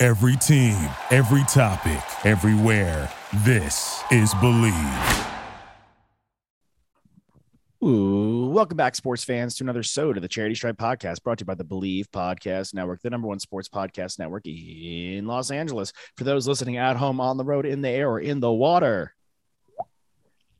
Every 0.00 0.36
team, 0.36 0.78
every 1.10 1.42
topic, 1.48 2.00
everywhere. 2.24 3.10
This 3.38 4.00
is 4.12 4.32
Believe. 4.34 5.26
Ooh, 7.84 8.48
welcome 8.54 8.76
back, 8.76 8.94
sports 8.94 9.24
fans, 9.24 9.56
to 9.56 9.64
another 9.64 9.82
so 9.82 10.12
to 10.12 10.20
the 10.20 10.28
Charity 10.28 10.54
Stripe 10.54 10.76
podcast 10.76 11.24
brought 11.24 11.38
to 11.38 11.42
you 11.42 11.46
by 11.46 11.56
the 11.56 11.64
Believe 11.64 12.08
Podcast 12.12 12.74
Network, 12.74 13.02
the 13.02 13.10
number 13.10 13.26
one 13.26 13.40
sports 13.40 13.68
podcast 13.68 14.20
network 14.20 14.46
in 14.46 15.26
Los 15.26 15.50
Angeles. 15.50 15.92
For 16.16 16.22
those 16.22 16.46
listening 16.46 16.76
at 16.76 16.96
home, 16.96 17.20
on 17.20 17.36
the 17.36 17.44
road, 17.44 17.66
in 17.66 17.82
the 17.82 17.88
air, 17.88 18.08
or 18.08 18.20
in 18.20 18.38
the 18.38 18.52
water, 18.52 19.16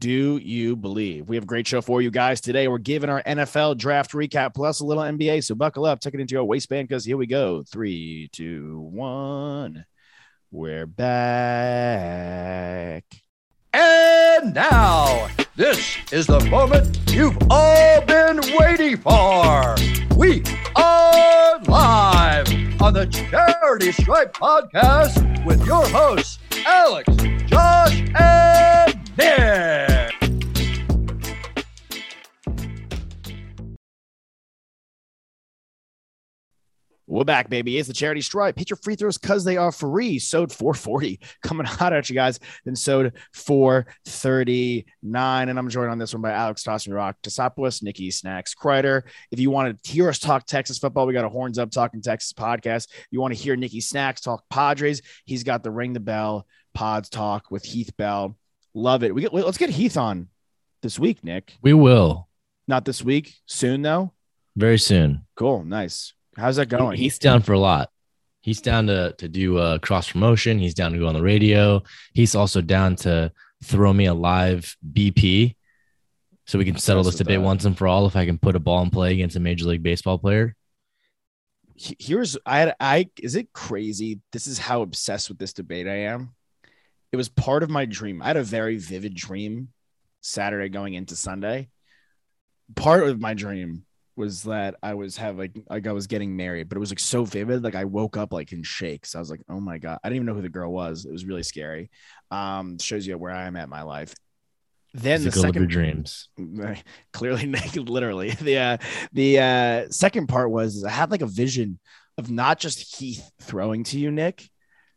do 0.01 0.39
you 0.39 0.77
believe? 0.77 1.29
We 1.29 1.37
have 1.37 1.43
a 1.45 1.47
great 1.47 1.67
show 1.67 1.81
for 1.81 2.01
you 2.01 2.11
guys 2.11 2.41
today. 2.41 2.69
We're 2.69 2.79
giving 2.79 3.11
our 3.11 3.23
NFL 3.23 3.79
draft 3.79 4.13
recap 4.13 4.55
plus 4.55 4.81
a 4.81 4.85
little 4.85 5.03
NBA. 5.03 5.45
So 5.45 5.55
buckle 5.55 5.85
up, 5.87 6.01
tuck 6.01 6.15
it 6.15 6.21
into 6.21 6.35
your 6.35 6.45
waistband 6.45 6.89
because 6.89 7.05
here 7.05 7.17
we 7.17 7.27
go. 7.27 7.65
Three, 7.65 8.29
two, 8.33 8.81
one. 8.93 9.85
We're 10.51 10.87
back. 10.87 11.85
And 13.75 14.55
now, 14.55 15.29
this 15.57 15.99
is 16.11 16.27
the 16.27 16.41
moment 16.47 16.99
you've 17.11 17.37
all 17.51 18.01
been 18.03 18.41
waiting 18.59 18.97
for. 18.97 19.75
We 20.17 20.43
are 20.75 21.61
live 21.61 22.49
on 22.81 22.95
the 22.95 23.07
Charity 23.07 23.93
Stripe 23.93 24.33
podcast 24.33 25.45
with 25.45 25.67
your 25.67 25.87
hosts, 25.89 26.39
Alex, 26.65 27.15
Josh, 27.47 28.03
and 28.19 29.08
Nick. 29.19 30.15
We're 37.09 37.25
back, 37.25 37.51
baby. 37.51 37.79
It's 37.79 37.89
the 37.89 37.95
charity 37.95 38.21
stripe. 38.21 38.57
Hit 38.57 38.71
your 38.71 38.77
free 38.77 38.95
throws 38.95 39.19
because 39.19 39.43
they 39.43 39.57
are 39.57 39.73
free. 39.73 40.21
Sode 40.21 40.53
440 40.53 41.19
coming 41.43 41.67
hot 41.67 41.93
at 41.93 42.09
you 42.09 42.15
guys. 42.15 42.39
Then 42.65 42.77
Sode 42.77 43.13
439. 43.33 45.49
And 45.49 45.59
I'm 45.59 45.69
joined 45.69 45.91
on 45.91 45.99
this 45.99 46.15
one 46.15 46.23
by 46.23 46.31
Alex 46.31 46.63
Tossin 46.63 46.95
Rock, 46.95 47.17
Tosopoulos, 47.25 47.83
Nikki 47.83 48.13
Snacks, 48.13 48.55
Kreider. 48.55 49.03
If 49.33 49.41
you 49.41 49.51
want 49.51 49.83
to 49.83 49.91
hear 49.91 50.09
us 50.09 50.21
talk 50.21 50.47
Texas 50.47 50.79
football, 50.79 51.09
we 51.09 51.13
got 51.13 51.25
a 51.25 51.29
Horns 51.29 51.59
Up 51.59 51.73
Talking 51.73 52.03
Texas 52.03 52.33
podcast. 52.33 52.87
If 52.91 53.09
you 53.11 53.21
want 53.21 53.35
to 53.35 53.43
hear 53.43 53.57
Nikki 53.57 53.81
Snacks 53.81 54.21
talk 54.21 54.45
Padres, 54.49 55.03
he's 55.25 55.43
got 55.43 55.65
the 55.65 55.73
Ring 55.73 55.95
the 55.95 56.01
Bell 56.01 56.47
Pods 56.73 57.09
talk 57.09 57.51
with 57.51 57.65
Heath 57.65 57.97
Bell. 57.97 58.37
Love 58.79 59.03
it. 59.03 59.13
We 59.13 59.23
get, 59.23 59.35
let's 59.35 59.59
get 59.59 59.71
Heath 59.71 59.97
on 59.97 60.29
this 60.83 60.99
week, 61.01 61.25
Nick. 61.25 61.57
We 61.61 61.75
will 61.75 62.29
Not 62.69 62.85
this 62.85 63.03
week, 63.03 63.35
soon 63.47 63.83
though. 63.83 64.13
very 64.55 64.79
soon. 64.79 65.27
Cool, 65.35 65.65
nice. 65.65 66.15
How's 66.37 66.57
that 66.57 66.69
going? 66.69 66.97
He's 66.97 67.19
down 67.19 67.43
for 67.43 67.55
a 67.55 67.59
lot. 67.59 67.91
He's 68.41 68.61
down 68.61 68.87
to 68.87 69.15
to 69.19 69.29
do 69.29 69.59
uh, 69.59 69.79
cross 69.79 70.13
promotion. 70.13 70.61
He's 70.61 70.75
down 70.75 70.93
to 70.93 70.99
go 70.99 71.09
on 71.09 71.15
the 71.15 71.23
radio. 71.23 71.83
He's 72.15 72.37
also 72.37 72.61
down 72.61 72.95
to 72.97 73.33
throw 73.65 73.93
me 73.93 74.07
a 74.07 74.15
live 74.15 74.77
BP, 74.93 75.57
so 76.47 76.57
we 76.59 76.65
can 76.65 76.79
settle 76.79 77.03
this 77.03 77.17
debate 77.17 77.39
that. 77.39 77.45
once 77.45 77.65
and 77.65 77.77
for 77.77 77.89
all. 77.89 78.07
If 78.07 78.15
I 78.15 78.27
can 78.27 78.39
put 78.39 78.55
a 78.55 78.61
ball 78.61 78.81
in 78.83 78.91
play 78.91 79.13
against 79.13 79.35
a 79.35 79.41
major 79.41 79.67
league 79.67 79.83
baseball 79.83 80.19
player, 80.19 80.55
here's 81.75 82.39
I 82.47 82.59
had 82.61 82.77
I 82.79 83.11
is 83.21 83.35
it 83.35 83.53
crazy? 83.53 84.21
This 84.31 84.47
is 84.47 84.59
how 84.59 84.83
obsessed 84.83 85.29
with 85.29 85.39
this 85.39 85.53
debate 85.53 85.89
I 85.89 85.97
am. 86.13 86.37
It 87.13 87.17
was 87.17 87.29
part 87.29 87.63
of 87.63 87.71
my 87.71 87.85
dream. 87.85 88.23
I 88.23 88.27
had 88.27 88.37
a 88.37 88.43
very 88.43 88.77
vivid 88.77 89.15
dream 89.15 89.69
Saturday 90.21 90.69
going 90.69 90.95
into 90.95 91.17
Sunday. 91.17 91.69
Part 92.75 93.03
of 93.05 93.21
my 93.21 93.35
dream 93.35 93.85
was 94.15 94.43
that 94.43 94.75
I 94.83 94.95
was 94.95 95.17
having 95.17 95.39
like 95.39 95.53
like 95.71 95.87
I 95.87 95.93
was 95.93 96.07
getting 96.07 96.37
married, 96.37 96.69
but 96.69 96.77
it 96.77 96.81
was 96.81 96.91
like 96.91 96.99
so 96.99 97.25
vivid. 97.25 97.63
Like 97.63 97.77
I 97.77 97.85
woke 97.85 98.17
up 98.17 98.33
like 98.33 98.53
in 98.53 98.63
shakes. 98.63 99.15
I 99.15 99.21
was 99.21 99.31
like, 99.31 99.41
oh 99.49 99.61
my 99.61 99.79
God. 99.79 99.99
I 100.03 100.09
didn't 100.09 100.17
even 100.17 100.27
know 100.27 100.35
who 100.35 100.43
the 100.43 100.49
girl 100.49 100.73
was. 100.73 101.07
It 101.07 101.13
was 101.13 101.25
really 101.25 101.45
scary. 101.45 101.91
Um, 102.31 102.79
shows 102.79 103.07
you 103.07 103.17
where 103.17 103.33
I 103.33 103.47
am 103.47 103.57
at 103.57 103.69
my 103.69 103.83
life. 103.83 104.15
Then 104.95 105.23
the 105.23 105.33
second 105.33 105.69
dreams. 105.69 106.29
clearly 107.13 107.47
naked 107.47 107.89
literally 107.89 108.31
the 108.31 108.59
uh 108.59 108.77
the 109.13 109.39
uh 109.39 109.91
second 109.91 110.29
part 110.29 110.51
was 110.51 110.83
i 110.85 110.91
had 110.91 111.11
like 111.11 111.23
a 111.23 111.27
vision 111.27 111.79
of 112.17 112.31
not 112.31 112.59
just 112.59 112.97
heath 112.97 113.31
throwing 113.41 113.85
to 113.85 113.99
you 113.99 114.11
nick 114.11 114.49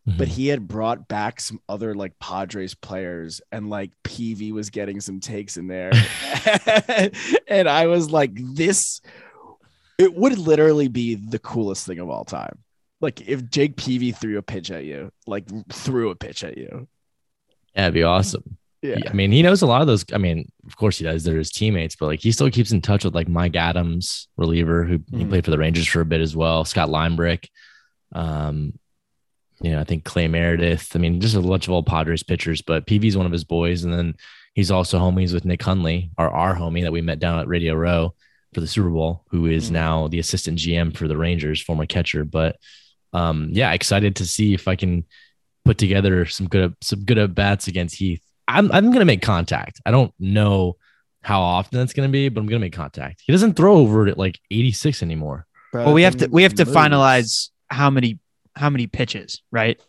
but 0.06 0.28
Mhm. 0.28 0.32
he 0.32 0.48
had 0.48 0.68
brought 0.68 1.08
back 1.08 1.40
some 1.40 1.60
other 1.70 1.94
like 1.94 2.18
padres 2.20 2.74
players 2.74 3.40
and 3.52 3.70
like 3.70 3.92
Peavy 4.04 4.52
was 4.52 4.70
getting 4.72 5.00
some 5.00 5.20
takes 5.20 5.58
in 5.58 5.68
there 5.68 5.92
and 7.48 7.70
i 7.70 7.88
was 7.88 8.10
like 8.12 8.32
this 8.36 9.02
it 9.98 10.14
would 10.16 10.38
literally 10.38 10.88
be 10.88 11.16
the 11.16 11.40
coolest 11.40 11.86
thing 11.86 12.00
of 12.00 12.10
all 12.10 12.26
time 12.26 12.58
like 13.00 13.22
if 13.28 13.48
jake 13.50 13.76
Peavy 13.78 14.12
threw 14.12 14.38
a 14.38 14.42
pitch 14.42 14.72
at 14.72 14.86
you 14.86 15.12
like 15.28 15.46
threw 15.72 16.10
a 16.10 16.16
pitch 16.16 16.44
at 16.44 16.58
you 16.58 16.88
it'd 17.76 17.94
be 17.94 18.04
awesome. 18.04 18.58
yeah 18.82 18.98
I 19.10 19.14
mean, 19.14 19.32
he 19.32 19.44
knows 19.44 19.62
a 19.62 19.68
lot 19.68 19.82
of 19.82 19.88
those. 19.88 20.04
I 20.12 20.18
mean, 20.18 20.52
of 20.66 20.76
course 20.76 20.98
he 20.98 21.04
does. 21.06 21.24
They're 21.24 21.38
his 21.38 21.52
teammates, 21.52 21.96
but 21.96 22.08
like 22.08 22.20
he 22.20 22.32
still 22.32 22.50
keeps 22.50 22.72
in 22.72 22.82
touch 22.82 23.06
with 23.06 23.14
like 23.16 23.30
Mike 23.30 23.56
Adams, 23.56 24.28
reliever, 24.38 24.84
who 24.84 24.94
he 25.16 25.24
Mhm. 25.24 25.30
played 25.30 25.46
for 25.46 25.52
the 25.52 25.58
Rangers 25.60 25.88
for 25.88 26.02
a 26.02 26.06
bit 26.06 26.20
as 26.20 26.36
well. 26.36 26.66
Scott 26.66 26.90
Linebrink, 26.90 27.46
um, 28.12 28.74
you 29.62 29.72
know, 29.72 29.80
I 29.80 29.84
think 29.84 30.04
Cla 30.04 30.28
Meredith. 30.28 30.96
I 30.96 31.00
mean, 31.00 31.20
just 31.22 31.36
a 31.36 31.42
bunch 31.42 31.68
of 31.68 31.74
old 31.74 31.86
Padres 31.86 32.24
pitchers. 32.24 32.62
But 32.62 32.86
Peavy's 32.88 33.18
one 33.18 33.26
of 33.26 33.32
his 33.32 33.44
boys, 33.44 33.84
and 33.84 33.94
then 33.94 34.16
he's 34.54 34.72
also 34.72 35.00
homies 35.00 35.34
with 35.34 35.46
Nick 35.46 35.62
Hundley, 35.62 36.12
our 36.18 36.30
our 36.30 36.56
homie 36.56 36.82
that 36.84 36.92
we 36.92 37.02
met 37.02 37.20
down 37.20 37.40
at 37.40 37.48
Radio 37.48 37.74
Row 37.76 38.14
for 38.54 38.60
the 38.62 38.68
Super 38.68 38.90
Bowl, 38.90 39.24
who 39.30 39.46
is 39.46 39.70
Mhm. 39.70 39.74
now 39.74 40.08
the 40.08 40.20
assistant 40.20 40.58
GM 40.58 40.92
for 40.96 41.08
the 41.08 41.16
Rangers, 41.18 41.62
former 41.62 41.86
catcher. 41.86 42.26
But 42.26 42.58
um, 43.14 43.50
yeah, 43.52 43.72
excited 43.74 44.16
to 44.18 44.26
see 44.26 44.54
if 44.54 44.68
I 44.68 44.76
can 44.76 45.06
put 45.66 45.78
together 45.78 46.26
some 46.26 46.48
good 46.48 46.74
some 46.82 47.04
good 47.06 47.18
at 47.18 47.36
bats 47.36 47.68
against 47.68 47.96
Heath. 47.96 48.22
I'm 48.48 48.72
I'm 48.72 48.92
gonna 48.92 49.06
make 49.06 49.22
contact. 49.22 49.80
I 49.86 49.92
don't 49.92 50.14
know 50.20 50.78
how 51.22 51.40
often 51.42 51.78
that's 51.80 51.94
gonna 51.94 52.10
be, 52.10 52.30
but 52.30 52.42
I'm 52.42 52.48
gonna 52.48 52.60
make 52.60 52.74
contact. 52.74 53.22
He 53.26 53.32
doesn't 53.32 53.54
throw 53.56 53.76
over 53.78 54.08
at 54.08 54.18
like 54.18 54.40
86 54.50 55.04
anymore. 55.04 55.46
Well, 55.74 55.94
we 55.94 56.02
have 56.02 56.18
to 56.18 56.28
we 56.28 56.44
have 56.44 56.56
to 56.56 56.66
Moves. 56.66 56.76
finalize 56.76 57.50
how 57.70 57.90
many 57.90 58.20
how 58.56 58.70
many 58.70 58.88
pitches, 58.88 59.42
right? 59.52 59.80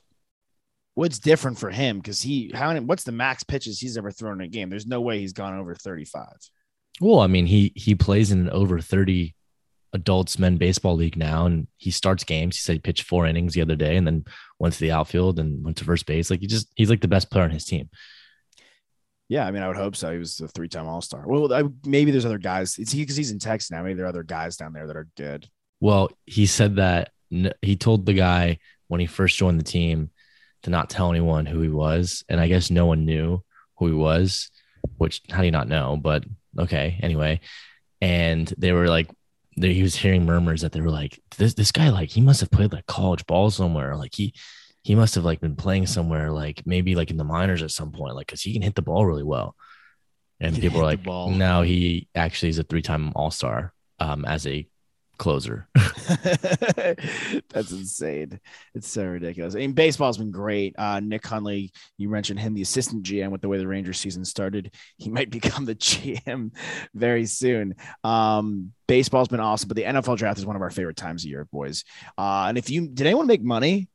what's 0.95 1.19
different 1.19 1.59
for 1.59 1.71
him 1.71 1.97
because 1.97 2.21
he 2.21 2.51
how 2.53 2.69
many 2.69 2.81
what's 2.81 3.05
the 3.05 3.13
max 3.13 3.43
pitches 3.43 3.81
he's 3.81 3.97
ever 3.97 4.11
thrown 4.11 4.43
in 4.43 4.47
a 4.47 4.49
game 4.49 4.69
there's 4.69 4.87
no 4.87 5.01
way 5.01 5.19
he's 5.21 5.33
gone 5.33 5.59
over 5.59 5.75
35 5.75 6.27
Well, 7.01 7.21
I 7.21 7.29
mean, 7.29 7.47
he 7.47 7.73
he 7.75 7.95
plays 7.95 8.31
in 8.31 8.41
an 8.41 8.51
over 8.51 8.79
30 8.79 9.35
adults 9.95 10.39
men 10.39 10.59
baseball 10.59 10.95
league 10.95 11.17
now, 11.17 11.47
and 11.47 11.67
he 11.79 11.91
starts 11.91 12.25
games. 12.25 12.57
He 12.57 12.61
said 12.61 12.75
he 12.75 12.79
pitched 12.79 13.05
four 13.05 13.27
innings 13.27 13.55
the 13.55 13.63
other 13.63 13.75
day, 13.77 13.97
and 13.97 14.07
then 14.07 14.25
went 14.59 14.75
to 14.75 14.81
the 14.81 14.91
outfield 14.93 15.39
and 15.39 15.65
went 15.65 15.79
to 15.79 15.85
first 15.85 16.05
base. 16.05 16.31
Like 16.31 16.41
he 16.41 16.47
just 16.47 16.69
he's 16.77 16.91
like 16.91 17.01
the 17.01 17.09
best 17.09 17.31
player 17.31 17.45
on 17.45 17.51
his 17.51 17.65
team. 17.65 17.89
yeah 19.31 19.47
i 19.47 19.51
mean 19.51 19.63
i 19.63 19.69
would 19.69 19.77
hope 19.77 19.97
so 19.97 20.13
he 20.13 20.19
was 20.19 20.41
a 20.41 20.49
three-time 20.49 20.87
all-star 20.87 21.25
well 21.27 21.53
I, 21.53 21.63
maybe 21.87 22.11
there's 22.11 22.27
other 22.27 22.39
guys 22.39 22.77
it's 22.79 22.93
he 22.93 23.01
because 23.01 23.17
he's 23.17 23.31
in 23.31 23.39
texas 23.39 23.71
now 23.71 23.83
maybe 23.83 23.95
there 23.95 24.05
are 24.05 24.09
other 24.09 24.23
guys 24.25 24.57
down 24.57 24.75
there 24.75 24.87
that 24.87 24.97
are 24.97 25.09
good 25.17 25.49
Well, 25.81 26.11
he 26.27 26.45
said 26.45 26.77
that 26.77 27.09
n- 27.09 27.13
he 27.63 27.77
told 27.77 28.07
the 28.07 28.13
guy 28.15 28.59
when 28.89 29.01
he 29.01 29.07
first 29.07 29.37
joined 29.37 29.59
the 29.59 29.65
team 29.65 30.11
to 30.63 30.71
not 30.71 30.91
tell 30.91 31.11
anyone 31.11 31.47
who 31.47 31.61
he 31.61 31.69
was, 31.69 32.25
and 32.29 32.41
I 32.41 32.49
guess 32.49 32.71
no 32.71 32.87
one 32.87 33.05
knew 33.05 33.43
who 33.79 33.87
he 33.87 33.95
was. 33.95 34.51
Which 34.99 35.23
how 35.31 35.39
do 35.39 35.45
you 35.45 35.51
not 35.51 35.69
know? 35.69 35.97
But 35.97 36.25
okay, 36.59 36.99
anyway. 37.03 37.41
And 38.01 38.53
they 38.59 38.73
were 38.73 38.89
like, 38.89 39.09
they, 39.57 39.75
he 39.75 39.83
was 39.83 39.95
hearing 39.95 40.27
murmurs 40.27 40.63
that 40.63 40.73
they 40.73 40.81
were 40.81 40.91
like, 40.91 41.21
this 41.39 41.55
this 41.55 41.73
guy 41.73 41.89
like 41.91 42.11
he 42.11 42.21
must 42.21 42.41
have 42.41 42.51
played 42.51 42.73
like 42.73 42.87
college 42.87 43.27
ball 43.27 43.51
somewhere, 43.51 43.97
like 43.97 44.15
he 44.15 44.35
he 44.83 44.95
must 44.95 45.15
have 45.15 45.25
like 45.25 45.41
been 45.41 45.57
playing 45.57 45.87
somewhere, 45.87 46.31
like 46.31 46.63
maybe 46.67 46.95
like 46.95 47.11
in 47.11 47.17
the 47.17 47.25
minors 47.25 47.63
at 47.63 47.71
some 47.71 47.93
point, 47.93 48.17
like 48.17 48.27
because 48.27 48.43
he 48.43 48.53
can 48.53 48.63
hit 48.63 48.75
the 48.75 48.83
ball 48.83 49.07
really 49.07 49.23
well. 49.23 49.55
And 50.41 50.57
people 50.61 50.81
were 50.81 50.85
like, 50.85 51.07
no, 51.07 51.63
he 51.63 52.09
actually 52.17 52.49
is 52.49 52.59
a 52.59 52.65
three 52.65 52.83
time 52.83 53.13
All 53.15 53.31
Star 53.31 53.73
um, 54.01 54.25
as 54.25 54.47
a 54.47 54.67
closer. 55.23 55.69
That's 55.77 57.71
insane. 57.71 58.41
It's 58.75 58.89
so 58.89 59.05
ridiculous. 59.05 59.55
I 59.55 59.59
mean, 59.59 59.73
baseball's 59.73 60.19
been 60.19 60.33
great. 60.33 60.75
Uh, 60.77 60.99
Nick 60.99 61.25
Hundley, 61.25 61.73
you 61.97 62.09
mentioned 62.09 62.41
him, 62.41 62.55
the 62.55 62.63
assistant 62.63 63.05
GM, 63.05 63.31
with 63.31 63.41
the 63.41 63.49
way 63.49 63.59
the 63.59 63.69
Rangers 63.69 64.01
season 64.01 64.25
started. 64.25 64.75
He 64.97 65.11
might 65.11 65.31
become 65.39 65.65
the 65.65 65.77
GM 65.77 66.51
very 66.93 67.27
soon. 67.27 67.77
Um, 68.03 68.73
baseball's 68.89 69.29
been 69.29 69.39
awesome, 69.39 69.69
but 69.69 69.77
the 69.77 69.85
NFL 69.85 70.19
draft 70.19 70.41
is 70.41 70.47
one 70.47 70.57
of 70.57 70.63
our 70.63 70.71
favorite 70.71 70.97
times 70.97 71.23
of 71.23 71.31
year, 71.31 71.47
boys. 71.53 71.85
Uh, 72.19 72.47
and 72.49 72.59
if 72.59 72.69
you 72.69 72.89
did 72.89 73.07
anyone 73.07 73.29
make 73.29 73.45
money 73.45 73.89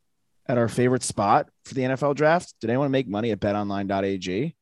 at 0.47 0.57
our 0.57 0.69
favorite 0.69 1.03
spot 1.03 1.49
for 1.65 1.73
the 1.73 1.81
NFL 1.81 2.15
draft. 2.15 2.53
Did 2.61 2.69
anyone 2.69 2.89
make 2.89 3.09
money 3.09 3.31
at 3.31 3.41
betonline.ag? 3.41 4.55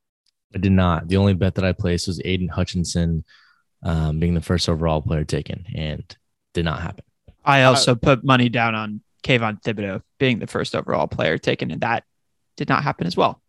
I 0.55 0.57
did 0.57 0.71
not. 0.71 1.07
The 1.07 1.17
only 1.17 1.35
bet 1.35 1.53
that 1.55 1.63
I 1.63 1.73
placed 1.73 2.07
was 2.07 2.19
Aidan 2.25 2.47
Hutchinson 2.47 3.23
um, 3.83 4.19
being 4.19 4.33
the 4.33 4.41
first 4.41 4.67
overall 4.67 5.03
player 5.03 5.25
taken, 5.25 5.63
and 5.75 6.03
did 6.55 6.65
not 6.65 6.81
happen. 6.81 7.03
I 7.43 7.63
also 7.63 7.93
put 7.93 8.23
money 8.23 8.49
down 8.49 8.73
on 8.73 9.01
Kayvon 9.21 9.61
Thibodeaux 9.61 10.01
being 10.17 10.39
the 10.39 10.47
first 10.47 10.75
overall 10.75 11.05
player 11.05 11.37
taken, 11.37 11.69
and 11.69 11.81
that 11.81 12.03
did 12.57 12.69
not 12.69 12.83
happen 12.83 13.05
as 13.05 13.15
well. 13.15 13.41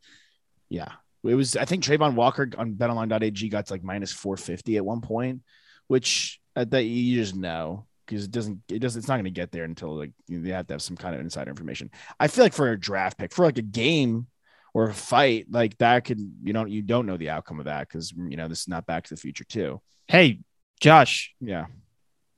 Yeah. 0.69 0.93
It 1.25 1.35
was, 1.35 1.57
I 1.57 1.65
think 1.65 1.83
Travon 1.83 2.15
Walker 2.15 2.49
on 2.59 2.75
betonline.ag 2.75 3.49
got 3.49 3.67
to 3.67 3.73
like 3.73 3.83
minus 3.83 4.13
450 4.13 4.77
at 4.77 4.85
one 4.85 5.01
point, 5.01 5.41
which 5.87 6.41
uh, 6.55 6.65
that 6.65 6.85
you 6.85 7.21
just 7.21 7.35
know 7.35 7.87
because 8.07 8.25
it 8.25 8.31
doesn't, 8.31 8.61
it 8.69 8.81
doesn't, 8.81 9.01
it's 9.01 9.09
not 9.09 9.17
going 9.17 9.25
to 9.25 9.31
get 9.31 9.51
there 9.51 9.65
until 9.65 9.97
like 9.97 10.13
you 10.29 10.41
they 10.43 10.51
have 10.51 10.67
to 10.69 10.75
have 10.75 10.83
some 10.83 10.97
kind 10.97 11.15
of 11.15 11.21
insider 11.21 11.51
information. 11.51 11.91
I 12.21 12.29
feel 12.29 12.45
like 12.45 12.53
for 12.53 12.71
a 12.71 12.79
draft 12.79 13.19
pick, 13.19 13.33
for 13.33 13.45
like 13.45 13.59
a 13.59 13.63
game 13.63 14.27
or 14.75 14.89
a 14.89 14.95
fight, 14.95 15.47
like 15.51 15.77
that 15.79 16.05
could, 16.05 16.21
you 16.45 16.53
know, 16.53 16.65
you 16.65 16.83
don't 16.83 17.07
know 17.07 17.17
the 17.17 17.31
outcome 17.31 17.59
of 17.59 17.65
that 17.65 17.89
because, 17.89 18.13
you 18.13 18.37
know, 18.37 18.47
this 18.47 18.61
is 18.61 18.69
not 18.69 18.87
back 18.87 19.05
to 19.05 19.15
the 19.15 19.21
future 19.21 19.45
too. 19.45 19.81
Hey, 20.07 20.41
Josh, 20.81 21.35
Yeah. 21.41 21.67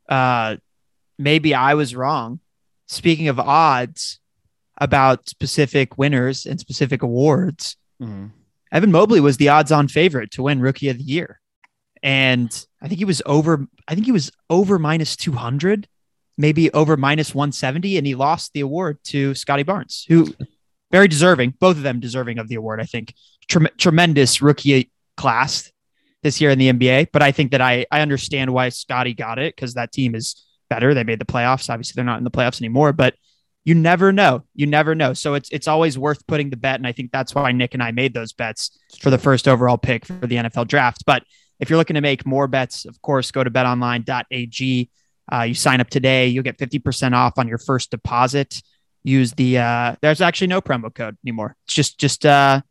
Uh, 0.08 0.56
maybe 1.18 1.54
I 1.54 1.74
was 1.74 1.94
wrong. 1.94 2.40
Speaking 2.86 3.28
of 3.28 3.38
odds 3.38 4.18
about 4.80 5.28
specific 5.28 5.98
winners 5.98 6.46
and 6.46 6.58
specific 6.60 7.02
awards, 7.02 7.76
Mhm. 8.00 8.30
Evan 8.70 8.92
Mobley 8.92 9.20
was 9.20 9.36
the 9.38 9.48
odds 9.48 9.72
on 9.72 9.88
favorite 9.88 10.30
to 10.32 10.42
win 10.42 10.60
rookie 10.60 10.88
of 10.88 10.98
the 10.98 11.04
year. 11.04 11.40
And 12.02 12.48
I 12.80 12.86
think 12.86 12.98
he 12.98 13.04
was 13.04 13.20
over, 13.26 13.66
I 13.88 13.94
think 13.94 14.06
he 14.06 14.12
was 14.12 14.30
over 14.48 14.78
minus 14.78 15.16
200, 15.16 15.88
maybe 16.36 16.70
over 16.72 16.96
minus 16.96 17.34
170. 17.34 17.96
And 17.98 18.06
he 18.06 18.14
lost 18.14 18.52
the 18.52 18.60
award 18.60 18.98
to 19.04 19.34
Scottie 19.34 19.64
Barnes, 19.64 20.04
who 20.08 20.32
very 20.92 21.08
deserving, 21.08 21.54
both 21.58 21.76
of 21.76 21.82
them 21.82 21.98
deserving 21.98 22.38
of 22.38 22.48
the 22.48 22.54
award. 22.54 22.80
I 22.80 22.84
think 22.84 23.14
Trem- 23.48 23.68
tremendous 23.78 24.40
rookie 24.42 24.90
class 25.16 25.72
this 26.22 26.40
year 26.40 26.50
in 26.50 26.58
the 26.58 26.72
NBA. 26.72 27.08
But 27.12 27.22
I 27.22 27.32
think 27.32 27.52
that 27.52 27.60
I, 27.60 27.86
I 27.90 28.00
understand 28.00 28.52
why 28.52 28.68
Scottie 28.70 29.14
got 29.14 29.38
it 29.38 29.54
because 29.54 29.74
that 29.74 29.92
team 29.92 30.14
is 30.14 30.44
better. 30.68 30.94
They 30.94 31.04
made 31.04 31.20
the 31.20 31.24
playoffs. 31.24 31.70
Obviously, 31.70 31.94
they're 31.96 32.04
not 32.04 32.18
in 32.18 32.24
the 32.24 32.30
playoffs 32.30 32.60
anymore, 32.60 32.92
but 32.92 33.14
you 33.64 33.74
never 33.74 34.12
know. 34.12 34.44
You 34.54 34.66
never 34.66 34.94
know. 34.94 35.12
So 35.12 35.34
it's 35.34 35.50
it's 35.50 35.68
always 35.68 35.98
worth 35.98 36.26
putting 36.26 36.50
the 36.50 36.56
bet, 36.56 36.76
and 36.76 36.86
I 36.86 36.92
think 36.92 37.12
that's 37.12 37.34
why 37.34 37.52
Nick 37.52 37.74
and 37.74 37.82
I 37.82 37.90
made 37.90 38.14
those 38.14 38.32
bets 38.32 38.78
for 39.00 39.10
the 39.10 39.18
first 39.18 39.46
overall 39.46 39.76
pick 39.76 40.06
for 40.06 40.26
the 40.26 40.36
NFL 40.36 40.68
draft. 40.68 41.04
But 41.06 41.22
if 41.60 41.68
you're 41.68 41.76
looking 41.76 41.94
to 41.94 42.00
make 42.00 42.24
more 42.24 42.46
bets, 42.46 42.84
of 42.84 43.00
course, 43.02 43.30
go 43.30 43.44
to 43.44 43.50
betonline.ag. 43.50 44.90
Uh, 45.30 45.42
you 45.42 45.54
sign 45.54 45.80
up 45.80 45.90
today, 45.90 46.28
you'll 46.28 46.44
get 46.44 46.56
50% 46.56 47.12
off 47.12 47.34
on 47.36 47.48
your 47.48 47.58
first 47.58 47.90
deposit. 47.90 48.62
Use 49.04 49.32
the 49.32 49.58
uh, 49.58 49.96
there's 50.00 50.20
actually 50.20 50.46
no 50.46 50.60
promo 50.60 50.94
code 50.94 51.16
anymore. 51.24 51.56
It's 51.66 51.74
just 51.74 51.98
just 51.98 52.24
uh 52.24 52.62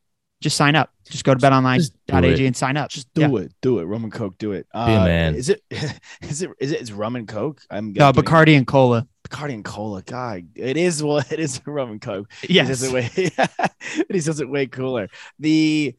just 0.41 0.57
sign 0.57 0.75
up. 0.75 0.89
Just 1.09 1.23
go 1.23 1.33
to 1.33 1.39
Just 1.39 1.93
do 2.07 2.13
betonline.ag 2.13 2.45
and 2.45 2.55
sign 2.55 2.77
up. 2.77 2.89
Just 2.89 3.13
do 3.13 3.21
Yeah. 3.21 3.35
it. 3.37 3.53
Do 3.61 3.79
it. 3.79 3.83
Rum 3.85 4.03
and 4.03 4.11
Coke. 4.13 4.37
Do 4.37 4.51
it. 4.51 4.67
Uh, 4.73 4.85
Be 4.87 4.93
a 4.93 4.99
man. 4.99 5.35
Is 5.37 5.49
it, 5.49 5.61
is 5.71 6.41
it, 6.41 6.51
is 6.59 6.71
it, 6.71 6.81
is 6.81 6.93
rum 6.93 7.15
and 7.15 7.27
Coke? 7.27 7.61
I'm 7.69 7.87
No, 7.93 8.11
getting- 8.11 8.23
Bacardi 8.23 8.57
and 8.57 8.67
Cola. 8.67 9.07
Bacardi 9.27 9.53
and 9.55 9.65
cola. 9.65 10.01
God, 10.03 10.47
it 10.55 10.77
is 10.77 11.03
well, 11.03 11.17
it 11.29 11.39
is 11.39 11.59
rum 11.67 11.91
and 11.91 12.01
coke. 12.01 12.31
Yes. 12.47 12.67
He 12.67 12.71
does 12.71 12.83
it 12.83 12.93
way, 12.93 13.29
but 13.37 14.15
he 14.15 14.19
does 14.21 14.39
it 14.39 14.49
way 14.49 14.67
cooler. 14.67 15.09
The 15.39 15.95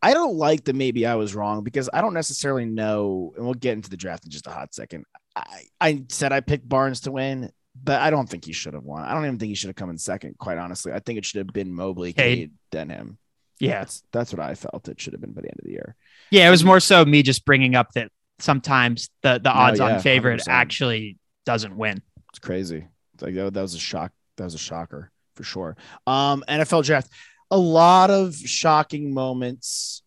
I 0.00 0.14
don't 0.14 0.36
like 0.36 0.62
the 0.62 0.72
maybe 0.74 1.04
I 1.04 1.16
was 1.16 1.34
wrong 1.34 1.64
because 1.64 1.90
I 1.92 2.00
don't 2.00 2.14
necessarily 2.14 2.66
know, 2.66 3.32
and 3.36 3.44
we'll 3.44 3.54
get 3.54 3.72
into 3.72 3.90
the 3.90 3.96
draft 3.96 4.24
in 4.24 4.30
just 4.30 4.46
a 4.46 4.50
hot 4.50 4.74
second. 4.76 5.06
I, 5.34 5.62
I 5.80 6.04
said 6.08 6.30
I 6.32 6.38
picked 6.40 6.68
Barnes 6.68 7.00
to 7.00 7.10
win, 7.10 7.50
but 7.82 8.00
I 8.00 8.10
don't 8.10 8.28
think 8.28 8.44
he 8.44 8.52
should 8.52 8.74
have 8.74 8.84
won. 8.84 9.02
I 9.02 9.12
don't 9.12 9.24
even 9.26 9.40
think 9.40 9.48
he 9.48 9.54
should 9.56 9.70
have 9.70 9.76
come 9.76 9.90
in 9.90 9.98
second, 9.98 10.38
quite 10.38 10.58
honestly. 10.58 10.92
I 10.92 11.00
think 11.00 11.18
it 11.18 11.24
should 11.24 11.38
have 11.38 11.52
been 11.52 11.74
Mobley, 11.74 12.12
Cade. 12.12 12.38
Cade, 12.38 12.50
then 12.70 12.90
him. 12.90 13.18
Yeah. 13.60 13.80
That's 13.80 14.02
that's 14.12 14.32
what 14.32 14.40
I 14.40 14.54
felt 14.54 14.88
it 14.88 15.00
should 15.00 15.14
have 15.14 15.20
been 15.20 15.32
by 15.32 15.42
the 15.42 15.48
end 15.48 15.58
of 15.58 15.64
the 15.64 15.72
year. 15.72 15.96
Yeah, 16.30 16.46
it 16.46 16.50
was 16.50 16.64
more 16.64 16.80
so 16.80 17.04
me 17.04 17.22
just 17.22 17.44
bringing 17.44 17.74
up 17.74 17.92
that 17.94 18.10
sometimes 18.38 19.10
the 19.22 19.40
the 19.42 19.50
odds 19.50 19.80
yeah, 19.80 19.94
on 19.96 20.00
favorite 20.00 20.40
100%. 20.40 20.48
actually 20.48 21.18
doesn't 21.44 21.76
win. 21.76 22.02
It's 22.30 22.38
crazy. 22.38 22.86
It's 23.14 23.22
like 23.22 23.34
that, 23.34 23.54
that 23.54 23.62
was 23.62 23.74
a 23.74 23.78
shock. 23.78 24.12
That 24.36 24.44
was 24.44 24.54
a 24.54 24.58
shocker 24.58 25.10
for 25.34 25.44
sure. 25.44 25.76
Um, 26.06 26.44
NFL 26.48 26.84
draft, 26.84 27.10
a 27.50 27.58
lot 27.58 28.10
of 28.10 28.36
shocking 28.36 29.14
moments 29.14 30.02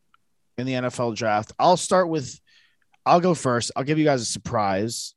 in 0.58 0.68
the 0.68 0.74
NFL 0.74 1.16
draft. 1.16 1.52
I'll 1.58 1.78
start 1.78 2.10
with, 2.10 2.40
I'll 3.06 3.20
go 3.20 3.34
first. 3.34 3.72
I'll 3.76 3.84
give 3.84 3.98
you 3.98 4.06
guys 4.06 4.22
a 4.22 4.26
surprise, 4.26 5.16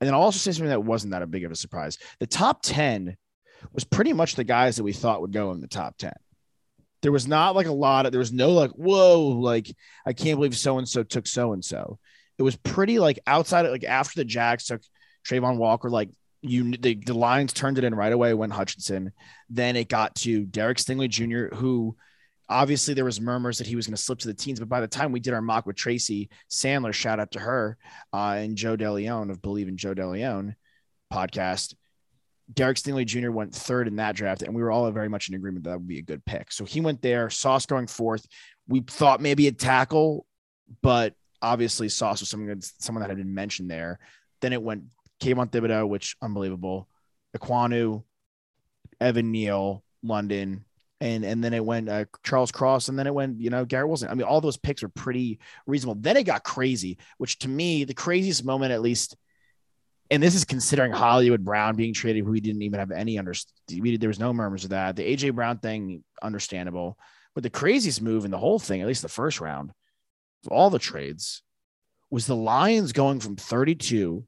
and 0.00 0.06
then 0.06 0.14
I'll 0.14 0.22
also 0.22 0.38
say 0.38 0.52
something 0.52 0.68
that 0.68 0.84
wasn't 0.84 1.12
that 1.12 1.22
a 1.22 1.26
big 1.26 1.44
of 1.44 1.52
a 1.52 1.56
surprise. 1.56 1.98
The 2.20 2.26
top 2.26 2.62
ten 2.62 3.16
was 3.72 3.84
pretty 3.84 4.12
much 4.12 4.34
the 4.34 4.44
guys 4.44 4.76
that 4.76 4.84
we 4.84 4.92
thought 4.92 5.22
would 5.22 5.32
go 5.32 5.52
in 5.52 5.60
the 5.60 5.68
top 5.68 5.96
ten. 5.96 6.12
There 7.04 7.12
was 7.12 7.28
not 7.28 7.54
like 7.54 7.66
a 7.66 7.72
lot 7.72 8.06
of. 8.06 8.12
There 8.12 8.18
was 8.18 8.32
no 8.32 8.52
like, 8.52 8.70
whoa, 8.70 9.20
like 9.20 9.70
I 10.06 10.14
can't 10.14 10.38
believe 10.38 10.56
so 10.56 10.78
and 10.78 10.88
so 10.88 11.02
took 11.02 11.26
so 11.26 11.52
and 11.52 11.62
so. 11.62 11.98
It 12.38 12.42
was 12.42 12.56
pretty 12.56 12.98
like 12.98 13.18
outside 13.26 13.66
of 13.66 13.72
like 13.72 13.84
after 13.84 14.18
the 14.18 14.24
Jags 14.24 14.64
took 14.64 14.80
Travon 15.28 15.58
Walker, 15.58 15.90
like 15.90 16.08
you 16.40 16.72
the, 16.78 16.94
the 16.94 17.12
Lions 17.12 17.52
turned 17.52 17.76
it 17.76 17.84
in 17.84 17.94
right 17.94 18.10
away 18.10 18.32
when 18.32 18.48
Hutchinson. 18.48 19.12
Then 19.50 19.76
it 19.76 19.90
got 19.90 20.14
to 20.16 20.46
Derek 20.46 20.78
Stingley 20.78 21.10
Jr., 21.10 21.54
who 21.54 21.94
obviously 22.48 22.94
there 22.94 23.04
was 23.04 23.20
murmurs 23.20 23.58
that 23.58 23.66
he 23.66 23.76
was 23.76 23.86
going 23.86 23.96
to 23.96 24.02
slip 24.02 24.20
to 24.20 24.28
the 24.28 24.32
teens, 24.32 24.58
but 24.58 24.70
by 24.70 24.80
the 24.80 24.88
time 24.88 25.12
we 25.12 25.20
did 25.20 25.34
our 25.34 25.42
mock 25.42 25.66
with 25.66 25.76
Tracy 25.76 26.30
Sandler, 26.50 26.94
shout 26.94 27.20
out 27.20 27.32
to 27.32 27.40
her 27.40 27.76
uh, 28.14 28.36
and 28.38 28.56
Joe 28.56 28.78
DeLeon 28.78 29.30
of 29.30 29.42
Believe 29.42 29.68
in 29.68 29.76
Joe 29.76 29.94
DeLeon 29.94 30.54
podcast. 31.12 31.74
Derek 32.52 32.76
Stingley 32.76 33.06
Jr. 33.06 33.30
went 33.30 33.54
third 33.54 33.88
in 33.88 33.96
that 33.96 34.16
draft, 34.16 34.42
and 34.42 34.54
we 34.54 34.62
were 34.62 34.70
all 34.70 34.90
very 34.90 35.08
much 35.08 35.28
in 35.28 35.34
agreement 35.34 35.64
that, 35.64 35.70
that 35.70 35.78
would 35.78 35.88
be 35.88 35.98
a 35.98 36.02
good 36.02 36.24
pick. 36.24 36.52
So 36.52 36.64
he 36.64 36.80
went 36.80 37.00
there. 37.00 37.30
Sauce 37.30 37.66
going 37.66 37.86
fourth. 37.86 38.26
We 38.68 38.80
thought 38.80 39.20
maybe 39.20 39.46
a 39.46 39.52
tackle, 39.52 40.26
but 40.82 41.14
obviously 41.40 41.88
Sauce 41.88 42.20
was 42.20 42.28
someone 42.28 42.60
someone 42.60 43.02
that 43.02 43.10
had 43.10 43.18
been 43.18 43.34
mentioned 43.34 43.70
there. 43.70 43.98
Then 44.40 44.52
it 44.52 44.62
went 44.62 44.84
Kayvon 45.20 45.50
Thibodeaux, 45.50 45.88
which 45.88 46.16
unbelievable. 46.20 46.88
Ekwonu, 47.36 48.04
Evan 49.00 49.32
Neal, 49.32 49.82
London, 50.02 50.64
and 51.00 51.24
and 51.24 51.42
then 51.42 51.54
it 51.54 51.64
went 51.64 51.88
uh, 51.88 52.04
Charles 52.22 52.52
Cross, 52.52 52.88
and 52.88 52.98
then 52.98 53.06
it 53.06 53.14
went 53.14 53.40
you 53.40 53.50
know 53.50 53.64
Garrett 53.64 53.88
Wilson. 53.88 54.08
I 54.08 54.14
mean, 54.14 54.26
all 54.26 54.40
those 54.40 54.56
picks 54.56 54.82
were 54.82 54.88
pretty 54.88 55.38
reasonable. 55.66 56.00
Then 56.00 56.16
it 56.16 56.24
got 56.24 56.44
crazy, 56.44 56.98
which 57.18 57.38
to 57.40 57.48
me 57.48 57.84
the 57.84 57.94
craziest 57.94 58.44
moment, 58.44 58.72
at 58.72 58.82
least, 58.82 59.16
and 60.10 60.22
this 60.22 60.34
is 60.34 60.44
considering 60.44 60.92
Hollywood 60.92 61.44
Brown 61.44 61.76
being 61.76 61.94
traded, 61.94 62.26
we 62.26 62.40
didn't 62.40 62.62
even 62.62 62.78
have 62.78 62.90
any 62.90 63.18
under. 63.18 63.34
There 63.68 64.08
was 64.08 64.18
no 64.18 64.32
murmurs 64.32 64.64
of 64.64 64.70
that. 64.70 64.96
The 64.96 65.02
AJ 65.02 65.34
Brown 65.34 65.58
thing, 65.58 66.04
understandable, 66.22 66.98
but 67.34 67.42
the 67.42 67.50
craziest 67.50 68.02
move 68.02 68.24
in 68.24 68.30
the 68.30 68.38
whole 68.38 68.58
thing, 68.58 68.80
at 68.80 68.86
least 68.86 69.02
the 69.02 69.08
first 69.08 69.40
round, 69.40 69.72
of 70.44 70.52
all 70.52 70.70
the 70.70 70.78
trades, 70.78 71.42
was 72.10 72.26
the 72.26 72.36
Lions 72.36 72.92
going 72.92 73.20
from 73.20 73.36
32 73.36 74.24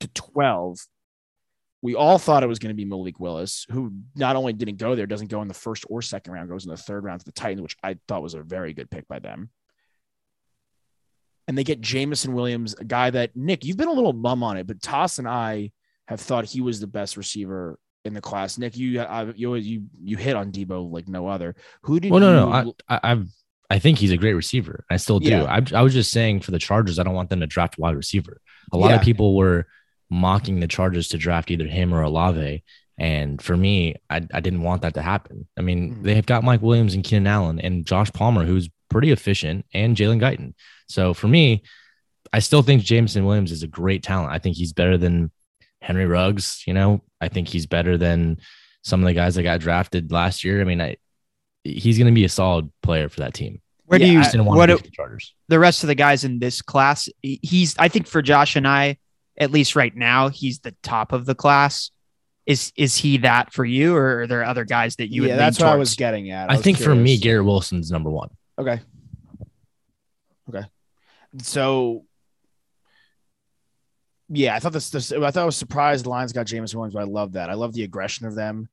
to 0.00 0.08
12 0.08 0.78
we 1.82 1.96
all 1.96 2.16
thought 2.16 2.44
it 2.44 2.48
was 2.48 2.60
going 2.60 2.70
to 2.70 2.76
be 2.76 2.84
Malik 2.84 3.18
Willis, 3.18 3.66
who 3.70 3.92
not 4.14 4.36
only 4.36 4.52
didn't 4.52 4.78
go 4.78 4.94
there, 4.94 5.06
doesn't 5.06 5.30
go 5.30 5.42
in 5.42 5.48
the 5.48 5.54
first 5.54 5.84
or 5.90 6.00
second 6.00 6.32
round, 6.32 6.48
goes 6.48 6.64
in 6.64 6.70
the 6.70 6.76
third 6.76 7.02
round 7.02 7.20
to 7.20 7.26
the 7.26 7.32
Titans, 7.32 7.60
which 7.60 7.76
I 7.82 7.98
thought 8.06 8.22
was 8.22 8.34
a 8.34 8.42
very 8.42 8.72
good 8.72 8.88
pick 8.88 9.08
by 9.08 9.18
them. 9.18 9.50
And 11.48 11.58
they 11.58 11.64
get 11.64 11.80
Jameson 11.80 12.34
Williams, 12.34 12.74
a 12.74 12.84
guy 12.84 13.10
that 13.10 13.34
Nick, 13.36 13.64
you've 13.64 13.76
been 13.76 13.88
a 13.88 13.92
little 13.92 14.12
mum 14.12 14.42
on 14.42 14.56
it, 14.56 14.66
but 14.66 14.80
Toss 14.80 15.18
and 15.18 15.26
I 15.28 15.72
have 16.06 16.20
thought 16.20 16.44
he 16.44 16.60
was 16.60 16.78
the 16.80 16.86
best 16.86 17.16
receiver 17.16 17.78
in 18.04 18.14
the 18.14 18.20
class. 18.20 18.58
Nick, 18.58 18.76
you 18.76 19.00
I, 19.00 19.24
you 19.34 19.54
you 19.56 19.84
you 20.02 20.16
hit 20.16 20.36
on 20.36 20.52
Deebo 20.52 20.90
like 20.90 21.08
no 21.08 21.26
other. 21.28 21.54
Who 21.82 21.98
did 22.00 22.10
Well, 22.12 22.20
no, 22.20 22.30
you, 22.30 22.64
no, 22.64 22.74
I, 22.88 22.96
I, 22.96 23.00
I've, 23.12 23.28
I 23.70 23.78
think 23.78 23.98
he's 23.98 24.12
a 24.12 24.16
great 24.16 24.34
receiver. 24.34 24.84
I 24.90 24.96
still 24.98 25.18
do. 25.18 25.30
Yeah. 25.30 25.44
I, 25.44 25.62
I 25.74 25.82
was 25.82 25.94
just 25.94 26.10
saying 26.12 26.40
for 26.40 26.50
the 26.50 26.58
Chargers, 26.58 26.98
I 26.98 27.02
don't 27.02 27.14
want 27.14 27.30
them 27.30 27.40
to 27.40 27.46
draft 27.46 27.78
wide 27.78 27.96
receiver. 27.96 28.40
A 28.72 28.76
lot 28.76 28.92
of 28.92 29.02
people 29.02 29.34
were 29.36 29.66
mocking 30.10 30.60
the 30.60 30.68
Chargers 30.68 31.08
to 31.08 31.18
draft 31.18 31.50
either 31.50 31.66
him 31.66 31.92
or 31.94 32.02
Olave. 32.02 32.62
And 32.98 33.40
for 33.40 33.56
me, 33.56 33.96
I, 34.10 34.20
I 34.32 34.40
didn't 34.40 34.62
want 34.62 34.82
that 34.82 34.94
to 34.94 35.02
happen. 35.02 35.48
I 35.58 35.62
mean, 35.62 35.94
Mhm. 35.96 36.02
they've 36.02 36.26
got 36.26 36.44
Mike 36.44 36.60
Williams 36.60 36.94
and 36.94 37.02
Keenan 37.02 37.26
Allen 37.26 37.58
and 37.58 37.86
Josh 37.86 38.12
Palmer, 38.12 38.44
who's 38.44 38.68
pretty 38.92 39.10
efficient, 39.10 39.66
and 39.72 39.96
Jalen 39.96 40.20
Guyton. 40.20 40.54
So 40.88 41.14
for 41.14 41.28
me, 41.28 41.62
I 42.32 42.38
still 42.38 42.62
think 42.62 42.82
Jameson 42.82 43.24
Williams 43.24 43.52
is 43.52 43.62
a 43.62 43.68
great 43.68 44.02
talent. 44.02 44.32
I 44.32 44.38
think 44.38 44.56
he's 44.56 44.72
better 44.72 44.96
than 44.96 45.30
Henry 45.80 46.06
Ruggs. 46.06 46.62
You 46.66 46.74
know, 46.74 47.02
I 47.20 47.28
think 47.28 47.48
he's 47.48 47.66
better 47.66 47.98
than 47.98 48.38
some 48.82 49.00
of 49.00 49.06
the 49.06 49.14
guys 49.14 49.34
that 49.34 49.42
got 49.42 49.60
drafted 49.60 50.12
last 50.12 50.44
year. 50.44 50.60
I 50.60 50.64
mean, 50.64 50.80
I, 50.80 50.96
he's 51.64 51.98
going 51.98 52.12
to 52.12 52.14
be 52.14 52.24
a 52.24 52.28
solid 52.28 52.70
player 52.82 53.08
for 53.08 53.20
that 53.20 53.34
team. 53.34 53.60
Where 53.84 54.00
Yeah, 54.00 54.06
do 54.06 54.12
you 54.12 54.20
I 54.20 54.44
want 54.44 54.56
what 54.56 54.66
to 54.66 54.76
do, 54.76 54.82
the 54.82 54.90
Chargers. 54.90 55.34
the 55.48 55.58
rest 55.58 55.82
of 55.84 55.88
the 55.88 55.94
guys 55.94 56.24
in 56.24 56.38
this 56.38 56.62
class? 56.62 57.08
He's 57.20 57.76
I 57.78 57.88
think 57.88 58.06
for 58.06 58.22
Josh 58.22 58.56
and 58.56 58.66
I, 58.66 58.96
at 59.36 59.50
least 59.50 59.76
right 59.76 59.94
now, 59.94 60.28
he's 60.28 60.60
the 60.60 60.74
top 60.82 61.12
of 61.12 61.26
the 61.26 61.34
class. 61.34 61.90
Is 62.46 62.72
is 62.74 62.96
he 62.96 63.18
that 63.18 63.52
for 63.52 63.64
you, 63.64 63.94
or 63.94 64.22
are 64.22 64.26
there 64.26 64.44
other 64.44 64.64
guys 64.64 64.96
that 64.96 65.12
you? 65.12 65.24
yeah, 65.24 65.32
would 65.32 65.38
that's 65.38 65.60
lean 65.60 65.68
what 65.68 65.74
I 65.74 65.76
was 65.76 65.94
getting 65.94 66.30
at. 66.30 66.50
I 66.50 66.54
was 66.54 66.62
think 66.62 66.78
for 66.78 66.94
me, 66.94 67.18
curious. 67.18 67.20
Garrett 67.20 67.44
Wilson's 67.44 67.90
number 67.90 68.10
one. 68.10 68.30
Okay. 68.58 68.80
Okay. 70.48 70.66
So 71.42 72.04
yeah, 74.28 74.54
I 74.54 74.58
thought 74.58 74.72
this, 74.72 74.90
this 74.90 75.12
I 75.12 75.30
thought 75.30 75.42
I 75.42 75.46
was 75.46 75.56
surprised 75.56 76.04
the 76.04 76.10
Lions 76.10 76.32
got 76.32 76.46
James 76.46 76.74
Williams, 76.74 76.94
but 76.94 77.02
I 77.02 77.06
love 77.06 77.32
that. 77.32 77.50
I 77.50 77.54
love 77.54 77.72
the 77.74 77.84
aggression 77.84 78.26
of 78.26 78.34
them. 78.34 78.68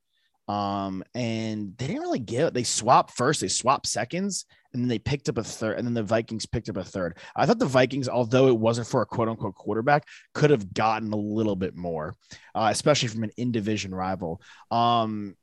Um, 0.48 1.04
and 1.14 1.78
they 1.78 1.86
didn't 1.86 2.02
really 2.02 2.20
give 2.20 2.54
they 2.54 2.64
swapped 2.64 3.12
first, 3.12 3.42
they 3.42 3.48
swapped 3.48 3.86
seconds, 3.86 4.46
and 4.74 4.82
then 4.82 4.88
they 4.88 4.98
picked 4.98 5.30
up 5.30 5.38
a 5.38 5.44
third, 5.44 5.78
and 5.78 5.86
then 5.86 5.94
the 5.94 6.02
Vikings 6.02 6.48
picked 6.48 6.70
up 6.70 6.78
a 6.78 6.84
third. 6.84 7.18
I 7.36 7.46
thought 7.46 7.60
the 7.60 7.66
Vikings, 7.66 8.10
although 8.10 8.48
it 8.48 8.58
wasn't 8.58 8.88
for 8.88 9.02
a 9.02 9.06
quote 9.06 9.28
unquote 9.28 9.54
quarterback, 9.54 10.06
could 10.34 10.50
have 10.50 10.74
gotten 10.74 11.14
a 11.14 11.18
little 11.18 11.56
bit 11.56 11.76
more, 11.76 12.16
uh, 12.56 12.70
especially 12.72 13.10
from 13.10 13.24
an 13.24 13.32
in 13.38 13.52
division 13.52 13.94
rival. 13.94 14.42
Um, 14.72 15.36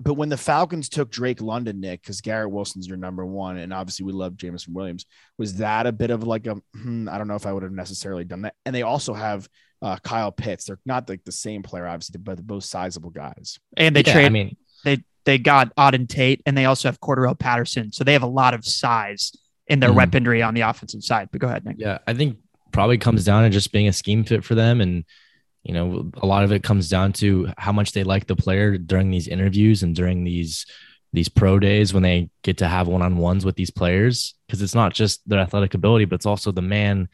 but 0.00 0.14
when 0.14 0.30
the 0.30 0.36
Falcons 0.36 0.88
took 0.88 1.10
Drake 1.10 1.40
London, 1.42 1.78
Nick, 1.80 2.02
because 2.02 2.20
Garrett 2.20 2.50
Wilson's 2.50 2.88
your 2.88 2.96
number 2.96 3.24
one, 3.26 3.58
and 3.58 3.72
obviously 3.72 4.06
we 4.06 4.12
love 4.12 4.36
Jameson 4.36 4.72
Williams, 4.72 5.04
was 5.38 5.56
that 5.56 5.86
a 5.86 5.92
bit 5.92 6.10
of 6.10 6.24
like 6.24 6.46
a 6.46 6.56
hmm, 6.74 7.08
I 7.08 7.18
don't 7.18 7.28
know 7.28 7.34
if 7.34 7.46
I 7.46 7.52
would 7.52 7.62
have 7.62 7.72
necessarily 7.72 8.24
done 8.24 8.42
that. 8.42 8.54
And 8.64 8.74
they 8.74 8.82
also 8.82 9.12
have 9.12 9.48
uh, 9.82 9.96
Kyle 10.02 10.32
Pitts. 10.32 10.64
They're 10.64 10.78
not 10.86 11.08
like 11.08 11.24
the 11.24 11.32
same 11.32 11.62
player, 11.62 11.86
obviously, 11.86 12.18
but 12.18 12.36
they're 12.36 12.42
both 12.44 12.64
sizable 12.64 13.10
guys. 13.10 13.58
And 13.76 13.94
they 13.94 14.02
Yeah, 14.02 14.12
trade 14.12 14.26
I 14.26 14.30
mean, 14.30 14.56
they 14.84 15.04
they 15.24 15.38
got 15.38 15.74
Auden 15.76 16.08
Tate 16.08 16.40
and 16.46 16.56
they 16.56 16.64
also 16.64 16.88
have 16.88 16.98
Cordero 17.00 17.38
Patterson. 17.38 17.92
So 17.92 18.02
they 18.02 18.14
have 18.14 18.22
a 18.22 18.26
lot 18.26 18.54
of 18.54 18.64
size 18.64 19.32
in 19.66 19.80
their 19.80 19.90
Mhm. 19.90 19.96
weaponry 19.96 20.42
on 20.42 20.54
the 20.54 20.62
offensive 20.62 21.04
side. 21.04 21.28
But 21.30 21.40
go 21.42 21.46
ahead, 21.46 21.64
Nick. 21.64 21.76
Yeah, 21.78 21.98
I 22.06 22.14
think 22.14 22.38
probably 22.72 22.96
comes 22.98 23.24
down 23.24 23.42
to 23.42 23.50
just 23.50 23.70
being 23.72 23.86
a 23.88 23.92
scheme 23.92 24.24
fit 24.24 24.44
for 24.44 24.54
them. 24.54 24.80
And, 24.80 25.04
you 25.62 25.74
know, 25.74 26.10
a 26.22 26.26
lot 26.26 26.44
of 26.44 26.52
it 26.52 26.62
comes 26.62 26.88
down 26.88 27.12
to 27.14 27.48
how 27.58 27.72
much 27.72 27.92
they 27.92 28.02
like 28.04 28.26
the 28.26 28.36
player 28.36 28.78
during 28.78 29.10
these 29.10 29.28
interviews 29.28 29.82
and 29.82 29.94
during 29.94 30.24
these 30.24 30.66
these 31.12 31.28
pro 31.28 31.58
days 31.58 31.92
when 31.92 32.04
they 32.04 32.30
get 32.44 32.58
to 32.58 32.68
have 32.68 32.86
one-on-ones 32.86 33.44
with 33.44 33.56
these 33.56 33.70
players. 33.70 34.34
Cause 34.48 34.62
it's 34.62 34.76
not 34.76 34.94
just 34.94 35.20
their 35.28 35.40
athletic 35.40 35.74
ability, 35.74 36.04
but 36.04 36.14
it's 36.14 36.26
also 36.26 36.52
the 36.52 36.62
man, 36.62 37.08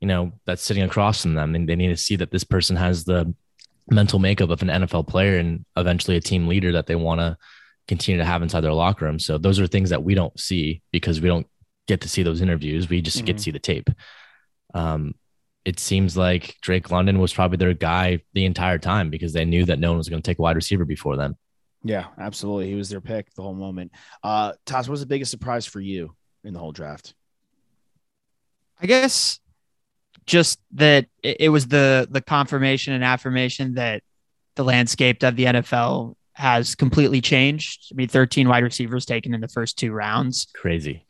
you 0.00 0.08
know, 0.08 0.32
that's 0.44 0.62
sitting 0.62 0.82
across 0.82 1.22
from 1.22 1.34
them. 1.34 1.54
And 1.54 1.68
they 1.68 1.76
need 1.76 1.88
to 1.88 1.96
see 1.96 2.16
that 2.16 2.32
this 2.32 2.42
person 2.42 2.74
has 2.74 3.04
the 3.04 3.32
mental 3.88 4.18
makeup 4.18 4.50
of 4.50 4.60
an 4.62 4.68
NFL 4.68 5.06
player 5.06 5.38
and 5.38 5.64
eventually 5.76 6.16
a 6.16 6.20
team 6.20 6.48
leader 6.48 6.72
that 6.72 6.86
they 6.88 6.96
want 6.96 7.20
to 7.20 7.36
continue 7.86 8.18
to 8.18 8.24
have 8.24 8.42
inside 8.42 8.62
their 8.62 8.72
locker 8.72 9.04
room. 9.04 9.20
So 9.20 9.38
those 9.38 9.60
are 9.60 9.68
things 9.68 9.90
that 9.90 10.02
we 10.02 10.14
don't 10.14 10.36
see 10.38 10.82
because 10.90 11.20
we 11.20 11.28
don't 11.28 11.46
get 11.86 12.00
to 12.00 12.08
see 12.08 12.24
those 12.24 12.40
interviews. 12.40 12.88
We 12.88 13.02
just 13.02 13.24
get 13.24 13.34
Mhm. 13.34 13.38
to 13.38 13.42
see 13.44 13.50
the 13.52 13.58
tape. 13.60 13.88
Um, 14.74 15.14
it 15.64 15.78
seems 15.78 16.16
like 16.16 16.56
Drake 16.60 16.90
London 16.90 17.18
was 17.18 17.32
probably 17.32 17.56
their 17.56 17.74
guy 17.74 18.20
the 18.32 18.44
entire 18.44 18.78
time 18.78 19.10
because 19.10 19.32
they 19.32 19.44
knew 19.44 19.64
that 19.66 19.78
no 19.78 19.90
one 19.90 19.98
was 19.98 20.08
going 20.08 20.20
to 20.20 20.26
take 20.28 20.38
a 20.38 20.42
wide 20.42 20.56
receiver 20.56 20.84
before 20.84 21.16
them. 21.16 21.36
Yeah, 21.84 22.06
absolutely. 22.18 22.68
He 22.68 22.74
was 22.74 22.88
their 22.88 23.00
pick 23.00 23.32
the 23.34 23.42
whole 23.42 23.54
moment. 23.54 23.92
Uh, 24.22 24.52
Toss, 24.66 24.86
what 24.86 24.92
was 24.92 25.00
the 25.00 25.06
biggest 25.06 25.30
surprise 25.30 25.66
for 25.66 25.80
you 25.80 26.14
in 26.44 26.52
the 26.54 26.60
whole 26.60 26.72
draft? 26.72 27.14
I 28.80 28.86
guess 28.86 29.40
just 30.26 30.60
that 30.72 31.06
it, 31.22 31.38
it 31.40 31.48
was 31.48 31.66
the 31.66 32.06
the 32.10 32.20
confirmation 32.20 32.92
and 32.92 33.04
affirmation 33.04 33.74
that 33.74 34.02
the 34.54 34.64
landscape 34.64 35.22
of 35.22 35.36
the 35.36 35.44
NFL 35.44 36.14
has 36.34 36.74
completely 36.74 37.20
changed. 37.20 37.88
I 37.92 37.94
mean, 37.94 38.08
13 38.08 38.48
wide 38.48 38.62
receivers 38.62 39.04
taken 39.04 39.34
in 39.34 39.40
the 39.40 39.48
first 39.48 39.78
two 39.78 39.92
rounds. 39.92 40.48
Crazy. 40.54 41.06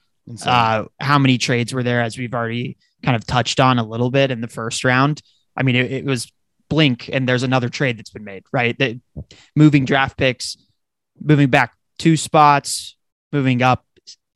Uh, 0.46 0.84
how 1.00 1.18
many 1.18 1.36
trades 1.36 1.74
were 1.74 1.82
there, 1.82 2.00
as 2.00 2.16
we've 2.16 2.34
already 2.34 2.76
kind 3.02 3.16
of 3.16 3.26
touched 3.26 3.60
on 3.60 3.78
a 3.78 3.84
little 3.84 4.10
bit 4.10 4.30
in 4.30 4.40
the 4.40 4.48
first 4.48 4.84
round? 4.84 5.22
I 5.56 5.62
mean, 5.62 5.76
it, 5.76 5.90
it 5.92 6.04
was 6.04 6.30
blink, 6.68 7.10
and 7.12 7.28
there's 7.28 7.42
another 7.42 7.68
trade 7.68 7.98
that's 7.98 8.10
been 8.10 8.24
made, 8.24 8.44
right? 8.52 8.78
That 8.78 8.98
moving 9.54 9.84
draft 9.84 10.16
picks, 10.16 10.56
moving 11.20 11.50
back 11.50 11.74
two 11.98 12.16
spots, 12.16 12.96
moving 13.32 13.62
up 13.62 13.84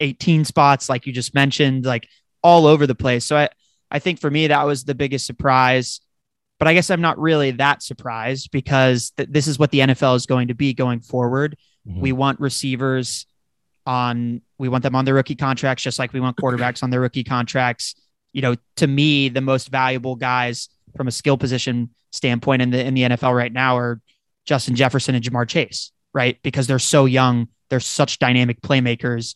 18 0.01 0.45
spots, 0.45 0.89
like 0.89 1.07
you 1.07 1.13
just 1.13 1.35
mentioned, 1.35 1.85
like 1.85 2.09
all 2.43 2.67
over 2.67 2.87
the 2.87 2.95
place. 2.95 3.25
So 3.25 3.37
I, 3.37 3.49
I 3.91 3.99
think 3.99 4.21
for 4.21 4.31
me, 4.31 4.49
that 4.49 4.67
was 4.67 4.85
the 4.85 4.95
biggest 4.95 5.27
surprise. 5.27 6.01
But 6.59 6.69
I 6.69 6.75
guess 6.75 6.91
I'm 6.91 7.01
not 7.01 7.19
really 7.19 7.51
that 7.53 7.83
surprised 7.83 8.51
because 8.51 9.11
th- 9.17 9.29
this 9.31 9.47
is 9.47 9.59
what 9.59 9.71
the 9.71 9.81
NFL 9.81 10.17
is 10.17 10.27
going 10.27 10.49
to 10.49 10.55
be 10.55 10.73
going 10.75 11.01
forward. 11.01 11.57
Mhm. 11.87 12.01
We 12.01 12.13
want 12.13 12.41
receivers 12.41 13.27
on, 13.85 14.41
we 14.59 14.69
want 14.69 14.83
them 14.83 14.95
on 14.95 15.05
their 15.05 15.15
rookie 15.15 15.35
contracts, 15.35 15.83
just 15.83 15.99
like 15.99 16.13
we 16.13 16.21
want 16.21 16.37
quarterbacks 16.37 16.83
on 16.83 16.91
their 16.91 17.01
rookie 17.01 17.25
contracts. 17.25 17.95
You 18.33 18.43
know, 18.43 18.55
to 18.77 18.87
me, 18.87 19.29
the 19.29 19.41
most 19.41 19.69
valuable 19.69 20.17
guys 20.17 20.69
from 20.97 21.09
a 21.09 21.13
skill 21.13 21.37
position 21.37 21.91
standpoint 22.13 22.63
in 22.63 22.71
the 22.71 22.85
in 22.85 22.95
the 22.95 23.03
NFL 23.03 23.35
right 23.37 23.53
now 23.53 23.77
are 23.77 24.01
Justin 24.45 24.75
Jefferson 24.75 25.15
and 25.15 25.25
Ja'Marr 25.25 25.49
Chase, 25.49 25.93
right? 26.13 26.39
Because 26.43 26.67
they're 26.67 26.79
so 26.79 27.05
young, 27.05 27.49
they're 27.69 27.81
such 27.81 28.19
dynamic 28.19 28.61
playmakers, 28.61 29.35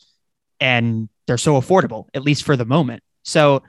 and 0.60 1.08
they're 1.26 1.38
so 1.38 1.60
affordable, 1.60 2.06
at 2.14 2.22
least 2.22 2.44
for 2.44 2.56
the 2.56 2.64
moment. 2.64 3.02
So 3.22 3.62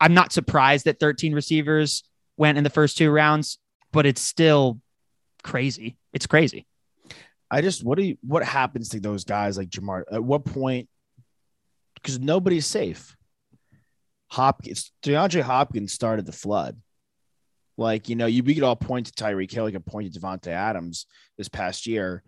I'm 0.00 0.14
not 0.14 0.32
surprised 0.32 0.86
that 0.86 1.00
13 1.00 1.34
receivers 1.34 2.04
went 2.36 2.58
in 2.58 2.64
the 2.64 2.70
first 2.70 2.96
two 2.98 3.10
rounds, 3.10 3.58
but 3.92 4.06
it's 4.06 4.20
still 4.20 4.80
crazy. 5.42 5.96
It's 6.12 6.26
crazy. 6.26 6.66
I 7.50 7.60
just 7.60 7.84
what 7.84 7.98
do 7.98 8.04
you 8.04 8.16
what 8.22 8.42
happens 8.42 8.88
to 8.90 9.00
those 9.00 9.24
guys 9.24 9.56
like 9.56 9.68
Ja'Marr? 9.68 10.04
At 10.10 10.22
what 10.22 10.44
point? 10.44 10.88
Because 11.94 12.18
nobody's 12.18 12.66
safe. 12.66 13.16
Hopkins, 14.34 14.90
DeAndre 15.02 15.42
Hopkins 15.42 15.92
started 15.92 16.26
the 16.26 16.32
flood. 16.32 16.76
Like 17.76 18.08
you 18.08 18.16
know, 18.16 18.26
you 18.26 18.42
we 18.42 18.54
could 18.54 18.64
all 18.64 18.76
point 18.76 19.06
to 19.06 19.12
Tyreek 19.12 19.50
Hill, 19.50 19.66
we 19.66 19.72
could 19.72 19.86
point 19.86 20.12
to 20.12 20.20
Davante 20.20 20.48
Adams 20.48 21.06
this 21.38 21.48
past 21.48 21.86
year, 21.86 22.22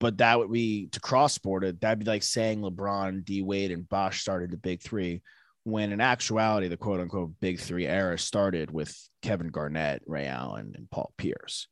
but 0.00 0.18
that 0.18 0.38
would 0.38 0.50
be 0.50 0.88
to 0.88 1.00
cross 1.00 1.32
sport 1.32 1.64
it. 1.64 1.80
That'd 1.80 2.00
be 2.00 2.04
like 2.04 2.22
saying 2.22 2.60
LeBron, 2.60 3.24
D 3.24 3.42
Wade, 3.42 3.70
and 3.70 3.88
Bosh 3.88 4.20
started 4.20 4.50
the 4.50 4.56
big 4.56 4.82
three, 4.82 5.22
when 5.64 5.92
in 5.92 6.00
actuality, 6.00 6.68
the 6.68 6.76
quote 6.76 7.00
unquote 7.00 7.32
big 7.40 7.60
three 7.60 7.86
era 7.86 8.18
started 8.18 8.70
with 8.70 8.96
Kevin 9.22 9.48
Garnett, 9.48 10.02
Ray 10.06 10.26
Allen, 10.26 10.74
and 10.76 10.90
Paul 10.90 11.12
Pierce. 11.16 11.68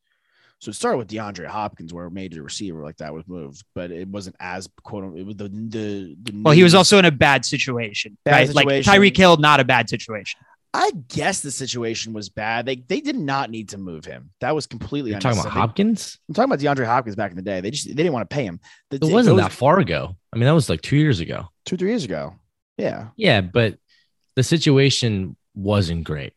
So 0.64 0.70
it 0.70 0.74
started 0.76 0.96
with 0.96 1.08
DeAndre 1.08 1.44
Hopkins, 1.46 1.92
where 1.92 2.06
a 2.06 2.10
major 2.10 2.42
receiver 2.42 2.82
like 2.82 2.96
that 2.96 3.12
was 3.12 3.24
moved, 3.28 3.62
but 3.74 3.90
it 3.90 4.08
wasn't 4.08 4.34
as 4.40 4.66
quote 4.82 5.04
unquote. 5.04 5.20
It 5.20 5.26
was 5.26 5.36
the 5.36 5.48
the, 5.50 6.16
the 6.22 6.42
Well, 6.42 6.54
he 6.54 6.62
was 6.62 6.74
also 6.74 6.98
in 6.98 7.04
a 7.04 7.10
bad 7.10 7.44
situation, 7.44 8.16
Bad 8.24 8.32
right? 8.32 8.46
situation. 8.46 8.90
Like 8.90 9.00
Tyreek 9.00 9.14
Hill, 9.14 9.36
not 9.36 9.60
a 9.60 9.64
bad 9.64 9.90
situation. 9.90 10.40
I 10.72 10.90
guess 11.08 11.40
the 11.40 11.50
situation 11.50 12.14
was 12.14 12.30
bad. 12.30 12.64
They 12.64 12.76
they 12.76 13.02
did 13.02 13.14
not 13.16 13.50
need 13.50 13.68
to 13.68 13.78
move 13.78 14.06
him. 14.06 14.30
That 14.40 14.54
was 14.54 14.66
completely. 14.66 15.10
You're 15.10 15.20
talking 15.20 15.38
about. 15.38 15.52
Hopkins? 15.52 16.18
I'm 16.30 16.34
talking 16.34 16.50
about 16.50 16.60
DeAndre 16.60 16.86
Hopkins 16.86 17.14
back 17.14 17.30
in 17.30 17.36
the 17.36 17.42
day. 17.42 17.60
They 17.60 17.70
just 17.70 17.86
they 17.86 17.92
didn't 17.92 18.14
want 18.14 18.28
to 18.30 18.34
pay 18.34 18.44
him. 18.44 18.58
The- 18.88 18.96
It 18.96 19.12
wasn't 19.12 19.36
those- 19.36 19.44
that 19.44 19.52
far 19.52 19.80
ago. 19.80 20.16
I 20.32 20.36
mean, 20.36 20.46
that 20.46 20.54
was 20.54 20.70
like 20.70 20.80
two 20.80 20.96
years 20.96 21.20
ago. 21.20 21.48
two 21.66 21.76
three 21.76 21.90
years 21.90 22.04
ago. 22.04 22.36
Yeah, 22.78 23.08
Yeah, 23.16 23.42
but 23.42 23.78
the 24.34 24.42
situation 24.42 25.36
wasn't 25.54 26.04
great. 26.04 26.32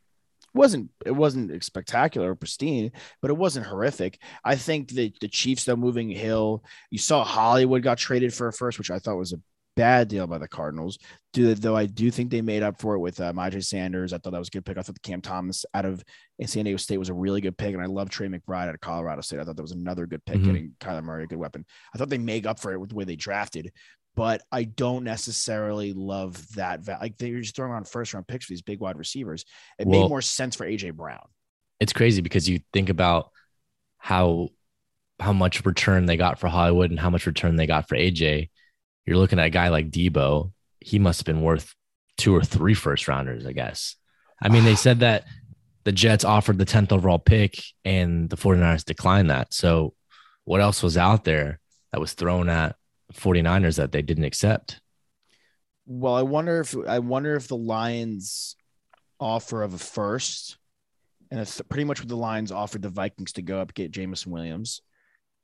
It 0.57 0.59
wasn't 0.59 0.91
it 1.05 1.11
wasn't 1.11 1.63
spectacular 1.63 2.31
or 2.31 2.35
pristine, 2.35 2.91
but 3.21 3.29
it 3.31 3.37
wasn't 3.37 3.67
horrific. 3.67 4.19
I 4.43 4.55
think 4.55 4.89
that 4.95 5.19
the 5.19 5.27
Chiefs 5.27 5.65
though 5.65 5.75
moving 5.75 6.09
Hill, 6.09 6.63
you 6.89 6.97
saw 6.97 7.23
Hollywood 7.23 7.83
got 7.83 7.97
traded 7.97 8.33
for 8.33 8.47
a 8.47 8.53
first, 8.53 8.77
which 8.79 8.91
I 8.91 8.99
thought 8.99 9.17
was 9.17 9.33
a 9.33 9.41
bad 9.75 10.07
deal 10.07 10.25
by 10.25 10.39
the 10.39 10.47
Cardinals. 10.47 10.97
Do 11.33 11.53
though 11.53 11.75
I 11.75 11.85
do 11.85 12.09
think 12.09 12.31
they 12.31 12.41
made 12.41 12.63
up 12.63 12.81
for 12.81 12.95
it 12.95 12.99
with 12.99 13.21
uh, 13.21 13.31
Myjai 13.31 13.63
Sanders. 13.63 14.11
I 14.11 14.17
thought 14.17 14.31
that 14.31 14.39
was 14.39 14.47
a 14.47 14.51
good 14.51 14.65
pick. 14.65 14.75
I 14.75 14.81
thought 14.81 14.95
the 14.95 15.01
Cam 15.01 15.21
Thomas 15.21 15.67
out 15.75 15.85
of 15.85 16.03
San 16.43 16.63
Diego 16.65 16.77
State 16.77 16.97
was 16.97 17.09
a 17.09 17.13
really 17.13 17.41
good 17.41 17.57
pick, 17.59 17.75
and 17.75 17.83
I 17.83 17.85
love 17.85 18.09
Trey 18.09 18.27
McBride 18.27 18.69
out 18.69 18.73
of 18.73 18.81
Colorado 18.81 19.21
State. 19.21 19.39
I 19.39 19.43
thought 19.43 19.55
that 19.55 19.61
was 19.61 19.71
another 19.71 20.07
good 20.07 20.25
pick, 20.25 20.37
Mhm. 20.39 20.45
getting 20.45 20.75
Kyler 20.79 21.03
Murray 21.03 21.25
a 21.25 21.27
good 21.27 21.37
weapon. 21.37 21.63
I 21.93 21.97
thought 21.99 22.09
they 22.09 22.17
make 22.17 22.47
up 22.47 22.59
for 22.59 22.73
it 22.73 22.79
with 22.79 22.89
the 22.89 22.95
way 22.95 23.03
they 23.03 23.15
drafted. 23.15 23.71
But 24.17 24.41
I 24.51 24.63
don't 24.63 25.03
necessarily 25.03 25.93
love 25.93 26.55
that. 26.55 26.81
Va- 26.81 26.97
like 26.99 27.19
they're 27.19 27.39
just 27.39 27.55
throwing 27.55 27.71
around 27.71 27.87
first 27.87 28.15
round 28.15 28.27
picks 28.27 28.45
for 28.45 28.53
these 28.53 28.63
big 28.63 28.79
wide 28.79 28.97
receivers. 28.97 29.45
It 29.77 29.87
made 29.87 30.09
more 30.09 30.23
sense 30.23 30.55
for 30.55 30.65
AJ 30.65 30.93
Brown. 30.95 31.27
It's 31.79 31.93
crazy 31.93 32.21
because 32.21 32.49
you 32.49 32.61
think 32.73 32.89
about 32.89 33.29
how 33.99 34.49
how 35.19 35.33
much 35.33 35.63
return 35.65 36.07
they 36.07 36.17
got 36.17 36.39
for 36.39 36.47
Hollywood 36.47 36.89
and 36.89 36.99
how 36.99 37.11
much 37.11 37.27
return 37.27 37.57
they 37.57 37.67
got 37.67 37.87
for 37.87 37.95
AJ. 37.95 38.49
You're 39.05 39.17
looking 39.17 39.37
at 39.37 39.45
a 39.45 39.51
guy 39.51 39.69
like 39.69 39.91
Deebo. 39.91 40.51
He 40.79 40.97
must 40.97 41.19
have 41.19 41.25
been 41.25 41.43
worth 41.43 41.75
two 42.17 42.35
or 42.35 42.43
three 42.43 42.73
first 42.73 43.07
rounders, 43.07 43.45
I 43.45 43.51
guess. 43.51 43.97
I 44.41 44.49
mean, 44.49 44.63
they 44.63 44.75
said 44.75 45.01
that 45.01 45.25
the 45.83 45.91
Jets 45.91 46.23
offered 46.23 46.57
the 46.57 46.65
10th 46.65 46.91
overall 46.91 47.19
pick 47.19 47.63
and 47.85 48.31
the 48.31 48.35
49ers 48.35 48.83
declined 48.83 49.29
that. 49.29 49.53
So 49.53 49.93
what 50.43 50.59
else 50.59 50.81
was 50.81 50.97
out 50.97 51.23
there 51.23 51.59
that 51.91 52.01
was 52.01 52.13
thrown 52.13 52.49
at 52.49 52.75
49ers 53.13 53.77
that 53.77 53.91
they 53.91 54.01
didn't 54.01 54.23
accept? 54.25 54.81
Well, 55.85 56.15
I 56.15 56.21
wonder 56.23 56.59
if 56.59 56.75
I 56.87 56.99
wonder 56.99 57.35
if 57.35 57.47
the 57.47 57.57
Lions 57.57 58.55
offer 59.19 59.63
of 59.63 59.73
a 59.73 59.77
first, 59.77 60.57
and 61.31 61.39
it's 61.39 61.61
pretty 61.69 61.85
much 61.85 61.99
what 62.01 62.09
the 62.09 62.17
Lions 62.17 62.51
offered 62.51 62.81
the 62.81 62.89
Vikings 62.89 63.33
to 63.33 63.41
go 63.41 63.59
up 63.61 63.73
get 63.73 63.91
Jameson 63.91 64.31
Williams. 64.31 64.81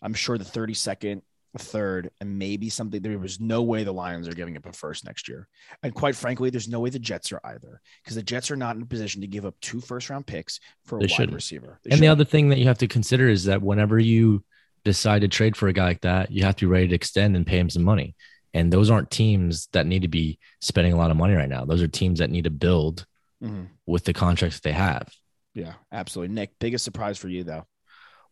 I'm 0.02 0.14
sure 0.14 0.38
the 0.38 0.44
32nd, 0.44 1.22
a 1.56 1.60
third, 1.60 2.10
and 2.20 2.38
maybe 2.38 2.70
something. 2.70 3.02
There 3.02 3.18
was 3.18 3.40
no 3.40 3.62
way 3.64 3.86
the 3.86 3.94
Lions 3.94 4.28
are 4.28 4.34
giving 4.34 4.58
up 4.58 4.66
a 4.66 4.74
first 4.74 5.06
next 5.06 5.30
year, 5.30 5.48
and 5.82 5.94
quite 5.96 6.16
frankly, 6.18 6.50
there's 6.50 6.68
no 6.68 6.82
way 6.82 6.90
the 6.90 7.00
Jets 7.00 7.32
are 7.32 7.40
either, 7.46 7.80
because 8.04 8.16
the 8.16 8.24
Jets 8.24 8.52
are 8.52 8.58
not 8.58 8.76
in 8.76 8.82
a 8.82 8.86
position 8.86 9.22
to 9.22 9.28
give 9.28 9.46
up 9.46 9.56
two 9.62 9.80
first 9.80 10.10
round 10.10 10.28
picks 10.28 10.60
for 10.84 10.98
a 10.98 11.00
They 11.00 11.06
wide 11.06 11.10
shouldn't. 11.12 11.36
receiver. 11.36 11.80
They 11.86 11.92
and 11.92 12.02
the 12.02 12.08
shouldn't. 12.08 12.12
other 12.12 12.26
thing 12.26 12.50
that 12.50 12.60
you 12.60 12.66
have 12.68 12.80
to 12.80 12.88
consider 12.88 13.30
is 13.30 13.46
that 13.46 13.62
whenever 13.62 13.98
you 13.98 14.44
decide 14.86 15.22
to 15.22 15.28
trade 15.28 15.56
for 15.56 15.68
a 15.68 15.74
guy 15.74 15.86
like 15.86 16.02
that, 16.02 16.32
you 16.32 16.44
have 16.44 16.56
to 16.58 16.66
be 16.66 16.72
ready 16.72 16.88
to 16.90 16.96
extend 16.96 17.36
and 17.36 17.48
pay 17.48 17.58
him 17.60 17.70
some 17.70 17.84
money. 17.84 18.16
And 18.54 18.72
those 18.72 18.90
aren't 18.92 19.10
teams 19.10 19.68
that 19.74 19.88
need 19.88 20.04
to 20.04 20.08
be 20.08 20.38
spending 20.62 20.94
a 20.94 20.98
lot 20.98 21.10
of 21.12 21.18
money 21.18 21.34
right 21.34 21.50
now. 21.50 21.66
Those 21.66 21.82
are 21.82 21.88
teams 21.88 22.20
that 22.20 22.30
need 22.30 22.44
to 22.44 22.50
build 22.52 23.06
Mhm. 23.44 23.68
with 23.86 24.04
the 24.06 24.14
contracts 24.14 24.58
that 24.58 24.64
they 24.64 24.74
have. 24.74 25.10
yeah, 25.56 25.74
absolutely. 25.92 26.34
Nick, 26.34 26.52
biggest 26.60 26.84
surprise 26.84 27.18
for 27.18 27.28
you 27.30 27.44
though. 27.44 27.68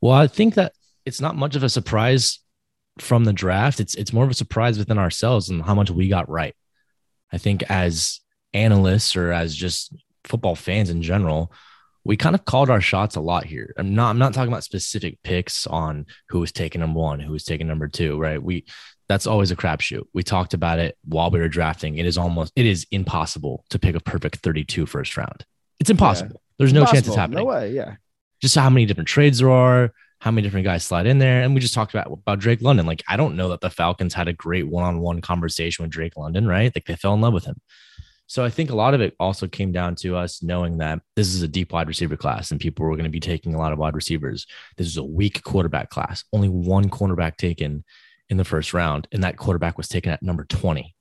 Well, 0.01 0.13
I 0.13 0.25
think 0.27 0.55
that 0.55 0.73
it's 1.05 1.21
not 1.21 1.35
much 1.35 1.55
of 1.55 1.63
a 1.63 1.69
surprise 1.69 2.39
from 2.99 3.23
the 3.25 3.33
draft, 3.33 3.79
it's 3.79 3.93
it's 3.95 4.11
more 4.13 4.23
of 4.25 4.31
a 4.31 4.33
surprise 4.35 4.77
within 4.77 4.97
ourselves 4.97 5.49
and 5.49 5.61
how 5.63 5.73
much 5.75 5.89
we 5.91 6.07
got 6.07 6.29
right. 6.29 6.55
I 7.31 7.37
think 7.37 7.63
as 7.69 8.19
analysts 8.53 9.15
or 9.15 9.31
as 9.31 9.55
just 9.55 9.93
football 10.25 10.55
fans 10.55 10.89
in 10.89 11.01
general, 11.01 11.51
we 12.03 12.17
kind 12.17 12.35
of 12.35 12.45
called 12.45 12.69
our 12.69 12.81
shots 12.81 13.15
a 13.15 13.21
lot 13.21 13.45
here. 13.45 13.73
I'm 13.77 13.93
not 13.93 14.09
I'm 14.09 14.17
not 14.17 14.33
talking 14.33 14.51
about 14.51 14.63
specific 14.63 15.19
picks 15.23 15.67
on 15.67 16.05
who 16.29 16.39
was 16.39 16.51
taking 16.51 16.81
number 16.81 16.99
one, 16.99 17.19
who 17.19 17.31
was 17.31 17.43
taking 17.43 17.67
number 17.67 17.87
two, 17.87 18.19
right? 18.19 18.41
We 18.41 18.65
that's 19.07 19.27
always 19.27 19.51
a 19.51 19.55
crapshoot. 19.55 20.03
We 20.13 20.23
talked 20.23 20.53
about 20.53 20.79
it 20.79 20.97
while 21.03 21.29
we 21.29 21.39
were 21.39 21.49
drafting. 21.49 21.97
It 21.97 22.05
is 22.05 22.17
almost 22.17 22.53
it 22.55 22.65
is 22.65 22.87
impossible 22.91 23.65
to 23.69 23.77
pick 23.77 23.95
a 23.95 23.99
perfect 23.99 24.37
32 24.37 24.85
first 24.85 25.17
round. 25.17 25.45
It's 25.79 25.89
impossible. 25.89 26.35
Yeah. 26.35 26.55
There's 26.59 26.73
no 26.73 26.85
chance 26.85 27.07
it's 27.07 27.15
happening. 27.15 27.39
No 27.39 27.45
way, 27.45 27.71
yeah. 27.71 27.95
Just 28.41 28.55
how 28.55 28.69
many 28.69 28.85
different 28.85 29.07
trades 29.07 29.39
there 29.39 29.49
are, 29.49 29.91
how 30.19 30.31
many 30.31 30.43
different 30.43 30.65
guys 30.65 30.83
slide 30.83 31.07
in 31.07 31.17
there. 31.17 31.41
And 31.41 31.53
we 31.53 31.59
just 31.59 31.73
talked 31.73 31.93
about 31.93 32.11
about 32.11 32.39
Drake 32.39 32.61
London. 32.61 32.85
Like, 32.85 33.03
I 33.07 33.17
don't 33.17 33.35
know 33.35 33.49
that 33.49 33.61
the 33.61 33.69
Falcons 33.69 34.13
had 34.13 34.27
a 34.27 34.33
great 34.33 34.67
one-on-one 34.67 35.21
conversation 35.21 35.83
with 35.83 35.91
Drake 35.91 36.15
London, 36.15 36.47
right? 36.47 36.71
Like 36.73 36.85
they 36.85 36.95
fell 36.95 37.13
in 37.13 37.21
love 37.21 37.33
with 37.33 37.45
him. 37.45 37.59
So 38.31 38.45
I 38.45 38.49
think 38.49 38.69
a 38.69 38.75
lot 38.75 38.93
of 38.93 39.01
it 39.01 39.13
also 39.19 39.45
came 39.45 39.73
down 39.73 39.95
to 39.95 40.15
us 40.15 40.41
knowing 40.41 40.77
that 40.77 41.01
this 41.17 41.35
is 41.35 41.41
a 41.41 41.49
deep 41.49 41.73
wide 41.73 41.89
receiver 41.89 42.15
class 42.15 42.49
and 42.49 42.61
people 42.61 42.85
were 42.85 42.95
going 42.95 43.03
to 43.03 43.09
be 43.09 43.19
taking 43.19 43.53
a 43.53 43.57
lot 43.57 43.73
of 43.73 43.77
wide 43.77 43.93
receivers. 43.93 44.47
This 44.77 44.87
is 44.87 44.95
a 44.95 45.03
weak 45.03 45.43
quarterback 45.43 45.89
class. 45.89 46.23
Only 46.31 46.47
one 46.47 46.89
cornerback 46.89 47.35
taken 47.35 47.83
in 48.29 48.37
the 48.37 48.45
first 48.45 48.73
round, 48.73 49.05
and 49.11 49.21
that 49.25 49.35
quarterback 49.35 49.75
was 49.77 49.89
taken 49.89 50.13
at 50.13 50.23
number 50.23 50.45
20. 50.45 50.95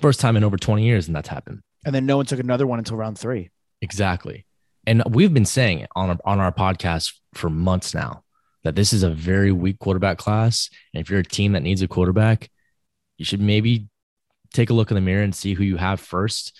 First 0.00 0.18
time 0.18 0.36
in 0.36 0.42
over 0.42 0.56
20 0.56 0.84
years, 0.84 1.06
and 1.06 1.14
that's 1.14 1.28
happened. 1.28 1.62
And 1.84 1.94
then 1.94 2.04
no 2.04 2.16
one 2.16 2.26
took 2.26 2.40
another 2.40 2.66
one 2.66 2.80
until 2.80 2.96
round 2.96 3.16
three. 3.16 3.50
Exactly. 3.80 4.44
And 4.88 5.04
we've 5.08 5.32
been 5.32 5.46
saying 5.46 5.78
it 5.78 5.90
on 5.94 6.10
our, 6.10 6.18
on 6.24 6.40
our 6.40 6.50
podcast 6.50 7.12
for 7.34 7.48
months 7.48 7.94
now 7.94 8.24
that 8.64 8.74
this 8.74 8.92
is 8.92 9.04
a 9.04 9.10
very 9.10 9.52
weak 9.52 9.78
quarterback 9.78 10.18
class. 10.18 10.68
And 10.92 11.00
if 11.00 11.10
you're 11.10 11.20
a 11.20 11.24
team 11.24 11.52
that 11.52 11.62
needs 11.62 11.82
a 11.82 11.86
quarterback, 11.86 12.50
you 13.18 13.24
should 13.24 13.40
maybe 13.40 13.86
take 14.56 14.70
a 14.70 14.74
look 14.74 14.90
in 14.90 14.94
the 14.94 15.00
mirror 15.00 15.22
and 15.22 15.34
see 15.34 15.54
who 15.54 15.64
you 15.64 15.76
have 15.76 16.00
first 16.00 16.56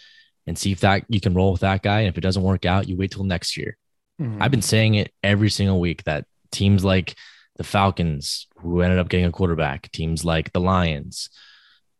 and 0.46 0.56
see 0.58 0.72
if 0.72 0.80
that 0.80 1.04
you 1.08 1.20
can 1.20 1.34
roll 1.34 1.52
with 1.52 1.62
that 1.62 1.82
guy. 1.82 2.00
And 2.00 2.08
if 2.08 2.18
it 2.18 2.22
doesn't 2.22 2.42
work 2.42 2.64
out, 2.64 2.88
you 2.88 2.96
wait 2.96 3.10
till 3.10 3.24
next 3.24 3.56
year. 3.56 3.76
Mm-hmm. 4.20 4.42
I've 4.42 4.50
been 4.50 4.62
saying 4.62 4.94
it 4.94 5.12
every 5.22 5.50
single 5.50 5.80
week 5.80 6.04
that 6.04 6.26
teams 6.52 6.84
like 6.84 7.16
the 7.56 7.64
Falcons, 7.64 8.46
who 8.58 8.80
ended 8.80 8.98
up 8.98 9.08
getting 9.08 9.26
a 9.26 9.32
quarterback, 9.32 9.90
teams 9.90 10.24
like 10.24 10.52
the 10.52 10.60
Lions, 10.60 11.30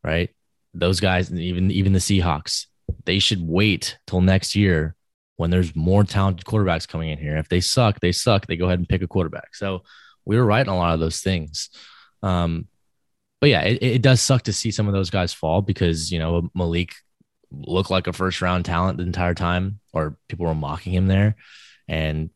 right? 0.05 0.31
Those 0.75 1.00
guys, 1.00 1.33
even 1.33 1.71
even 1.71 1.93
the 1.93 1.99
Seahawks, 1.99 2.67
they 3.05 3.19
should 3.19 3.41
wait 3.43 3.99
till 4.07 4.21
next 4.21 4.55
year 4.55 4.95
when 5.37 5.50
there's 5.50 5.75
more 5.75 6.05
talented 6.05 6.47
quarterbacks 6.47 6.88
coming 6.88 7.11
in 7.11 7.19
here. 7.19 7.37
If 7.37 7.49
they 7.49 7.61
suck, 7.61 8.00
they 8.00 8.12
suck. 8.12 8.47
They 8.47 8.57
go 8.57 8.67
ahead 8.67 8.79
and 8.79 8.88
pick 8.88 9.03
a 9.03 9.07
quarterback. 9.07 9.55
So 9.55 9.83
we 10.25 10.37
were 10.37 10.45
right 10.45 10.67
on 10.67 10.75
a 10.75 10.79
lot 10.79 10.95
of 10.95 11.00
those 11.00 11.21
things. 11.21 11.71
Um, 12.23 12.69
but 13.40 13.50
yeah, 13.50 13.62
it, 13.62 13.83
it 13.83 14.02
does 14.02 14.21
suck 14.21 14.43
to 14.43 14.52
see 14.52 14.71
some 14.71 14.88
of 14.88 14.95
those 14.95 15.11
guys 15.11 15.33
fall 15.33 15.62
because 15.62 16.11
you 16.11 16.19
know 16.19 16.50
Malik 16.55 16.95
looked 17.50 17.90
like 17.90 18.07
a 18.07 18.12
first 18.12 18.40
round 18.43 18.64
talent 18.64 18.99
the 18.99 19.05
entire 19.05 19.35
time, 19.35 19.81
or 19.93 20.16
people 20.28 20.47
were 20.47 20.55
mocking 20.55 20.93
him 20.93 21.07
there, 21.07 21.37
and 21.88 22.31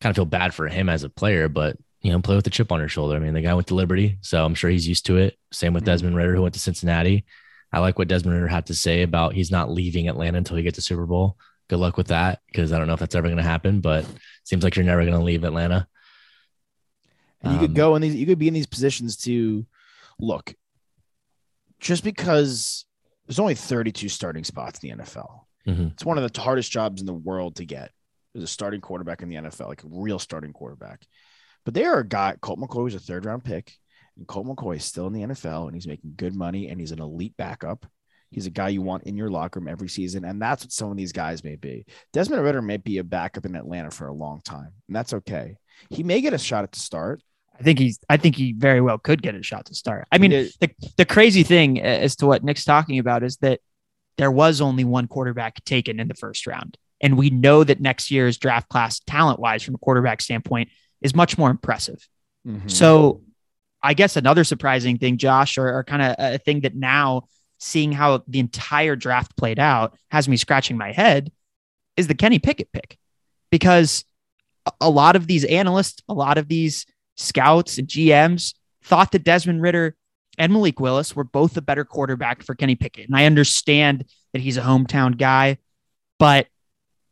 kind 0.00 0.10
of 0.10 0.16
feel 0.16 0.24
bad 0.24 0.54
for 0.54 0.68
him 0.68 0.88
as 0.88 1.04
a 1.04 1.08
player. 1.08 1.48
But 1.48 1.76
you 2.02 2.12
know, 2.12 2.20
play 2.20 2.36
with 2.36 2.44
the 2.44 2.50
chip 2.50 2.72
on 2.72 2.80
your 2.80 2.88
shoulder. 2.88 3.16
I 3.16 3.18
mean, 3.18 3.34
the 3.34 3.40
guy 3.40 3.54
went 3.54 3.68
to 3.68 3.74
Liberty, 3.74 4.18
so 4.20 4.44
I'm 4.44 4.54
sure 4.54 4.70
he's 4.70 4.88
used 4.88 5.06
to 5.06 5.16
it. 5.16 5.38
Same 5.52 5.72
with 5.72 5.82
mm-hmm. 5.82 5.92
Desmond 5.92 6.16
Ridder, 6.16 6.34
who 6.34 6.42
went 6.42 6.54
to 6.54 6.60
Cincinnati. 6.60 7.24
I 7.72 7.80
like 7.80 7.98
what 7.98 8.08
Desmond 8.08 8.34
Ridder 8.34 8.48
had 8.48 8.66
to 8.66 8.74
say 8.74 9.02
about 9.02 9.34
he's 9.34 9.50
not 9.50 9.70
leaving 9.70 10.08
Atlanta 10.08 10.38
until 10.38 10.56
he 10.56 10.62
gets 10.62 10.76
to 10.76 10.82
Super 10.82 11.06
Bowl. 11.06 11.36
Good 11.68 11.78
luck 11.78 11.96
with 11.96 12.08
that 12.08 12.40
because 12.46 12.72
I 12.72 12.78
don't 12.78 12.86
know 12.86 12.94
if 12.94 13.00
that's 13.00 13.14
ever 13.14 13.26
going 13.26 13.38
to 13.38 13.42
happen, 13.42 13.80
but 13.80 14.06
seems 14.44 14.62
like 14.62 14.76
you're 14.76 14.84
never 14.84 15.02
going 15.02 15.18
to 15.18 15.24
leave 15.24 15.42
Atlanta. 15.42 15.88
And 17.42 17.52
you 17.52 17.58
um, 17.58 17.66
could 17.66 17.74
go 17.74 17.96
in 17.96 18.02
these, 18.02 18.14
you 18.14 18.24
could 18.24 18.38
be 18.38 18.48
in 18.48 18.54
these 18.54 18.66
positions 18.66 19.16
to 19.24 19.66
look. 20.18 20.54
Just 21.80 22.04
because 22.04 22.86
there's 23.26 23.38
only 23.38 23.54
32 23.54 24.08
starting 24.08 24.44
spots 24.44 24.82
in 24.82 24.90
the 24.90 25.04
NFL, 25.04 25.40
mm-hmm. 25.66 25.88
it's 25.88 26.04
one 26.04 26.18
of 26.18 26.32
the 26.32 26.40
hardest 26.40 26.70
jobs 26.70 27.00
in 27.00 27.06
the 27.06 27.14
world 27.14 27.56
to 27.56 27.64
get. 27.64 27.90
As 28.34 28.42
a 28.42 28.46
starting 28.46 28.82
quarterback 28.82 29.22
in 29.22 29.30
the 29.30 29.36
NFL, 29.36 29.68
like 29.68 29.82
a 29.82 29.88
real 29.88 30.18
starting 30.18 30.52
quarterback. 30.52 31.00
But 31.64 31.72
there 31.72 31.94
are 31.94 32.00
a 32.00 32.06
guy, 32.06 32.36
Colt 32.42 32.58
McCoy 32.58 32.84
was 32.84 32.94
a 32.94 32.98
third 32.98 33.24
round 33.24 33.44
pick, 33.44 33.72
and 34.16 34.26
Colt 34.26 34.46
McCoy 34.46 34.76
is 34.76 34.84
still 34.84 35.06
in 35.06 35.12
the 35.12 35.22
NFL 35.22 35.66
and 35.66 35.74
he's 35.74 35.86
making 35.86 36.14
good 36.16 36.34
money 36.34 36.68
and 36.68 36.80
he's 36.80 36.92
an 36.92 37.00
elite 37.00 37.34
backup. 37.36 37.86
He's 38.30 38.46
a 38.46 38.50
guy 38.50 38.68
you 38.70 38.82
want 38.82 39.04
in 39.04 39.16
your 39.16 39.30
locker 39.30 39.60
room 39.60 39.68
every 39.68 39.88
season. 39.88 40.24
And 40.24 40.40
that's 40.40 40.64
what 40.64 40.72
some 40.72 40.90
of 40.90 40.96
these 40.96 41.12
guys 41.12 41.44
may 41.44 41.56
be. 41.56 41.86
Desmond 42.12 42.42
Ridder 42.42 42.62
may 42.62 42.76
be 42.76 42.98
a 42.98 43.04
backup 43.04 43.46
in 43.46 43.54
Atlanta 43.54 43.90
for 43.90 44.08
a 44.08 44.14
long 44.14 44.40
time, 44.44 44.72
and 44.88 44.96
that's 44.96 45.14
okay. 45.14 45.56
He 45.90 46.02
may 46.02 46.20
get 46.20 46.34
a 46.34 46.38
shot 46.38 46.64
at 46.64 46.72
the 46.72 46.80
start. 46.80 47.22
I 47.58 47.62
think 47.62 47.78
he's. 47.78 47.98
I 48.08 48.16
think 48.16 48.36
he 48.36 48.52
very 48.52 48.80
well 48.80 48.98
could 48.98 49.22
get 49.22 49.34
a 49.34 49.42
shot 49.42 49.66
to 49.66 49.74
start. 49.74 50.06
I 50.12 50.18
mean, 50.18 50.30
the 50.30 50.70
the 50.96 51.04
crazy 51.04 51.42
thing 51.42 51.80
as 51.80 52.16
to 52.16 52.26
what 52.26 52.44
Nick's 52.44 52.64
talking 52.64 52.98
about 52.98 53.22
is 53.22 53.36
that 53.38 53.60
there 54.18 54.30
was 54.30 54.60
only 54.60 54.84
one 54.84 55.06
quarterback 55.08 55.62
taken 55.64 56.00
in 56.00 56.08
the 56.08 56.14
first 56.14 56.46
round, 56.46 56.76
and 57.00 57.16
we 57.16 57.30
know 57.30 57.64
that 57.64 57.80
next 57.80 58.10
year's 58.10 58.38
draft 58.38 58.68
class, 58.68 59.00
talent 59.00 59.40
wise, 59.40 59.62
from 59.62 59.74
a 59.74 59.78
quarterback 59.78 60.20
standpoint, 60.20 60.70
is 61.00 61.14
much 61.14 61.38
more 61.38 61.50
impressive. 61.50 62.06
Mm-hmm. 62.46 62.68
So 62.68 63.22
I 63.82 63.94
guess 63.94 64.16
another 64.16 64.44
surprising 64.44 64.98
thing, 64.98 65.16
Josh, 65.16 65.58
or, 65.58 65.78
or 65.78 65.84
kind 65.84 66.02
of 66.02 66.14
a 66.18 66.38
thing 66.38 66.60
that 66.60 66.74
now 66.74 67.28
seeing 67.58 67.92
how 67.92 68.22
the 68.28 68.38
entire 68.38 68.96
draft 68.96 69.36
played 69.36 69.58
out 69.58 69.96
has 70.10 70.28
me 70.28 70.36
scratching 70.36 70.76
my 70.76 70.92
head 70.92 71.32
is 71.96 72.06
the 72.06 72.14
Kenny 72.14 72.38
Pickett 72.38 72.72
pick. 72.72 72.98
Because 73.50 74.04
a 74.80 74.90
lot 74.90 75.14
of 75.14 75.26
these 75.26 75.44
analysts, 75.44 76.02
a 76.08 76.14
lot 76.14 76.36
of 76.38 76.48
these 76.48 76.84
scouts 77.16 77.78
and 77.78 77.88
GMs 77.88 78.54
thought 78.84 79.12
that 79.12 79.24
Desmond 79.24 79.62
Ridder 79.62 79.96
and 80.38 80.52
Malik 80.52 80.80
Willis 80.80 81.16
were 81.16 81.24
both 81.24 81.56
a 81.56 81.62
better 81.62 81.84
quarterback 81.84 82.42
for 82.42 82.54
Kenny 82.54 82.74
Pickett. 82.74 83.06
And 83.06 83.16
I 83.16 83.26
understand 83.26 84.04
that 84.32 84.42
he's 84.42 84.56
a 84.56 84.62
hometown 84.62 85.16
guy, 85.16 85.58
but 86.18 86.46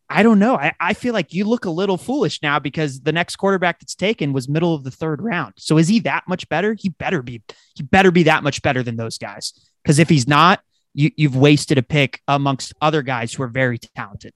I 0.07 0.21
don't 0.21 0.37
know. 0.37 0.55
I, 0.55 0.73
I 0.79 0.93
feel 0.93 1.13
like 1.13 1.33
you 1.33 1.45
look 1.45 1.65
a 1.65 1.71
little 1.71 1.97
foolish 1.97 2.41
now 2.43 2.59
because 2.59 3.01
the 3.01 3.11
next 3.11 3.37
quarterback 3.37 3.79
that's 3.79 3.95
taken 3.95 4.33
was 4.33 4.47
middle 4.47 4.75
of 4.75 4.83
the 4.83 4.91
third 4.91 5.21
round. 5.21 5.53
So 5.57 5.77
is 5.79 5.87
he 5.87 5.99
that 6.01 6.25
much 6.27 6.47
better? 6.47 6.75
He 6.75 6.89
better 6.89 7.23
be. 7.23 7.41
He 7.75 7.83
better 7.83 8.11
be 8.11 8.23
that 8.23 8.43
much 8.43 8.61
better 8.61 8.83
than 8.83 8.97
those 8.97 9.17
guys. 9.17 9.53
Because 9.83 9.97
if 9.97 10.07
he's 10.07 10.27
not, 10.27 10.61
you, 10.93 11.11
you've 11.15 11.35
wasted 11.35 11.77
a 11.79 11.83
pick 11.83 12.21
amongst 12.27 12.73
other 12.81 13.01
guys 13.01 13.33
who 13.33 13.43
are 13.43 13.47
very 13.47 13.79
talented. 13.79 14.33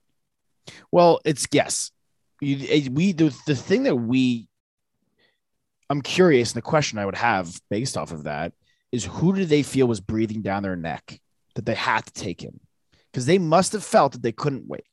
Well, 0.90 1.20
it's 1.24 1.46
yes. 1.52 1.92
You, 2.40 2.66
eh, 2.68 2.88
we 2.90 3.12
the, 3.12 3.34
the 3.46 3.54
thing 3.54 3.84
that 3.84 3.96
we 3.96 4.48
I'm 5.90 6.00
curious, 6.02 6.52
and 6.52 6.56
the 6.56 6.62
question 6.62 6.98
I 6.98 7.04
would 7.04 7.16
have 7.16 7.60
based 7.68 7.96
off 7.96 8.12
of 8.12 8.24
that 8.24 8.52
is 8.92 9.04
who 9.04 9.34
did 9.34 9.48
they 9.48 9.64
feel 9.64 9.88
was 9.88 10.00
breathing 10.00 10.40
down 10.40 10.62
their 10.62 10.76
neck 10.76 11.20
that 11.56 11.66
they 11.66 11.74
had 11.74 12.06
to 12.06 12.12
take 12.12 12.40
him? 12.40 12.60
Because 13.12 13.26
they 13.26 13.38
must 13.38 13.72
have 13.72 13.84
felt 13.84 14.12
that 14.12 14.22
they 14.22 14.30
couldn't 14.30 14.68
wait. 14.68 14.84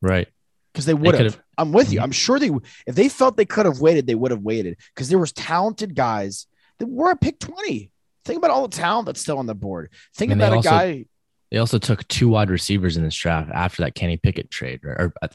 Right. 0.00 0.28
Because 0.72 0.86
they 0.86 0.94
would 0.94 1.14
have. 1.14 1.38
I'm 1.58 1.72
with 1.72 1.92
you. 1.92 1.98
Mm-hmm. 1.98 2.04
I'm 2.04 2.12
sure 2.12 2.38
they, 2.38 2.50
if 2.86 2.94
they 2.94 3.10
felt 3.10 3.36
they 3.36 3.44
could 3.44 3.66
have 3.66 3.80
waited, 3.80 4.06
they 4.06 4.14
would 4.14 4.30
have 4.30 4.40
waited. 4.40 4.78
Because 4.94 5.10
there 5.10 5.18
was 5.18 5.32
talented 5.32 5.94
guys 5.94 6.46
that 6.78 6.86
were 6.86 7.10
at 7.10 7.20
pick 7.20 7.38
20. 7.38 7.90
Think 8.24 8.38
about 8.38 8.50
all 8.50 8.66
the 8.66 8.76
talent 8.76 9.06
that's 9.06 9.20
still 9.20 9.38
on 9.38 9.46
the 9.46 9.54
board. 9.54 9.90
Think 10.16 10.32
and 10.32 10.40
about 10.40 10.54
a 10.54 10.56
also, 10.56 10.70
guy. 10.70 11.04
They 11.50 11.58
also 11.58 11.78
took 11.78 12.08
two 12.08 12.30
wide 12.30 12.48
receivers 12.48 12.96
in 12.96 13.04
this 13.04 13.14
draft 13.14 13.50
after 13.52 13.82
that 13.82 13.94
Kenny 13.94 14.16
Pickett 14.16 14.50
trade 14.50 14.80
or, 14.84 14.92
or 14.92 15.12
uh, 15.20 15.28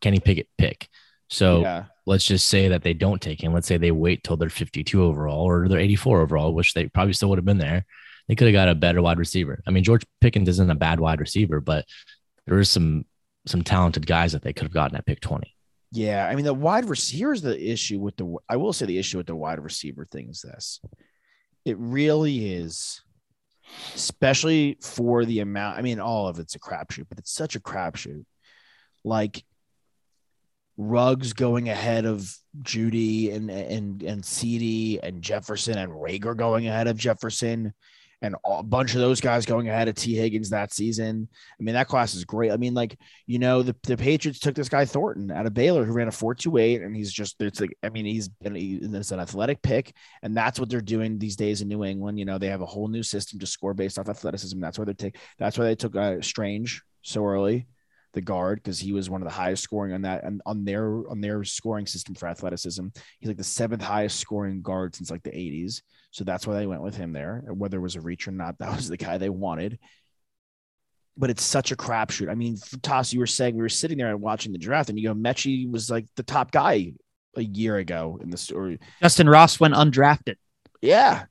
Kenny 0.00 0.20
Pickett 0.20 0.46
pick. 0.56 0.88
So 1.28 1.62
yeah. 1.62 1.84
Let's 2.06 2.26
just 2.26 2.46
say 2.46 2.68
that 2.68 2.82
they 2.82 2.94
don't 2.94 3.20
take 3.20 3.42
him. 3.42 3.52
Let's 3.52 3.66
say 3.66 3.76
they 3.76 3.90
wait 3.90 4.24
till 4.24 4.36
they're 4.36 4.50
52 4.50 5.02
overall 5.02 5.44
or 5.44 5.68
they're 5.68 5.78
84 5.78 6.20
overall, 6.20 6.54
which 6.54 6.74
they 6.74 6.88
probably 6.88 7.14
still 7.14 7.30
would 7.30 7.38
have 7.38 7.44
been 7.44 7.58
there. 7.58 7.86
They 8.28 8.34
could 8.34 8.46
have 8.46 8.52
got 8.52 8.68
a 8.68 8.74
better 8.74 9.02
wide 9.02 9.18
receiver. 9.18 9.62
I 9.66 9.70
mean, 9.70 9.84
George 9.84 10.04
Pickens 10.20 10.48
isn't 10.48 10.70
a 10.70 10.74
bad 10.74 11.00
wide 11.00 11.20
receiver, 11.20 11.60
but 11.60 11.84
there 12.46 12.58
is 12.58 12.70
some 12.70 13.04
some 13.46 13.62
talented 13.62 14.06
guys 14.06 14.32
that 14.32 14.42
they 14.42 14.52
could 14.52 14.64
have 14.64 14.72
gotten 14.72 14.96
at 14.96 15.04
pick 15.04 15.20
20. 15.20 15.54
Yeah, 15.92 16.26
I 16.26 16.34
mean 16.34 16.44
the 16.44 16.54
wide 16.54 16.88
receiver 16.88 17.32
is 17.32 17.42
the 17.42 17.70
issue 17.70 18.00
with 18.00 18.16
the 18.16 18.36
I 18.48 18.56
will 18.56 18.72
say 18.72 18.86
the 18.86 18.98
issue 18.98 19.18
with 19.18 19.26
the 19.26 19.36
wide 19.36 19.60
receiver 19.60 20.06
thing 20.10 20.28
is 20.30 20.40
this. 20.40 20.80
It 21.64 21.78
really 21.78 22.52
is 22.54 23.00
especially 23.94 24.76
for 24.82 25.24
the 25.24 25.40
amount 25.40 25.78
I 25.78 25.82
mean 25.82 26.00
all 26.00 26.26
of 26.28 26.38
it's 26.38 26.54
a 26.54 26.60
crapshoot, 26.60 27.06
but 27.08 27.18
it's 27.18 27.32
such 27.32 27.54
a 27.54 27.60
crapshoot. 27.60 28.24
Like 29.04 29.44
Ruggs 30.76 31.32
going 31.32 31.68
ahead 31.68 32.04
of 32.04 32.34
Judy 32.62 33.30
and 33.30 33.50
and 33.50 34.02
and 34.02 34.22
CeeDee 34.22 35.00
and 35.02 35.22
Jefferson 35.22 35.78
and 35.78 35.92
Reagor 35.92 36.36
going 36.36 36.66
ahead 36.66 36.88
of 36.88 36.96
Jefferson 36.96 37.72
and 38.24 38.36
a 38.46 38.62
bunch 38.62 38.94
of 38.94 39.02
those 39.02 39.20
guys 39.20 39.44
going 39.44 39.68
ahead 39.68 39.86
of 39.86 39.94
Tee 39.96 40.14
Higgins 40.14 40.48
that 40.48 40.72
season. 40.72 41.28
I 41.60 41.62
mean, 41.62 41.74
that 41.74 41.88
class 41.88 42.14
is 42.14 42.24
great. 42.24 42.52
I 42.52 42.56
mean, 42.56 42.72
like, 42.72 42.98
you 43.26 43.38
know, 43.38 43.62
the, 43.62 43.76
the 43.82 43.98
Patriots 43.98 44.38
took 44.38 44.54
this 44.54 44.70
guy 44.70 44.86
Thornton 44.86 45.30
out 45.30 45.44
of 45.44 45.52
Baylor 45.52 45.84
who 45.84 45.92
ran 45.92 46.08
a 46.08 46.12
428, 46.12 46.80
and 46.80 46.96
he's 46.96 47.12
just, 47.12 47.36
it's 47.40 47.60
like, 47.60 47.76
I 47.82 47.90
mean, 47.90 48.06
he's 48.06 48.28
been, 48.28 48.56
it's 48.56 49.10
an 49.10 49.20
athletic 49.20 49.60
pick, 49.60 49.94
and 50.22 50.34
that's 50.34 50.58
what 50.58 50.70
they're 50.70 50.80
doing 50.80 51.18
these 51.18 51.36
days 51.36 51.60
in 51.60 51.68
New 51.68 51.84
England. 51.84 52.18
You 52.18 52.24
know, 52.24 52.38
they 52.38 52.48
have 52.48 52.62
a 52.62 52.66
whole 52.66 52.88
new 52.88 53.02
system 53.02 53.38
to 53.40 53.46
score 53.46 53.74
based 53.74 53.98
off 53.98 54.08
athleticism. 54.08 54.58
That's 54.58 54.78
why 54.78 54.86
they 54.86 54.94
take, 54.94 55.18
that's 55.38 55.58
why 55.58 55.66
they 55.66 55.76
took 55.76 55.94
uh, 55.94 56.22
Strange 56.22 56.82
so 57.02 57.26
early. 57.26 57.66
The 58.14 58.22
guard, 58.22 58.62
because 58.62 58.78
he 58.78 58.92
was 58.92 59.10
one 59.10 59.22
of 59.22 59.28
the 59.28 59.34
highest 59.34 59.62
scoring 59.62 59.92
on 59.92 60.02
that 60.02 60.24
and 60.24 60.40
on 60.46 60.64
their 60.64 60.86
on 61.10 61.20
their 61.20 61.44
scoring 61.44 61.86
system 61.86 62.14
for 62.14 62.28
athleticism. 62.28 62.86
He's 63.18 63.28
like 63.28 63.36
the 63.36 63.44
seventh 63.44 63.82
highest 63.82 64.20
scoring 64.20 64.62
guard 64.62 64.94
since 64.94 65.10
like 65.10 65.24
the 65.24 65.30
80s. 65.30 65.82
So 66.12 66.22
that's 66.22 66.46
why 66.46 66.54
they 66.54 66.66
went 66.66 66.82
with 66.82 66.96
him 66.96 67.12
there. 67.12 67.42
Whether 67.48 67.78
it 67.78 67.82
was 67.82 67.96
a 67.96 68.00
reach 68.00 68.28
or 68.28 68.30
not, 68.30 68.56
that 68.60 68.74
was 68.74 68.88
the 68.88 68.96
guy 68.96 69.18
they 69.18 69.30
wanted. 69.30 69.78
But 71.16 71.30
it's 71.30 71.44
such 71.44 71.72
a 71.72 71.76
crapshoot. 71.76 72.30
I 72.30 72.34
mean, 72.34 72.56
Toss, 72.82 73.12
you 73.12 73.20
were 73.20 73.26
saying 73.26 73.54
we 73.56 73.62
were 73.62 73.68
sitting 73.68 73.98
there 73.98 74.10
and 74.10 74.20
watching 74.20 74.52
the 74.52 74.58
draft, 74.58 74.88
and 74.88 74.98
you 74.98 75.08
go, 75.08 75.14
Mechie 75.14 75.70
was 75.70 75.90
like 75.90 76.06
the 76.16 76.24
top 76.24 76.50
guy 76.50 76.92
a 77.36 77.42
year 77.42 77.76
ago 77.76 78.18
in 78.22 78.30
the 78.30 78.36
story. 78.36 78.78
Justyn 79.02 79.30
Ross 79.30 79.60
went 79.60 79.74
undrafted. 79.74 80.36
Yeah. 80.80 81.24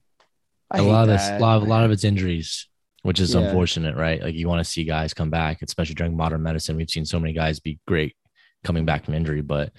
I 0.71 0.79
a 0.79 0.81
hate 0.83 0.89
lot 0.89 1.01
of 1.03 1.07
this, 1.09 1.29
a 1.29 1.39
lot 1.39 1.57
of, 1.57 1.63
a 1.63 1.65
lot 1.65 1.85
of 1.85 1.91
it's 1.91 2.03
injuries, 2.03 2.67
which 3.03 3.19
is 3.19 3.33
Yeah. 3.33 3.41
unfortunate, 3.41 3.95
right? 3.95 4.21
Like 4.21 4.35
you 4.35 4.47
want 4.49 4.59
to 4.65 4.69
see 4.69 4.83
guys 4.83 5.13
come 5.13 5.29
back, 5.29 5.61
especially 5.61 5.95
during 5.95 6.17
modern 6.17 6.41
medicine. 6.43 6.75
We've 6.75 6.89
seen 6.89 7.05
so 7.05 7.19
many 7.19 7.33
guys 7.33 7.59
be 7.59 7.79
great 7.87 8.15
coming 8.63 8.85
back 8.85 9.05
from 9.05 9.13
injury, 9.13 9.41
but 9.41 9.71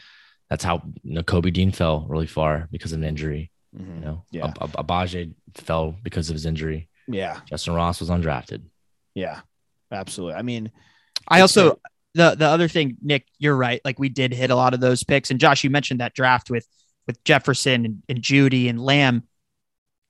that's 0.48 0.62
how 0.62 0.82
you 1.02 1.14
know, 1.14 1.22
Kobe 1.22 1.50
Dean 1.50 1.72
fell 1.72 2.06
really 2.08 2.26
far 2.26 2.68
because 2.70 2.92
of 2.92 2.98
an 3.00 3.04
injury. 3.04 3.50
Mhm. 3.76 3.94
You 3.96 4.00
know, 4.00 4.24
Yeah. 4.30 4.46
Ab- 4.46 4.58
Ab- 4.60 4.86
Abaje 4.86 5.34
fell 5.54 5.96
because 6.02 6.28
of 6.30 6.34
his 6.34 6.46
injury. 6.46 6.88
Yeah. 7.08 7.40
Justyn 7.50 7.74
Ross 7.74 7.98
was 8.00 8.08
undrafted. 8.10 8.62
Yeah. 9.14 9.40
Absolutely. 9.90 10.34
I 10.34 10.42
mean, 10.42 10.70
I 11.28 11.36
It's 11.38 11.42
also 11.56 11.80
the 12.14 12.34
the 12.36 12.46
other 12.46 12.68
thing, 12.68 12.96
Nick, 13.02 13.26
you're 13.38 13.56
right. 13.56 13.80
Like 13.84 13.98
we 13.98 14.08
did 14.08 14.32
hit 14.34 14.50
a 14.50 14.54
lot 14.54 14.74
of 14.74 14.80
those 14.80 15.02
picks, 15.02 15.30
and 15.30 15.40
Josh, 15.40 15.64
you 15.64 15.70
mentioned 15.70 16.00
that 16.00 16.14
draft 16.14 16.50
with 16.50 16.66
with 17.06 17.22
Jefferson 17.24 17.84
and, 17.84 18.02
and 18.08 18.22
Judy 18.22 18.68
and 18.68 18.80
Lamb. 18.80 19.24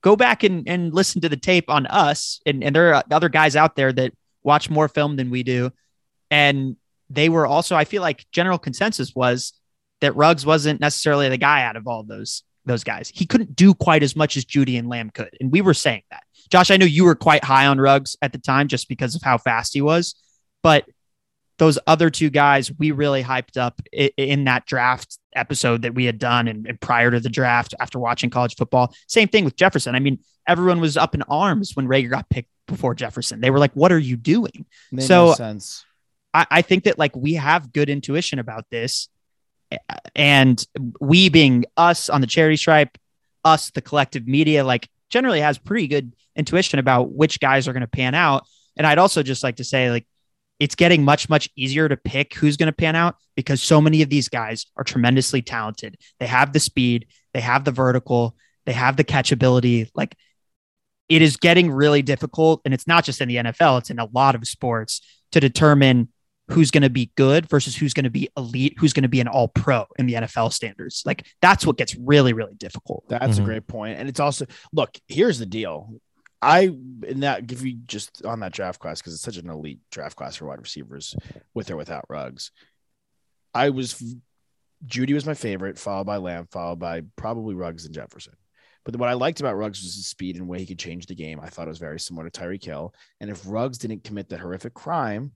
Go 0.05 0.17
back 0.17 0.45
and, 0.45 0.69
and 0.69 0.93
listen 0.93 1.23
to 1.23 1.31
the 1.31 1.37
tape 1.37 1.71
on 1.71 1.87
us, 1.87 2.38
and, 2.45 2.62
and 2.62 2.77
there 2.77 2.95
are 2.95 3.03
other 3.11 3.31
guys 3.31 3.57
out 3.57 3.75
there 3.75 3.90
that 3.90 4.12
watch 4.43 4.69
more 4.69 4.87
film 4.87 5.17
than 5.17 5.31
we 5.31 5.43
do, 5.43 5.71
and 6.31 6.77
they 7.09 7.31
were 7.31 7.47
also. 7.47 7.75
I 7.75 7.85
feel 7.85 8.03
like 8.03 8.27
general 8.31 8.59
consensus 8.59 9.14
was 9.14 9.55
that 10.03 10.14
Ruggs 10.14 10.45
wasn't 10.45 10.79
necessarily 10.79 11.31
the 11.31 11.38
guy 11.38 11.62
out 11.62 11.77
of 11.77 11.88
all 11.88 12.03
those 12.03 12.43
those 12.67 12.85
guys. 12.85 13.11
He 13.14 13.25
couldn't 13.25 13.57
do 13.57 13.73
quite 13.73 14.03
as 14.03 14.14
much 14.14 14.37
as 14.37 14.45
Judy 14.45 14.77
and 14.77 14.90
Lamb 14.90 15.09
could, 15.09 15.31
and 15.40 15.51
we 15.51 15.62
were 15.62 15.73
saying 15.73 16.03
that. 16.11 16.25
Josh, 16.51 16.71
I 16.71 16.77
know 16.77 16.85
you 16.85 17.05
were 17.05 17.14
quite 17.14 17.43
high 17.43 17.67
on 17.67 17.79
Ruggs 17.79 18.14
at 18.21 18.33
the 18.33 18.38
time 18.38 18.69
just 18.69 18.90
because 18.90 19.14
of 19.14 19.23
how 19.23 19.38
fast 19.38 19.73
he 19.73 19.81
was, 19.81 20.17
but 20.62 20.85
those 21.59 21.79
other 21.87 22.11
two 22.11 22.31
guys 22.31 22.73
we 22.79 22.90
really 22.90 23.23
hyped 23.23 23.57
up 23.57 23.81
in 23.93 24.45
that 24.45 24.67
draft 24.67 25.19
episode 25.37 25.83
that 25.83 25.95
we 25.95 26.05
had 26.05 26.19
done 26.19 26.49
and, 26.49 26.67
and 26.67 26.81
prior 26.81 27.11
to 27.11 27.21
the 27.21 27.29
draft 27.29 27.75
after 27.79 27.99
watching 27.99 28.31
college 28.31 28.57
football. 28.57 28.93
Same 29.09 29.29
thing 29.29 29.45
with 29.45 29.57
Jefferson. 29.57 29.95
I 29.95 30.01
mean, 30.01 30.19
everyone 30.49 30.81
was 30.81 30.97
up 30.97 31.14
in 31.14 31.23
arms 31.23 31.73
when 31.75 31.87
Reagor 31.87 32.11
got 32.11 32.29
picked 32.29 32.51
before 32.67 32.95
Jefferson. 32.95 33.40
They 33.40 33.51
were 33.51 33.59
like, 33.59 33.73
what 33.75 33.93
are 33.93 33.99
you 33.99 34.17
doing? 34.17 34.67
made 34.90 35.05
So- 35.05 35.27
no 35.29 35.35
sense. 35.35 35.85
I, 36.33 36.47
I 36.51 36.62
think 36.62 36.85
that 36.85 36.99
like 36.99 37.14
we 37.14 37.35
have 37.35 37.73
good 37.73 37.88
intuition 37.88 38.38
about 38.38 38.64
this. 38.71 39.09
And 40.14 40.64
we 41.01 41.29
being 41.29 41.64
us 41.77 42.09
on 42.11 42.21
the 42.21 42.27
charity 42.27 42.57
stripe, 42.57 42.99
us, 43.45 43.71
the 43.71 43.81
collective 43.81 44.27
media, 44.27 44.64
like 44.64 44.88
generally 45.11 45.40
has 45.40 45.59
pretty 45.59 45.87
good 45.87 46.14
intuition 46.37 46.79
about 46.79 47.12
which 47.12 47.40
guys 47.40 47.67
are 47.67 47.73
going 47.73 47.81
to 47.81 47.87
pan 47.87 48.14
out. 48.14 48.45
And 48.77 48.87
I'd 48.87 48.99
also 48.99 49.23
just 49.23 49.43
like 49.43 49.57
to 49.57 49.64
say, 49.64 49.90
like, 49.90 50.07
it's 50.59 50.75
getting 50.75 51.05
much, 51.05 51.29
much 51.29 51.51
easier 51.57 51.88
to 51.88 51.97
pick 51.97 52.35
who's 52.35 52.57
going 52.57 52.69
to 52.69 52.73
pan 52.73 52.95
out 52.97 53.17
because 53.37 53.62
so 53.62 53.81
many 53.81 54.03
of 54.03 54.09
these 54.09 54.29
guys 54.29 54.67
are 54.77 54.85
tremendously 54.85 55.43
talented. 55.43 55.97
They 56.21 56.27
have 56.27 56.53
the 56.53 56.61
speed, 56.61 57.07
they 57.33 57.40
have 57.40 57.64
the 57.64 57.73
vertical, 57.73 58.37
they 58.67 58.73
have 58.73 58.97
the 58.97 59.05
catchability. 59.05 59.90
Like, 59.95 60.17
it 61.09 61.23
is 61.23 61.37
getting 61.37 61.71
really 61.71 62.03
difficult. 62.03 62.62
And 62.64 62.73
it's 62.73 62.87
not 62.87 63.05
just 63.05 63.21
in 63.21 63.29
the 63.29 63.37
NFL, 63.37 63.81
it's 63.81 63.90
in 63.90 63.99
a 63.99 64.07
lot 64.07 64.35
of 64.35 64.47
sports 64.47 65.01
to 65.33 65.40
determine 65.40 66.09
who's 66.49 66.71
going 66.71 66.83
to 66.83 66.90
be 66.90 67.11
good 67.17 67.49
versus 67.49 67.75
who's 67.75 67.95
going 67.95 68.05
to 68.05 68.11
be 68.11 68.29
elite, 68.37 68.75
who's 68.79 68.93
going 68.93 69.03
to 69.03 69.09
be 69.09 69.21
an 69.21 69.29
all 69.29 69.49
pro 69.49 69.87
in 69.99 70.07
the 70.07 70.14
NFL 70.14 70.53
standards. 70.53 71.03
Like, 71.05 71.27
that's 71.40 71.67
what 71.67 71.77
gets 71.79 71.97
really, 71.97 72.33
really 72.33 72.55
difficult. 72.55 73.05
That's 73.09 73.38
Mhm. 73.38 73.43
a 73.43 73.45
great. 73.45 73.97
And 73.97 74.09
it's 74.09 74.21
also 74.21 74.47
look, 74.73 74.97
here's 75.09 75.38
the 75.38 75.47
deal. 75.47 75.95
I 76.44 76.70
in 77.07 77.20
that 77.20 77.46
give 77.46 77.64
you 77.64 77.78
just 77.87 78.24
on 78.24 78.40
that 78.40 78.52
draft 78.52 78.78
class 78.78 79.00
because 79.00 79.14
it's 79.14 79.22
such 79.22 79.38
an 79.38 79.48
elite 79.48 79.80
draft 79.90 80.14
class 80.14 80.37
for 80.37 80.46
wide 80.46 80.61
receivers 80.61 81.16
with 81.54 81.70
or 81.70 81.76
without 81.76 82.04
Ruggs. 82.11 82.50
I 83.54 83.70
was 83.70 84.14
Judy 84.85 85.14
was 85.14 85.24
my 85.24 85.33
favorite, 85.33 85.78
followed 85.78 86.04
by 86.04 86.18
Lamb, 86.18 86.46
followed 86.50 86.78
by 86.78 87.02
probably 87.16 87.54
Ruggs 87.54 87.87
and 87.87 87.94
Jefferson. 87.94 88.35
But 88.85 88.96
what 88.96 89.09
I 89.09 89.14
liked 89.14 89.40
about 89.40 89.57
Ruggs 89.57 89.83
was 89.83 89.94
his 89.94 90.07
speed 90.07 90.37
and 90.37 90.46
way 90.46 90.59
he 90.59 90.66
could 90.66 90.78
change 90.78 91.07
the 91.07 91.14
game. 91.14 91.40
I 91.40 91.48
thought 91.48 91.66
it 91.66 91.70
was 91.70 91.78
very 91.78 91.98
similar 91.98 92.28
to 92.28 92.40
Tyreek 92.40 92.62
Hill. 92.62 92.94
And 93.20 93.30
if 93.30 93.42
Ruggs 93.46 93.78
didn't 93.78 94.04
commit 94.04 94.28
that 94.28 94.40
horrific 94.40 94.74
crime, 94.74 95.33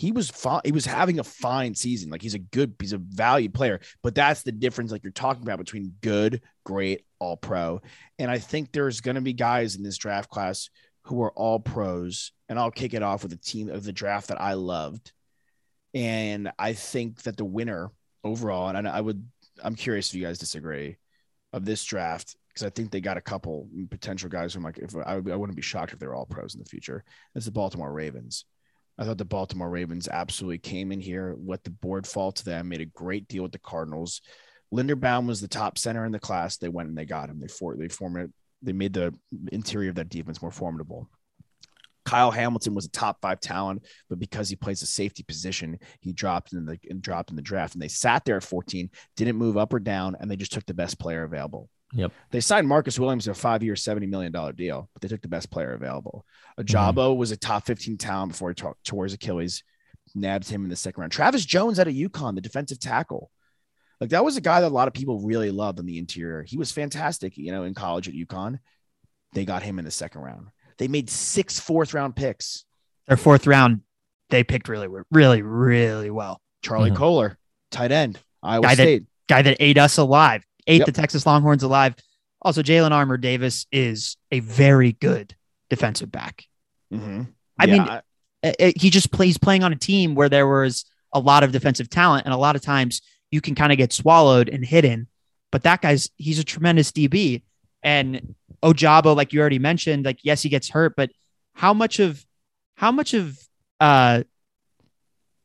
he 0.00 0.12
was 0.12 0.30
fine. 0.30 0.62
He 0.64 0.72
was 0.72 0.86
having 0.86 1.18
a 1.18 1.24
fine 1.24 1.74
season. 1.74 2.08
Like 2.08 2.22
he's 2.22 2.32
a 2.32 2.38
good, 2.38 2.74
he's 2.80 2.94
a 2.94 2.98
valued 2.98 3.52
player. 3.52 3.80
But 4.02 4.14
that's 4.14 4.42
the 4.42 4.50
difference, 4.50 4.90
like 4.90 5.02
you're 5.02 5.12
talking 5.12 5.42
about, 5.42 5.58
between 5.58 5.92
good, 6.00 6.40
great, 6.64 7.04
all 7.18 7.36
pro. 7.36 7.82
And 8.18 8.30
I 8.30 8.38
think 8.38 8.72
there's 8.72 9.02
going 9.02 9.16
to 9.16 9.20
be 9.20 9.34
guys 9.34 9.76
in 9.76 9.82
this 9.82 9.98
draft 9.98 10.30
class 10.30 10.70
who 11.02 11.20
are 11.22 11.32
all 11.32 11.60
pros. 11.60 12.32
And 12.48 12.58
I'll 12.58 12.70
kick 12.70 12.94
it 12.94 13.02
off 13.02 13.22
with 13.22 13.34
a 13.34 13.36
team 13.36 13.68
of 13.68 13.84
the 13.84 13.92
draft 13.92 14.28
that 14.28 14.40
I 14.40 14.54
loved. 14.54 15.12
And 15.92 16.50
I 16.58 16.72
think 16.72 17.20
that 17.24 17.36
the 17.36 17.44
winner 17.44 17.90
overall, 18.24 18.74
and 18.74 18.88
I, 18.88 19.02
would, 19.02 19.22
I'm 19.62 19.74
curious 19.74 20.08
if 20.08 20.14
you 20.14 20.24
guys 20.24 20.38
disagree 20.38 20.96
of 21.52 21.66
this 21.66 21.84
draft 21.84 22.36
because 22.48 22.64
I 22.64 22.70
think 22.70 22.90
they 22.90 23.02
got 23.02 23.18
a 23.18 23.20
couple 23.20 23.68
potential 23.90 24.30
guys 24.30 24.54
who 24.54 24.60
might. 24.60 24.78
If 24.78 24.96
I, 24.96 25.16
I 25.16 25.18
wouldn't 25.18 25.56
be 25.56 25.62
shocked 25.62 25.92
if 25.92 25.98
they're 25.98 26.14
all 26.14 26.24
pros 26.24 26.54
in 26.54 26.60
the 26.60 26.70
future. 26.70 27.04
It's 27.34 27.44
the 27.44 27.52
Baltimore 27.52 27.92
Ravens. 27.92 28.46
I 29.00 29.04
thought 29.04 29.16
the 29.16 29.24
Baltimore 29.24 29.70
Ravens 29.70 30.08
absolutely 30.08 30.58
came 30.58 30.92
in 30.92 31.00
here, 31.00 31.34
let 31.42 31.64
the 31.64 31.70
board 31.70 32.06
fall 32.06 32.32
to 32.32 32.44
them, 32.44 32.68
made 32.68 32.82
a 32.82 32.86
great 32.86 33.26
deal 33.28 33.42
with 33.42 33.52
the 33.52 33.58
Cardinals. 33.58 34.20
Linderbaum 34.74 35.26
was 35.26 35.40
the 35.40 35.48
top 35.48 35.78
center 35.78 36.04
in 36.04 36.12
the 36.12 36.18
class. 36.20 36.58
They 36.58 36.68
went 36.68 36.90
and 36.90 36.98
they 36.98 37.06
got 37.06 37.30
him. 37.30 37.40
They 37.40 37.48
for 37.48 37.74
they 37.76 37.88
formed 37.88 38.18
it. 38.18 38.30
They 38.60 38.74
made 38.74 38.92
the 38.92 39.14
interior 39.50 39.88
of 39.88 39.96
that 39.96 40.10
defense 40.10 40.42
more 40.42 40.50
formidable. 40.50 41.08
Kyle 42.04 42.30
Hamilton 42.30 42.74
was 42.74 42.84
a 42.84 42.90
top 42.90 43.22
five 43.22 43.40
talent, 43.40 43.86
but 44.10 44.18
because 44.18 44.50
he 44.50 44.56
plays 44.56 44.82
a 44.82 44.86
safety 44.86 45.22
position, 45.22 45.78
he 46.00 46.12
dropped 46.12 46.52
in 46.52 46.66
the 46.66 46.78
dropped 47.00 47.30
in 47.30 47.36
the 47.36 47.42
draft. 47.42 47.74
And 47.74 47.82
they 47.82 47.88
sat 47.88 48.26
there 48.26 48.36
at 48.36 48.44
14, 48.44 48.90
didn't 49.16 49.36
move 49.36 49.56
up 49.56 49.72
or 49.72 49.80
down, 49.80 50.14
and 50.20 50.30
they 50.30 50.36
just 50.36 50.52
took 50.52 50.66
the 50.66 50.74
best 50.74 50.98
player 50.98 51.22
available. 51.22 51.70
Yep. 51.92 52.12
They 52.30 52.40
signed 52.40 52.68
Marcus 52.68 52.98
Williams 52.98 53.24
to 53.24 53.32
a 53.32 53.34
five-year, 53.34 53.74
$70 53.74 54.08
million 54.08 54.32
deal, 54.54 54.88
but 54.92 55.02
they 55.02 55.08
took 55.08 55.22
the 55.22 55.28
best 55.28 55.50
player 55.50 55.72
available. 55.72 56.24
Ojabo 56.58 57.16
was 57.16 57.32
a 57.32 57.36
top 57.36 57.66
15 57.66 57.96
talent 57.98 58.32
before 58.32 58.50
he 58.50 58.54
tore, 58.54 58.76
tore 58.84 59.04
his 59.04 59.14
Achilles, 59.14 59.64
nabbed 60.14 60.48
him 60.48 60.62
in 60.64 60.70
the 60.70 60.76
second 60.76 61.00
round. 61.00 61.12
Travis 61.12 61.44
Jones 61.44 61.80
out 61.80 61.88
of 61.88 61.94
UConn, 61.94 62.34
the 62.36 62.40
defensive 62.40 62.78
tackle. 62.78 63.30
Like 64.00 64.10
that 64.10 64.24
was 64.24 64.36
a 64.36 64.40
guy 64.40 64.60
that 64.60 64.68
a 64.68 64.74
lot 64.74 64.88
of 64.88 64.94
people 64.94 65.20
really 65.20 65.50
loved 65.50 65.78
in 65.78 65.86
the 65.86 65.98
interior. 65.98 66.42
He 66.42 66.56
was 66.56 66.72
fantastic, 66.72 67.36
you 67.36 67.50
know, 67.52 67.64
in 67.64 67.74
college 67.74 68.08
at 68.08 68.14
UConn. 68.14 68.60
They 69.34 69.44
got 69.44 69.62
him 69.62 69.78
in 69.78 69.84
the 69.84 69.90
second 69.90 70.22
round. 70.22 70.48
They 70.78 70.88
made 70.88 71.10
six 71.10 71.60
fourth 71.60 71.92
round 71.92 72.16
picks. 72.16 72.64
Their 73.08 73.16
fourth 73.16 73.46
round, 73.46 73.80
they 74.30 74.44
picked 74.44 74.68
really, 74.68 74.88
really, 75.10 75.42
really 75.42 76.10
well. 76.10 76.40
Charlie 76.62 76.90
Mhm. 76.92 76.96
Kolar, 76.96 77.38
tight 77.70 77.90
end, 77.92 78.18
Iowa 78.42 78.62
Guy 78.62 78.74
that- 78.76 78.82
State. 78.82 79.04
Guy 79.28 79.42
that 79.42 79.56
ate 79.60 79.78
us 79.78 79.96
alive, 79.98 80.44
ate 80.66 80.78
Yep. 80.78 80.86
the 80.86 80.92
Texas 80.92 81.26
Longhorns 81.26 81.62
alive. 81.62 81.94
Also, 82.42 82.62
Jalen 82.62 82.90
Armour 82.92 83.16
Davis 83.18 83.66
is 83.70 84.16
a 84.30 84.40
very 84.40 84.92
good 84.92 85.34
defensive 85.68 86.10
back. 86.10 86.46
Mhm. 86.92 87.28
I 87.58 87.64
Yeah, 87.66 87.72
mean, 87.72 87.82
I- 87.82 88.02
uh, 88.42 88.52
uh, 88.60 88.72
he 88.76 88.88
just 88.90 89.12
plays 89.12 89.36
playing 89.36 89.62
on 89.62 89.72
a 89.72 89.76
team 89.76 90.14
where 90.14 90.28
there 90.28 90.46
was 90.48 90.84
a 91.12 91.20
lot 91.20 91.42
of 91.42 91.52
defensive 91.52 91.90
talent, 91.90 92.24
and 92.24 92.32
a 92.32 92.38
lot 92.38 92.56
of 92.56 92.62
times 92.62 93.02
you 93.30 93.40
can 93.40 93.54
kind 93.54 93.70
of 93.72 93.78
get 93.78 93.92
swallowed 93.92 94.48
and 94.48 94.64
hidden. 94.64 95.06
But 95.52 95.62
that 95.64 95.82
guy's 95.82 96.08
he's 96.16 96.38
a 96.38 96.44
tremendous 96.44 96.90
DB, 96.92 97.42
and 97.82 98.34
Ojabo, 98.62 99.14
like 99.16 99.32
you 99.32 99.40
already 99.40 99.58
mentioned, 99.58 100.04
like 100.04 100.20
yes, 100.22 100.42
he 100.42 100.48
gets 100.48 100.70
hurt, 100.70 100.94
but 100.96 101.10
how 101.54 101.74
much 101.74 101.98
of 101.98 102.24
how 102.76 102.90
much 102.92 103.12
of 103.14 103.38
uh 103.80 104.22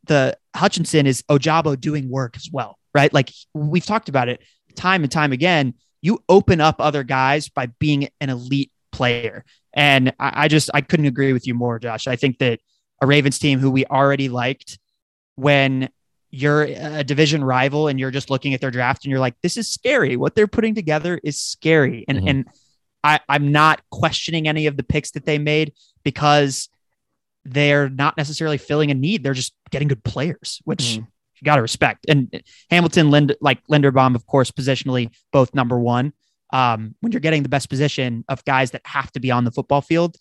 the 0.06 0.38
Hutchinson 0.56 1.08
is 1.08 1.24
Ojabo 1.24 1.80
doing 1.80 2.10
work 2.10 2.36
as 2.38 2.50
well, 2.52 2.78
right? 2.94 3.12
Like 3.14 3.32
we've 3.54 3.86
talked 3.86 4.10
about 4.10 4.30
it 4.30 4.42
time 4.76 5.04
and 5.04 5.12
time 5.12 5.32
again. 5.32 5.74
You 6.02 6.24
open 6.30 6.62
up 6.62 6.76
other 6.80 7.04
guys 7.04 7.50
by 7.50 7.68
being 7.80 8.10
an 8.22 8.30
elite 8.30 8.72
player. 8.92 9.44
And 9.74 10.14
I, 10.20 10.44
I 10.44 10.48
just 10.48 10.70
I 10.74 10.82
couldn't 10.82 11.08
agree 11.08 11.34
with 11.34 11.48
you 11.48 11.54
more, 11.54 11.80
Josh. 11.80 12.08
I 12.08 12.16
think 12.16 12.38
that 12.40 12.60
a 13.02 13.08
Ravens 13.08 13.40
team 13.40 13.60
who 13.60 13.70
we 13.72 13.86
already 13.86 14.30
liked 14.30 14.80
when 15.36 15.90
you're 16.30 16.64
a 16.64 17.04
division 17.04 17.44
rival 17.44 17.88
and 17.88 18.00
you're 18.00 18.12
just 18.12 18.30
looking 18.30 18.54
at 18.54 18.62
their 18.62 18.72
draft 18.72 19.04
and 19.06 19.12
you're 19.12 19.20
like, 19.20 19.36
this 19.42 19.58
is 19.58 19.70
scary. 19.70 20.18
What 20.18 20.36
they're 20.36 20.48
putting 20.48 20.76
together 20.76 21.20
is 21.24 21.40
scary. 21.40 22.06
And 22.08 22.20
Mhm. 22.20 22.30
and 22.30 22.46
I, 23.04 23.20
I'm 23.30 23.52
not 23.52 23.82
questioning 23.92 24.48
any 24.48 24.66
of 24.66 24.78
the 24.78 24.84
picks 24.84 25.12
that 25.12 25.26
they 25.26 25.38
made 25.38 25.74
because 26.04 26.70
they're 27.44 27.88
not 27.90 28.18
necessarily 28.18 28.58
filling 28.58 28.90
a 28.92 28.96
need. 28.96 29.24
They're 29.24 29.34
just 29.34 29.54
getting 29.70 29.88
good 29.88 30.04
players, 30.04 30.62
which 30.66 30.80
Mhm. 31.00 31.08
You 31.42 31.46
got 31.46 31.56
to 31.58 31.62
respect. 31.62 32.06
And 32.08 32.42
Hamilton, 32.70 33.12
Lind, 33.12 33.36
like 33.42 33.66
Linderbaum, 33.68 34.16
of 34.16 34.26
course, 34.26 34.52
positionally 34.52 35.10
both 35.32 35.54
number 35.54 35.80
one. 35.80 36.14
Um, 36.54 36.96
when 37.02 37.12
you're 37.12 37.20
getting 37.22 37.44
the 37.44 37.50
best 37.50 37.70
position 37.70 38.24
of 38.30 38.44
guys 38.46 38.72
that 38.72 38.82
have 38.86 39.12
to 39.14 39.20
be 39.20 39.32
on 39.32 39.44
the 39.46 39.52
football 39.52 39.82
field, 39.82 40.16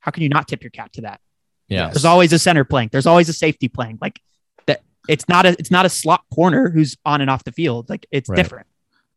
how 0.00 0.10
can 0.10 0.22
you 0.22 0.28
not 0.28 0.48
tip 0.48 0.62
your 0.62 0.70
cap 0.70 0.92
to 0.92 1.02
that? 1.02 1.20
Yeah. 1.68 1.88
There's 1.88 2.04
always 2.04 2.32
a 2.32 2.38
center 2.38 2.64
playing. 2.64 2.90
There's 2.92 3.06
always 3.06 3.28
a 3.28 3.32
safety 3.32 3.68
playing. 3.68 3.98
Like 4.02 4.20
that. 4.66 4.82
It's 5.08 5.28
not 5.28 5.46
a. 5.46 5.56
It's 5.58 5.70
not 5.70 5.86
a 5.86 5.88
slot 5.88 6.24
corner 6.34 6.68
who's 6.68 6.96
on 7.06 7.20
and 7.20 7.30
off 7.30 7.44
the 7.44 7.52
field. 7.52 7.88
Like 7.88 8.06
it's 8.10 8.28
Right. 8.28 8.36
different. 8.36 8.66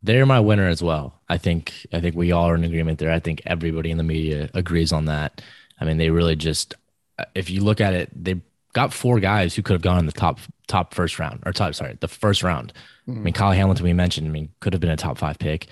They're 0.03 0.25
my 0.25 0.39
winner 0.39 0.67
as 0.67 0.81
well. 0.81 1.19
I 1.27 1.37
think 1.37 1.73
I 1.91 1.99
think 1.99 2.15
we 2.15 2.31
all 2.31 2.45
are 2.47 2.55
in 2.55 2.63
agreement 2.63 2.99
there. 2.99 3.11
I 3.11 3.19
think 3.19 3.41
everybody 3.45 3.91
in 3.91 3.97
the 3.97 4.03
media 4.03 4.49
agrees 4.53 4.93
on 4.93 5.05
that. 5.05 5.41
I 5.81 5.85
mean, 5.85 5.97
they 5.97 6.09
really 6.09 6.35
just 6.35 6.75
if 7.35 7.49
you 7.49 7.61
look 7.63 7.81
at 7.81 7.93
it, 7.93 8.09
they 8.13 8.39
got 8.77 8.93
four 8.93 9.19
guys 9.19 9.55
who 9.55 9.63
could 9.63 9.73
have 9.73 9.81
gone 9.81 9.97
in 9.97 10.05
the 10.05 10.11
top 10.11 10.39
top 10.67 10.93
first 10.93 11.17
round 11.17 11.41
or 11.47 11.51
top 11.51 11.73
sorry, 11.73 11.97
the 11.99 12.07
first 12.07 12.43
round. 12.43 12.71
I 13.07 13.11
mean, 13.11 13.23
hmm. 13.23 13.29
Kyle 13.31 13.51
Hamilton 13.51 13.83
we 13.85 13.93
mentioned, 13.93 14.27
I 14.27 14.29
mean, 14.29 14.49
could 14.59 14.73
have 14.73 14.79
been 14.79 14.91
a 14.91 14.97
top 14.97 15.17
5 15.17 15.39
pick. 15.39 15.65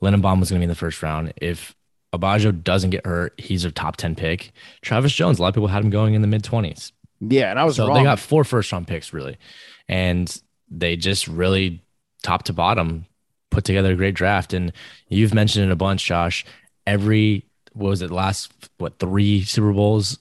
Linderbaum 0.00 0.40
was 0.40 0.48
going 0.48 0.58
to 0.58 0.60
be 0.60 0.62
in 0.62 0.68
the 0.68 0.74
first 0.74 1.02
round. 1.02 1.34
If 1.36 1.74
Abajo 2.12 2.52
doesn't 2.52 2.90
get 2.90 3.04
hurt, 3.04 3.34
he's 3.38 3.66
a 3.66 3.70
top 3.70 3.96
10 3.96 4.14
pick. 4.14 4.52
Travis 4.80 5.12
Jones, 5.12 5.38
a 5.38 5.42
lot 5.42 5.48
of 5.48 5.54
people 5.54 5.68
had 5.68 5.84
him 5.84 5.90
going 5.90 6.14
in 6.14 6.22
the 6.22 6.28
mid 6.28 6.42
20s. 6.42 6.92
Yeah, 7.20 7.50
and 7.50 7.58
I 7.58 7.64
was 7.64 7.76
So 7.76 7.86
wrong. 7.86 7.98
they 7.98 8.02
got 8.04 8.18
four 8.18 8.44
first 8.44 8.72
round 8.72 8.86
picks 8.86 9.12
really, 9.12 9.36
and 9.88 10.34
they 10.70 10.96
just 10.96 11.28
really 11.28 11.82
top 12.22 12.44
to 12.44 12.52
bottom 12.54 13.04
put 13.50 13.64
together 13.64 13.92
a 13.92 13.96
great 13.96 14.14
draft. 14.14 14.54
And 14.54 14.72
you've 15.08 15.34
mentioned 15.34 15.68
it 15.68 15.72
a 15.72 15.76
bunch, 15.76 16.04
Josh. 16.06 16.46
Every 16.86 17.44
what 17.74 17.90
was 17.90 18.02
it 18.02 18.10
last 18.10 18.52
what 18.78 18.98
three 18.98 19.42
Super 19.42 19.72
Bowls? 19.72 20.18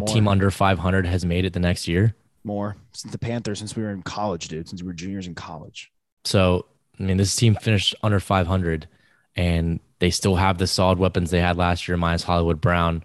A 0.00 0.04
More. 0.06 0.14
team 0.14 0.28
under 0.28 0.50
500 0.50 1.06
has 1.06 1.24
made 1.24 1.44
it 1.44 1.52
the 1.52 1.60
next 1.60 1.86
year. 1.88 2.14
more 2.42 2.76
since 2.92 3.12
the 3.12 3.18
Panthers 3.18 3.58
since 3.58 3.76
we 3.76 3.82
were 3.82 3.90
in 3.90 4.02
college, 4.02 4.48
dude. 4.48 4.68
Since 4.68 4.82
we 4.82 4.86
were 4.86 4.94
juniors 4.94 5.26
in 5.26 5.34
college. 5.34 5.90
So 6.24 6.66
I 6.98 7.02
mean, 7.02 7.16
this 7.16 7.34
team 7.36 7.54
finished 7.54 7.94
under 8.02 8.18
500, 8.20 8.88
and 9.36 9.80
they 10.00 10.10
still 10.10 10.36
have 10.36 10.58
the 10.58 10.66
solid 10.66 10.98
weapons 10.98 11.30
they 11.30 11.40
had 11.40 11.56
last 11.56 11.86
year, 11.88 11.96
minus 11.96 12.22
Hollywood 12.22 12.60
Brown. 12.60 13.02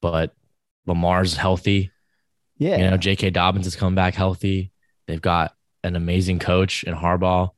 But 0.00 0.32
Lamar's 0.86 1.36
healthy. 1.36 1.90
Yeah, 2.58 2.76
You 2.76 2.90
know, 2.90 2.96
J.K. 2.96 3.30
Dobbins 3.30 3.66
has 3.66 3.76
come 3.76 3.94
back 3.94 4.14
healthy. 4.14 4.72
They've 5.06 5.20
got 5.20 5.54
an 5.84 5.96
amazing 5.96 6.38
coach 6.40 6.82
in 6.84 6.94
Harbaugh. 6.94 7.50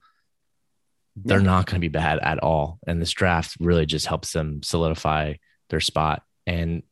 They're 1.17 1.39
Yeah. 1.41 1.45
not 1.45 1.67
going 1.67 1.77
to 1.77 1.81
be 1.81 1.89
bad 1.89 2.19
at 2.21 2.39
all. 2.39 2.79
And 2.87 3.01
this 3.01 3.11
draft 3.11 3.57
really 3.61 3.85
just 3.87 4.07
helps 4.07 4.33
them 4.33 4.63
solidify 4.63 5.35
their 5.71 5.81
spot. 5.81 6.23
And 6.47 6.83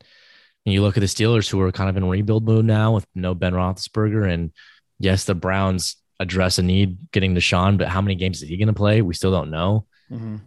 you 0.64 0.82
look 0.82 0.96
at 0.96 1.00
the 1.00 1.06
Steelers, 1.06 1.48
who 1.50 1.60
are 1.60 1.72
kind 1.72 1.88
of 1.90 1.96
in 1.96 2.04
rebuild 2.08 2.44
mode 2.44 2.64
now 2.64 2.92
with 2.94 3.06
no 3.14 3.34
Ben 3.34 3.52
Roethlisberger. 3.54 4.30
And 4.30 4.52
yes, 4.98 5.24
the 5.24 5.34
Browns 5.34 5.96
address 6.18 6.58
a 6.58 6.62
need 6.62 6.98
getting 7.12 7.34
Deshaun, 7.34 7.78
but 7.78 7.88
how 7.88 8.00
many 8.00 8.14
games 8.14 8.42
is 8.42 8.48
he 8.48 8.56
going 8.58 8.68
to 8.68 8.74
play? 8.74 9.00
We 9.02 9.14
still 9.14 9.30
don't 9.32 9.50
know. 9.50 9.86
Mhm. 10.10 10.40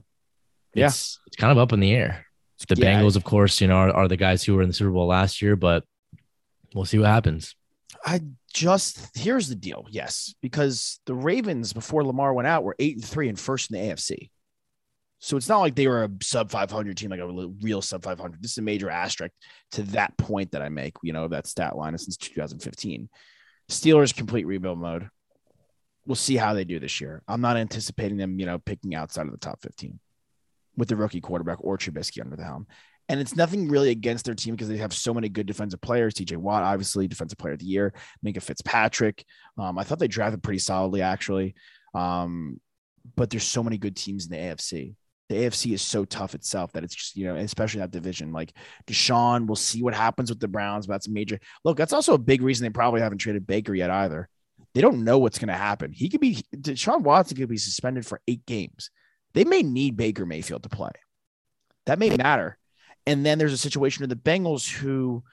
Yeah. 0.75 0.87
It's, 0.87 1.19
it's 1.27 1.35
kind 1.35 1.51
of 1.51 1.57
up 1.57 1.73
in 1.73 1.79
the 1.79 1.93
air. 1.93 2.25
The 2.69 2.75
Yeah, 2.75 3.01
Bengals, 3.01 3.15
of 3.15 3.23
course, 3.23 3.59
you 3.59 3.67
know, 3.67 3.75
are, 3.75 3.91
are 3.91 4.07
the 4.07 4.15
guys 4.15 4.43
who 4.43 4.55
were 4.55 4.61
in 4.61 4.69
the 4.69 4.73
Super 4.73 4.91
Bowl 4.91 5.07
last 5.07 5.41
year, 5.41 5.55
but 5.55 5.83
we'll 6.73 6.85
see 6.85 6.97
what 6.97 7.07
happens. 7.09 7.55
I 8.05 8.21
just 8.53 9.17
here's 9.17 9.49
the 9.49 9.55
deal. 9.55 9.85
Yes, 9.89 10.33
because 10.41 10.99
the 11.05 11.13
Ravens 11.13 11.73
before 11.73 12.03
Lamar 12.05 12.33
went 12.33 12.47
out 12.47 12.63
were 12.63 12.75
eight 12.79 12.95
and 12.95 13.05
three 13.05 13.27
and 13.29 13.39
first 13.39 13.71
in 13.71 13.77
the 13.77 13.93
AFC. 13.93 14.29
So 15.23 15.37
it's 15.37 15.47
not 15.47 15.59
like 15.59 15.73
they 15.73 15.87
were 15.87 16.03
a 16.03 16.09
sub 16.21 16.51
500 16.51 16.97
team, 16.97 17.09
like 17.09 17.21
a 17.21 17.47
real- 17.61 17.81
sub 17.81 18.03
500. 18.03 18.43
This 18.43 18.51
is 18.51 18.57
a 18.57 18.61
major 18.61 18.89
asterisk 18.89 19.31
to 19.71 19.83
that 19.83 20.17
point 20.17 20.51
that 20.51 20.61
I 20.61 20.67
make, 20.67 20.97
you 21.01 21.13
know, 21.13 21.29
that 21.29 21.47
stat 21.47 21.77
line 21.77 21.97
since 21.97 22.17
2015. 22.17 23.07
Steelers 23.71 24.13
complete 24.13 24.45
rebuild 24.45 24.79
mode. 24.79 25.07
We'll 26.05 26.15
see 26.15 26.35
how 26.35 26.53
they 26.53 26.65
do 26.65 26.77
this 26.77 26.99
year. 26.99 27.23
I'm 27.25 27.39
not 27.39 27.55
anticipating 27.55 28.17
them, 28.17 28.37
you 28.37 28.45
know, 28.45 28.59
picking 28.59 28.95
outside 28.95 29.25
of 29.25 29.31
the 29.31 29.37
top 29.37 29.61
15 29.61 29.97
with 30.75 30.89
the 30.89 30.97
rookie 30.97 31.21
quarterback 31.21 31.59
or 31.61 31.77
Trubisky 31.77 32.19
under 32.19 32.35
the 32.35 32.43
helm. 32.43 32.67
And 33.07 33.21
it's 33.21 33.33
nothing 33.33 33.69
really 33.69 33.91
against 33.91 34.25
their 34.25 34.35
team 34.35 34.55
because 34.55 34.67
they 34.67 34.75
have 34.75 34.93
so 34.93 35.13
many 35.13 35.29
good 35.29 35.45
defensive 35.45 35.79
players. 35.79 36.15
TJ 36.15 36.35
Watt, 36.35 36.63
obviously, 36.63 37.07
defensive 37.07 37.37
player 37.37 37.53
of 37.53 37.59
the 37.59 37.65
year. 37.65 37.93
Minkah 38.25 38.43
Fitzpatrick. 38.43 39.23
Um, 39.57 39.77
I 39.77 39.85
thought 39.85 39.99
they 39.99 40.09
drafted 40.09 40.43
pretty 40.43 40.59
solidly, 40.59 41.01
actually. 41.01 41.55
Um, 41.95 42.59
but 43.15 43.29
there's 43.29 43.47
so 43.47 43.63
many 43.63 43.77
good 43.77 43.95
teams 43.95 44.25
in 44.25 44.31
the 44.31 44.37
AFC. 44.37 44.95
The 45.33 45.39
AFC 45.45 45.73
is 45.73 45.81
so 45.81 46.05
tough 46.05 46.35
itself 46.35 46.71
that 46.73 46.83
it's 46.83 46.93
just, 46.93 47.15
you 47.15 47.25
know, 47.25 47.35
especially 47.35 47.79
that 47.79 47.89
division. 47.89 48.31
Like 48.31 48.53
Deshaun, 48.85 49.47
we'll 49.47 49.55
see 49.55 49.81
what 49.81 49.95
happens 49.95 50.29
with 50.29 50.39
the 50.39 50.47
Browns. 50.47 50.85
But 50.85 50.93
that's 50.93 51.09
major 51.09 51.39
look. 51.63 51.75
That's 51.75 51.93
also 51.93 52.13
a 52.13 52.19
big 52.19 52.43
reason 52.43 52.63
they 52.63 52.69
probably 52.69 53.01
haven't 53.01 53.17
traded 53.17 53.47
Baker 53.47 53.73
yet 53.73 53.89
either. 53.89 54.29
They 54.75 54.81
don't 54.81 55.03
know 55.03 55.17
what's 55.17 55.39
going 55.39 55.47
to 55.47 55.55
happen. 55.55 55.91
He 55.91 56.07
could 56.09 56.21
be 56.21 56.43
Deshaun 56.55 57.01
Watson 57.01 57.35
could 57.35 57.49
be 57.49 57.57
suspended 57.57 58.05
for 58.05 58.21
eight 58.27 58.45
games. 58.45 58.91
They 59.33 59.43
may 59.43 59.63
need 59.63 59.97
Baker 59.97 60.25
Mayfield 60.25 60.61
to 60.63 60.69
play. 60.69 60.91
That 61.87 61.97
may 61.97 62.15
matter. 62.15 62.59
And 63.07 63.25
then 63.25 63.39
there's 63.39 63.53
a 63.53 63.57
situation 63.57 64.03
of 64.03 64.09
the 64.09 64.15
Bengals 64.15 64.71
who, 64.71 65.23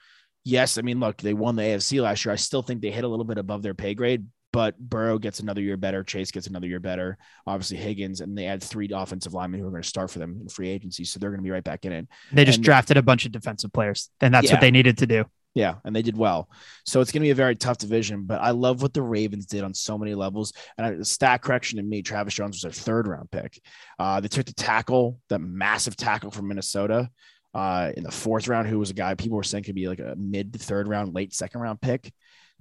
yes, 0.43 0.79
I 0.79 0.81
mean, 0.81 0.99
look, 0.99 1.17
they 1.17 1.35
won 1.35 1.55
the 1.55 1.61
AFC 1.61 2.01
last 2.01 2.25
year. 2.25 2.33
I 2.33 2.37
still 2.37 2.63
think 2.63 2.81
they 2.81 2.91
hit 2.91 3.03
a 3.03 3.07
little 3.07 3.23
bit 3.23 3.37
above 3.37 3.61
their 3.61 3.75
pay 3.75 3.93
grade, 3.93 4.25
but 4.53 4.77
Burrow 4.79 5.17
gets 5.17 5.39
another 5.39 5.61
year 5.61 5.77
better. 5.77 6.03
Chase 6.03 6.31
gets 6.31 6.47
another 6.47 6.67
year 6.67 6.79
better. 6.79 7.17
Obviously, 7.47 7.77
Higgins, 7.77 8.21
and 8.21 8.37
they 8.37 8.45
add 8.47 8.61
three 8.61 8.89
offensive 8.93 9.33
linemen 9.33 9.59
who 9.59 9.67
are 9.67 9.71
going 9.71 9.81
to 9.83 9.87
start 9.87 10.11
for 10.11 10.19
them 10.19 10.39
in 10.41 10.49
free 10.49 10.69
agency. 10.69 11.03
So 11.05 11.19
they're 11.19 11.29
going 11.29 11.39
to 11.39 11.43
be 11.43 11.51
right 11.51 11.63
back 11.63 11.85
in 11.85 11.91
it. 11.91 12.07
They 12.31 12.45
just 12.45 12.57
And- 12.57 12.65
drafted 12.65 12.97
a 12.97 13.01
bunch 13.01 13.25
of 13.25 13.31
defensive 13.31 13.71
players, 13.73 14.09
and 14.19 14.33
that's 14.33 14.47
Yeah. 14.47 14.53
what 14.55 14.61
they 14.61 14.71
needed 14.71 14.97
to 14.99 15.07
do. 15.07 15.25
Yeah, 15.53 15.75
and 15.83 15.93
they 15.93 16.01
did 16.01 16.15
well. 16.15 16.49
So 16.85 17.01
it's 17.01 17.11
going 17.11 17.21
to 17.23 17.25
be 17.25 17.31
a 17.31 17.35
very 17.35 17.57
tough 17.57 17.77
division, 17.77 18.23
but 18.23 18.39
I 18.41 18.51
love 18.51 18.81
what 18.81 18.93
the 18.93 19.01
Ravens 19.01 19.45
did 19.45 19.65
on 19.65 19.73
so 19.73 19.97
many 19.97 20.15
levels. 20.15 20.53
And 20.77 20.87
I, 20.87 20.91
the 20.91 21.03
stat 21.03 21.41
correction 21.41 21.75
to 21.77 21.83
me, 21.83 22.01
Travis 22.01 22.33
Jones 22.35 22.55
was 22.55 22.61
their 22.61 22.71
third 22.71 23.05
round 23.05 23.29
pick. 23.31 23.61
Uh, 23.99 24.21
they 24.21 24.29
took 24.29 24.45
the 24.45 24.53
tackle, 24.53 25.19
that 25.27 25.39
massive 25.39 25.97
tackle 25.97 26.31
from 26.31 26.47
Minnesota 26.47 27.09
uh, 27.53 27.91
in 27.97 28.03
the 28.03 28.11
fourth 28.11 28.47
round, 28.47 28.69
who 28.69 28.79
was 28.79 28.91
a 28.91 28.93
guy 28.93 29.13
people 29.15 29.35
were 29.35 29.43
saying 29.43 29.65
could 29.65 29.75
be 29.75 29.89
like 29.89 29.99
a 29.99 30.15
mid 30.17 30.53
third 30.55 30.87
round, 30.87 31.13
late 31.13 31.33
second 31.33 31.59
round 31.59 31.81
pick. 31.81 32.13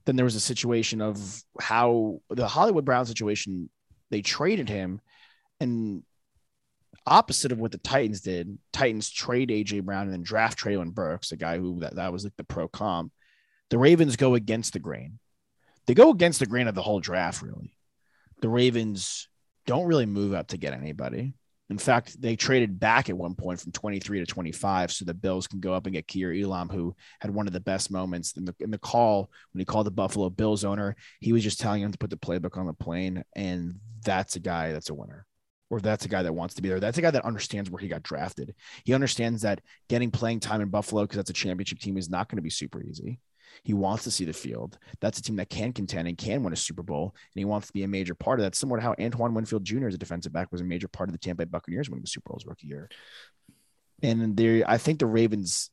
Then 0.05 0.17
there 0.17 0.25
was 0.25 0.35
a 0.35 0.41
situation 0.41 1.01
of 1.01 1.43
how 1.61 2.21
the 2.31 2.49
Hollywood 2.49 2.85
Brown 2.85 3.07
situation, 3.07 3.69
they 4.11 4.23
traded 4.23 4.69
him 4.69 5.01
and 5.61 6.03
opposite 7.07 7.53
of 7.53 7.59
what 7.59 7.73
the 7.73 7.79
Titans 7.79 8.21
did, 8.21 8.59
Titans 8.73 9.11
trade 9.11 9.51
AJ 9.51 9.83
Brown 9.83 10.05
and 10.05 10.13
then 10.13 10.23
draft 10.23 10.59
Treylon 10.59 10.93
Burks, 10.93 11.33
a 11.33 11.37
guy 11.37 11.59
who 11.59 11.81
that, 11.81 11.97
that 11.97 12.13
was 12.13 12.25
like 12.25 12.37
the 12.37 12.45
pro 12.45 12.69
comp. 12.69 13.13
The 13.71 13.79
Ravens 13.79 14.17
go 14.17 14.35
against 14.35 14.73
the 14.73 14.79
grain. 14.79 15.19
They 15.87 15.95
go 15.95 16.11
against 16.11 16.41
the 16.41 16.47
grain 16.47 16.69
of 16.69 16.75
the 16.75 16.83
whole 16.83 17.01
draft, 17.01 17.43
really. 17.43 17.75
The 18.41 18.49
Ravens 18.49 19.29
don't 19.67 19.87
really 19.87 20.07
move 20.07 20.33
up 20.33 20.49
to 20.49 20.57
get 20.57 20.73
anybody. 20.73 21.35
In 21.71 21.79
fact, 21.79 22.21
they 22.21 22.35
traded 22.35 22.81
back 22.81 23.09
at 23.09 23.17
one 23.17 23.37
point 23.37 23.61
from 23.61 23.71
23 23.71 24.19
to 24.19 24.27
25 24.27 24.91
so 24.91 25.05
the 25.05 25.15
Bills 25.15 25.47
can 25.47 25.61
go 25.61 25.73
up 25.73 25.87
and 25.87 25.95
get 25.95 26.09
Kaiir 26.09 26.35
Elam, 26.35 26.69
who 26.69 26.95
had 27.21 27.33
one 27.33 27.47
of 27.47 27.53
the 27.53 27.61
best 27.61 27.93
moments 27.93 28.37
in 28.37 28.45
the 28.45 28.55
in 28.59 28.73
the 28.73 28.79
call 28.79 29.31
when 29.53 29.61
he 29.61 29.65
called 29.65 29.87
the 29.87 29.93
Buffalo 29.93 30.29
Bills 30.31 30.65
owner. 30.65 30.97
He 31.21 31.33
was 31.33 31.45
just 31.45 31.61
telling 31.61 31.83
him 31.83 31.93
to 31.93 31.99
put 31.99 32.11
the 32.11 32.17
playbook 32.17 32.59
on 32.59 32.67
the 32.67 32.73
plane, 32.73 33.25
and 33.37 33.79
that's 34.05 34.35
a 34.35 34.41
guy 34.41 34.73
that's 34.73 34.91
a 34.91 34.95
winner 34.95 35.27
or 35.71 35.81
that's 35.81 36.05
a 36.05 36.09
guy 36.09 36.23
that 36.23 36.35
wants 36.35 36.57
to 36.57 36.63
be 36.63 36.69
there. 36.69 36.81
That's 36.81 36.99
a 36.99 37.03
guy 37.03 37.13
that 37.13 37.25
understands 37.25 37.71
where 37.71 37.81
he 37.81 37.87
got 37.87 38.03
drafted. 38.03 38.55
He 38.85 38.93
understands 38.93 39.43
that 39.43 39.61
getting 39.89 40.11
playing 40.11 40.41
time 40.41 40.61
in 40.61 40.69
Buffalo 40.69 41.03
because 41.03 41.17
that's 41.17 41.31
a 41.31 41.35
championship 41.35 41.79
team 41.79 41.97
is 41.97 42.11
not 42.11 42.29
going 42.29 42.37
to 42.37 42.43
be 42.43 42.51
super 42.51 42.83
easy. 42.83 43.21
He 43.63 43.75
wants 43.75 44.05
to 44.05 44.11
see 44.11 44.25
the 44.25 44.33
field. 44.33 44.79
That's 45.01 45.19
a 45.19 45.23
team 45.23 45.37
that 45.37 45.51
can 45.51 45.73
contend 45.73 46.09
and 46.09 46.17
can 46.17 46.43
win 46.43 46.53
a 46.53 46.57
Super 46.57 46.83
Bowl, 46.83 47.15
and 47.35 47.41
he 47.41 47.45
wants 47.45 47.67
to 47.69 47.73
be 47.73 47.83
a 47.83 47.89
major 47.89 48.15
part 48.15 48.41
of 48.41 48.45
that. 48.45 48.55
Similar 48.55 48.79
to 48.79 48.83
how 48.83 48.95
Antoine 49.01 49.35
Winfield 49.35 49.65
Jr. 49.65 49.89
as 49.89 49.95
a 49.95 49.99
defensive 49.99 50.33
back 50.33 50.51
was 50.53 50.61
a 50.61 50.65
major 50.65 50.89
part 50.89 51.09
of 51.09 51.13
the 51.13 51.19
Tampa 51.19 51.45
Bay 51.45 51.51
Buccaneers 51.51 51.89
winning 51.89 52.03
the 52.03 52.09
Super 52.09 52.31
Bowl 52.31 52.39
his 52.39 52.47
rookie 52.47 52.67
year. 52.67 52.89
And 54.03 54.37
there, 54.37 54.65
I 54.67 54.79
think 54.79 54.99
the 54.99 55.07
Ravens 55.07 55.71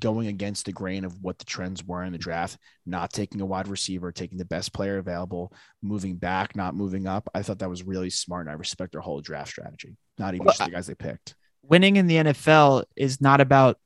going 0.00 0.26
against 0.26 0.66
the 0.66 0.72
grain 0.72 1.04
of 1.04 1.22
what 1.22 1.38
the 1.38 1.44
trends 1.44 1.84
were 1.84 2.02
in 2.02 2.12
the 2.12 2.18
draft, 2.18 2.58
not 2.86 3.12
taking 3.12 3.40
a 3.40 3.46
wide 3.46 3.68
receiver, 3.68 4.10
taking 4.10 4.38
the 4.38 4.44
best 4.44 4.72
player 4.72 4.98
available, 4.98 5.52
moving 5.82 6.16
back, 6.16 6.56
not 6.56 6.74
moving 6.74 7.06
up. 7.06 7.28
I 7.34 7.42
thought 7.42 7.60
that 7.60 7.70
was 7.70 7.82
really 7.82 8.10
smart, 8.10 8.46
and 8.46 8.50
I 8.50 8.54
respect 8.54 8.92
their 8.92 9.00
whole 9.00 9.20
draft 9.20 9.50
strategy. 9.50 9.96
Not 10.18 10.34
even 10.34 10.46
Well, 10.46 10.54
just 10.54 10.64
the 10.64 10.72
guys 10.72 10.86
they 10.86 10.94
picked. 10.94 11.36
Winning 11.62 11.96
in 11.96 12.06
the 12.06 12.16
NFL 12.16 12.84
is 12.96 13.20
not 13.20 13.40
about 13.40 13.78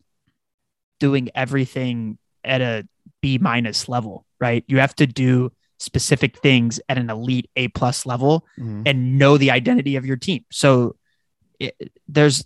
doing 1.01 1.29
everything 1.35 2.19
at 2.45 2.61
a 2.61 2.87
B 3.21 3.39
minus 3.39 3.89
level, 3.89 4.27
right? 4.41 4.65
You 4.67 4.79
have 4.79 4.95
to 4.97 5.07
do 5.07 5.53
specific 5.79 6.39
things 6.39 6.81
at 6.89 6.99
an 6.99 7.11
elite 7.11 7.51
A 7.57 7.69
plus 7.69 8.07
level 8.07 8.47
mm-hmm. 8.59 8.83
and 8.87 9.19
know 9.19 9.37
the 9.37 9.51
identity 9.51 9.97
of 9.97 10.07
your 10.07 10.17
team. 10.17 10.45
So 10.51 10.97
it, 11.59 11.93
there's 12.09 12.45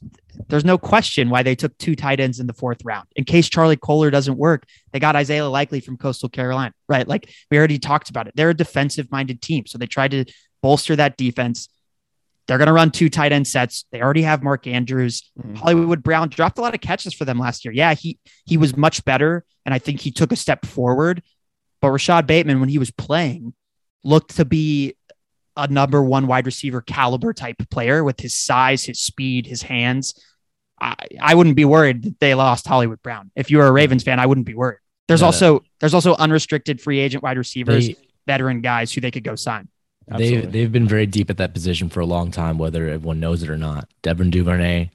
there's 0.49 0.65
no 0.65 0.79
question 0.79 1.31
why 1.31 1.43
they 1.43 1.57
took 1.57 1.77
two 1.79 1.97
tight 1.97 2.21
ends 2.21 2.39
in 2.39 2.47
the 2.47 2.53
fourth 2.53 2.79
round. 2.85 3.09
In 3.17 3.25
case 3.25 3.49
Charlie 3.49 3.77
Kolar 3.77 4.11
doesn't 4.11 4.39
work, 4.39 4.65
they 4.93 5.01
got 5.01 5.17
Isaiah 5.17 5.49
Likely 5.49 5.81
from 5.81 5.97
Coastal 5.97 6.29
Carolina, 6.29 6.73
right? 6.89 7.09
Like 7.09 7.31
we 7.51 7.59
already 7.59 7.79
talked 7.79 8.11
about 8.11 8.29
it. 8.29 8.35
They're 8.37 8.51
a 8.51 8.55
defensive 8.55 9.11
minded 9.11 9.43
team, 9.43 9.67
so 9.67 9.79
they 9.79 9.87
tried 9.87 10.13
to 10.13 10.25
bolster 10.63 10.97
that 10.97 11.17
defense. 11.17 11.69
They're 12.49 12.59
going 12.59 12.67
to 12.67 12.73
run 12.73 12.91
two 12.91 13.09
tight 13.11 13.31
end 13.31 13.47
sets. 13.47 13.85
They 13.93 14.01
already 14.01 14.23
have 14.23 14.43
Mark 14.43 14.67
Andrews. 14.67 15.31
Mhm. 15.39 15.59
Hollywood 15.59 16.03
Brown 16.03 16.31
dropped 16.31 16.59
a 16.59 16.63
lot 16.63 16.75
of 16.75 16.81
catches 16.81 17.13
for 17.15 17.25
them 17.27 17.39
last 17.39 17.65
year. 17.65 17.73
Yeah, 17.73 17.95
he 17.95 18.19
he 18.47 18.57
was 18.57 18.77
much 18.77 19.05
better, 19.05 19.45
and 19.67 19.75
I 19.75 19.79
think 19.79 20.01
he 20.01 20.11
took 20.11 20.33
a 20.33 20.37
step 20.37 20.65
forward. 20.67 21.23
But 21.83 21.91
Rashod 21.91 22.27
Bateman, 22.27 22.59
when 22.59 22.69
he 22.71 22.79
was 22.79 22.91
playing, 22.91 23.53
looked 24.03 24.37
to 24.37 24.45
be 24.45 24.95
a 25.57 25.69
number 25.69 26.03
one 26.03 26.27
wide 26.27 26.47
receiver 26.47 26.81
caliber 26.81 27.33
type 27.33 27.57
player 27.71 28.03
with 28.03 28.19
his 28.21 28.35
size, 28.35 28.85
his 28.85 29.01
speed, 29.01 29.47
his 29.47 29.63
hands. 29.63 30.15
I, 30.81 30.95
I 31.21 31.35
wouldn't 31.35 31.57
be 31.57 31.65
worried 31.65 32.05
that 32.05 32.21
they 32.21 32.35
lost 32.35 32.67
Hollywood 32.67 33.03
Brown. 33.03 33.31
If 33.37 33.51
you 33.51 33.59
were 33.59 33.67
a 33.67 33.73
Ravens 33.73 34.05
fan, 34.05 34.21
I 34.21 34.27
wouldn't 34.27 34.47
be 34.47 34.55
worried. 34.55 34.79
There's 35.09 35.23
also 35.23 35.63
there's 35.81 35.95
also 35.95 36.15
unrestricted 36.17 36.81
free 36.81 36.99
agent 37.01 37.23
wide 37.23 37.37
receivers, 37.37 37.89
They- 37.89 37.97
veteran 38.27 38.61
guys 38.61 38.93
who 38.93 39.01
they 39.01 39.11
could 39.11 39.25
go 39.25 39.35
sign. 39.35 39.69
They 40.09 40.37
Absolutely. 40.37 40.51
they've 40.51 40.73
been 40.73 40.89
very 40.89 41.07
deep 41.07 41.29
at 41.29 41.37
that 41.37 41.53
position 41.53 41.89
for 41.91 42.01
a 42.01 42.07
long 42.07 42.31
time, 42.31 42.57
whether 42.57 42.89
everyone 42.89 43.21
knows 43.21 43.43
it 43.43 43.51
or 43.51 43.59
not. 43.59 43.89
Devin 44.03 44.31
Duvernay 44.31 44.91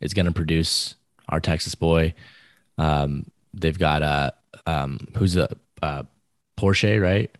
is 0.00 0.12
going 0.12 0.26
to 0.26 0.32
produce 0.32 0.96
our 1.28 1.40
Texas 1.40 1.74
boy. 1.74 2.14
Um, 2.78 3.26
they've 3.54 3.78
got 3.78 4.02
uh 4.02 4.30
um 4.66 4.98
who's 5.16 5.36
a 5.36 5.48
uh, 5.82 6.02
Proche, 6.58 7.00
right? 7.00 7.30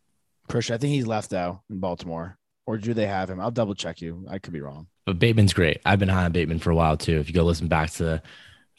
Proche, 0.49 0.71
I 0.71 0.79
think 0.79 0.93
he's 0.93 1.07
left 1.07 1.33
out 1.33 1.63
in 1.71 1.81
Baltimore, 1.81 2.39
or 2.67 2.77
do 2.79 2.95
they 2.95 3.07
have 3.07 3.29
him? 3.29 3.41
I'll 3.41 3.51
double 3.51 3.75
check 3.75 4.01
you. 4.01 4.25
I 4.29 4.39
could 4.39 4.53
be 4.53 4.61
wrong. 4.61 4.87
But 5.05 5.19
Bateman's 5.19 5.55
great. 5.55 5.81
I've 5.85 5.99
been 5.99 6.09
high 6.09 6.25
on 6.25 6.33
Bateman 6.33 6.59
for 6.59 6.71
a 6.71 6.75
while 6.77 6.97
too. 6.97 7.19
If 7.19 7.29
you 7.29 7.35
go 7.35 7.45
listen 7.45 7.69
back 7.69 7.91
to 7.93 8.23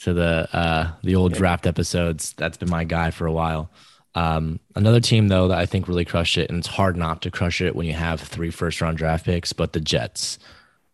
to 0.01 0.13
the 0.13 0.47
uh 0.53 0.91
the 1.03 1.15
old 1.15 1.33
draft 1.33 1.67
episodes, 1.67 2.33
that's 2.37 2.57
been 2.57 2.69
my 2.69 2.83
guy 2.83 3.11
for 3.11 3.25
a 3.25 3.31
while. 3.31 3.71
Um, 4.17 4.59
another 4.75 4.99
team 4.99 5.27
though 5.27 5.49
that 5.49 5.59
I 5.59 5.67
think 5.67 5.87
really 5.87 6.03
crushed 6.03 6.39
it, 6.39 6.49
and 6.49 6.57
it's 6.57 6.67
hard 6.67 6.97
not 6.97 7.21
to 7.21 7.31
crush 7.31 7.61
it 7.61 7.75
when 7.75 7.85
you 7.85 7.93
have 7.93 8.19
three 8.19 8.49
first 8.49 8.81
round 8.81 8.97
draft 8.97 9.25
picks, 9.25 9.53
but 9.53 9.73
the 9.73 9.79
Jets. 9.79 10.39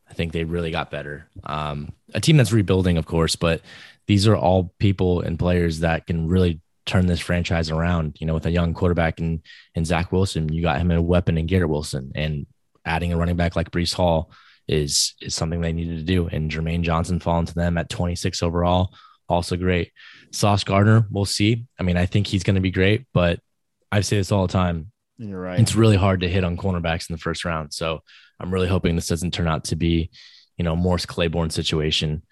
I 0.09 0.13
think 0.13 0.33
they 0.33 0.43
really 0.43 0.71
got 0.71 0.91
better. 0.91 1.27
Um, 1.45 1.93
a 2.13 2.19
team 2.19 2.35
that's 2.35 2.51
rebuilding, 2.51 2.97
of 2.97 3.05
course, 3.05 3.37
but 3.37 3.61
these 4.07 4.27
are 4.27 4.35
all 4.35 4.73
people 4.77 5.21
and 5.21 5.39
players 5.39 5.79
that 5.79 6.05
can 6.05 6.27
really 6.27 6.59
turn 6.85 7.07
this 7.07 7.21
franchise 7.21 7.71
around. 7.71 8.17
You 8.19 8.27
know, 8.27 8.33
with 8.33 8.45
a 8.45 8.51
young 8.51 8.73
quarterback 8.73 9.21
and 9.21 9.41
and 9.73 9.87
Zach 9.87 10.11
Wilson, 10.11 10.51
you 10.51 10.61
got 10.61 10.81
him 10.81 10.91
a 10.91 11.01
weapon 11.01 11.37
in 11.37 11.45
Garrett 11.45 11.69
Wilson, 11.69 12.11
and 12.15 12.45
adding 12.83 13.13
a 13.13 13.17
running 13.17 13.37
back 13.37 13.55
like 13.55 13.71
Breece 13.71 13.93
Hall 13.93 14.31
is 14.67 15.13
is 15.21 15.33
something 15.33 15.61
they 15.61 15.71
needed 15.71 15.97
to 15.99 16.03
do. 16.03 16.27
And 16.27 16.51
Jermaine 16.51 16.81
Johnson 16.81 17.21
falling 17.21 17.45
to 17.45 17.55
them 17.55 17.77
at 17.77 17.89
26 17.89 18.43
overall, 18.43 18.93
also 19.33 19.55
great. 19.55 19.91
Sauce 20.31 20.63
Gardner, 20.63 21.05
we'll 21.11 21.25
see. 21.25 21.65
I 21.79 21.83
mean, 21.83 21.97
I 21.97 22.05
think 22.05 22.27
he's 22.27 22.43
going 22.43 22.55
to 22.55 22.61
be 22.61 22.71
great, 22.71 23.05
but 23.13 23.39
I 23.91 24.01
say 24.01 24.17
this 24.17 24.31
all 24.31 24.47
the 24.47 24.53
time. 24.53 24.91
You're 25.17 25.39
right. 25.39 25.59
It's 25.59 25.75
really 25.75 25.97
hard 25.97 26.21
to 26.21 26.29
hit 26.29 26.43
on 26.43 26.57
cornerbacks 26.57 27.09
in 27.09 27.13
the 27.13 27.21
first 27.21 27.45
round. 27.45 27.73
So 27.73 28.01
I'm 28.39 28.51
really 28.51 28.67
hoping 28.67 28.95
this 28.95 29.07
doesn't 29.07 29.33
turn 29.33 29.47
out 29.47 29.65
to 29.65 29.75
be, 29.75 30.09
you 30.57 30.63
know, 30.63 30.75
Morris 30.75 31.05
Claiborne 31.05 31.51
situation 31.51 32.23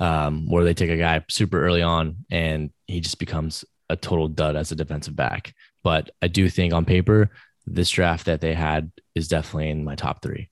um, 0.00 0.50
where 0.50 0.64
they 0.64 0.74
take 0.74 0.90
a 0.90 0.96
guy 0.96 1.24
super 1.28 1.64
early 1.64 1.82
on 1.82 2.24
and 2.30 2.70
he 2.86 3.00
just 3.00 3.18
becomes 3.18 3.64
a 3.88 3.96
total 3.96 4.28
dud 4.28 4.56
as 4.56 4.72
a 4.72 4.76
defensive 4.76 5.14
back. 5.14 5.54
But 5.84 6.10
I 6.20 6.28
do 6.28 6.48
think 6.48 6.72
on 6.72 6.84
paper, 6.84 7.30
this 7.66 7.90
draft 7.90 8.26
that 8.26 8.40
they 8.40 8.54
had 8.54 8.90
is 9.14 9.28
definitely 9.28 9.70
in 9.70 9.84
my 9.84 9.94
top 9.94 10.22
three. 10.22 10.50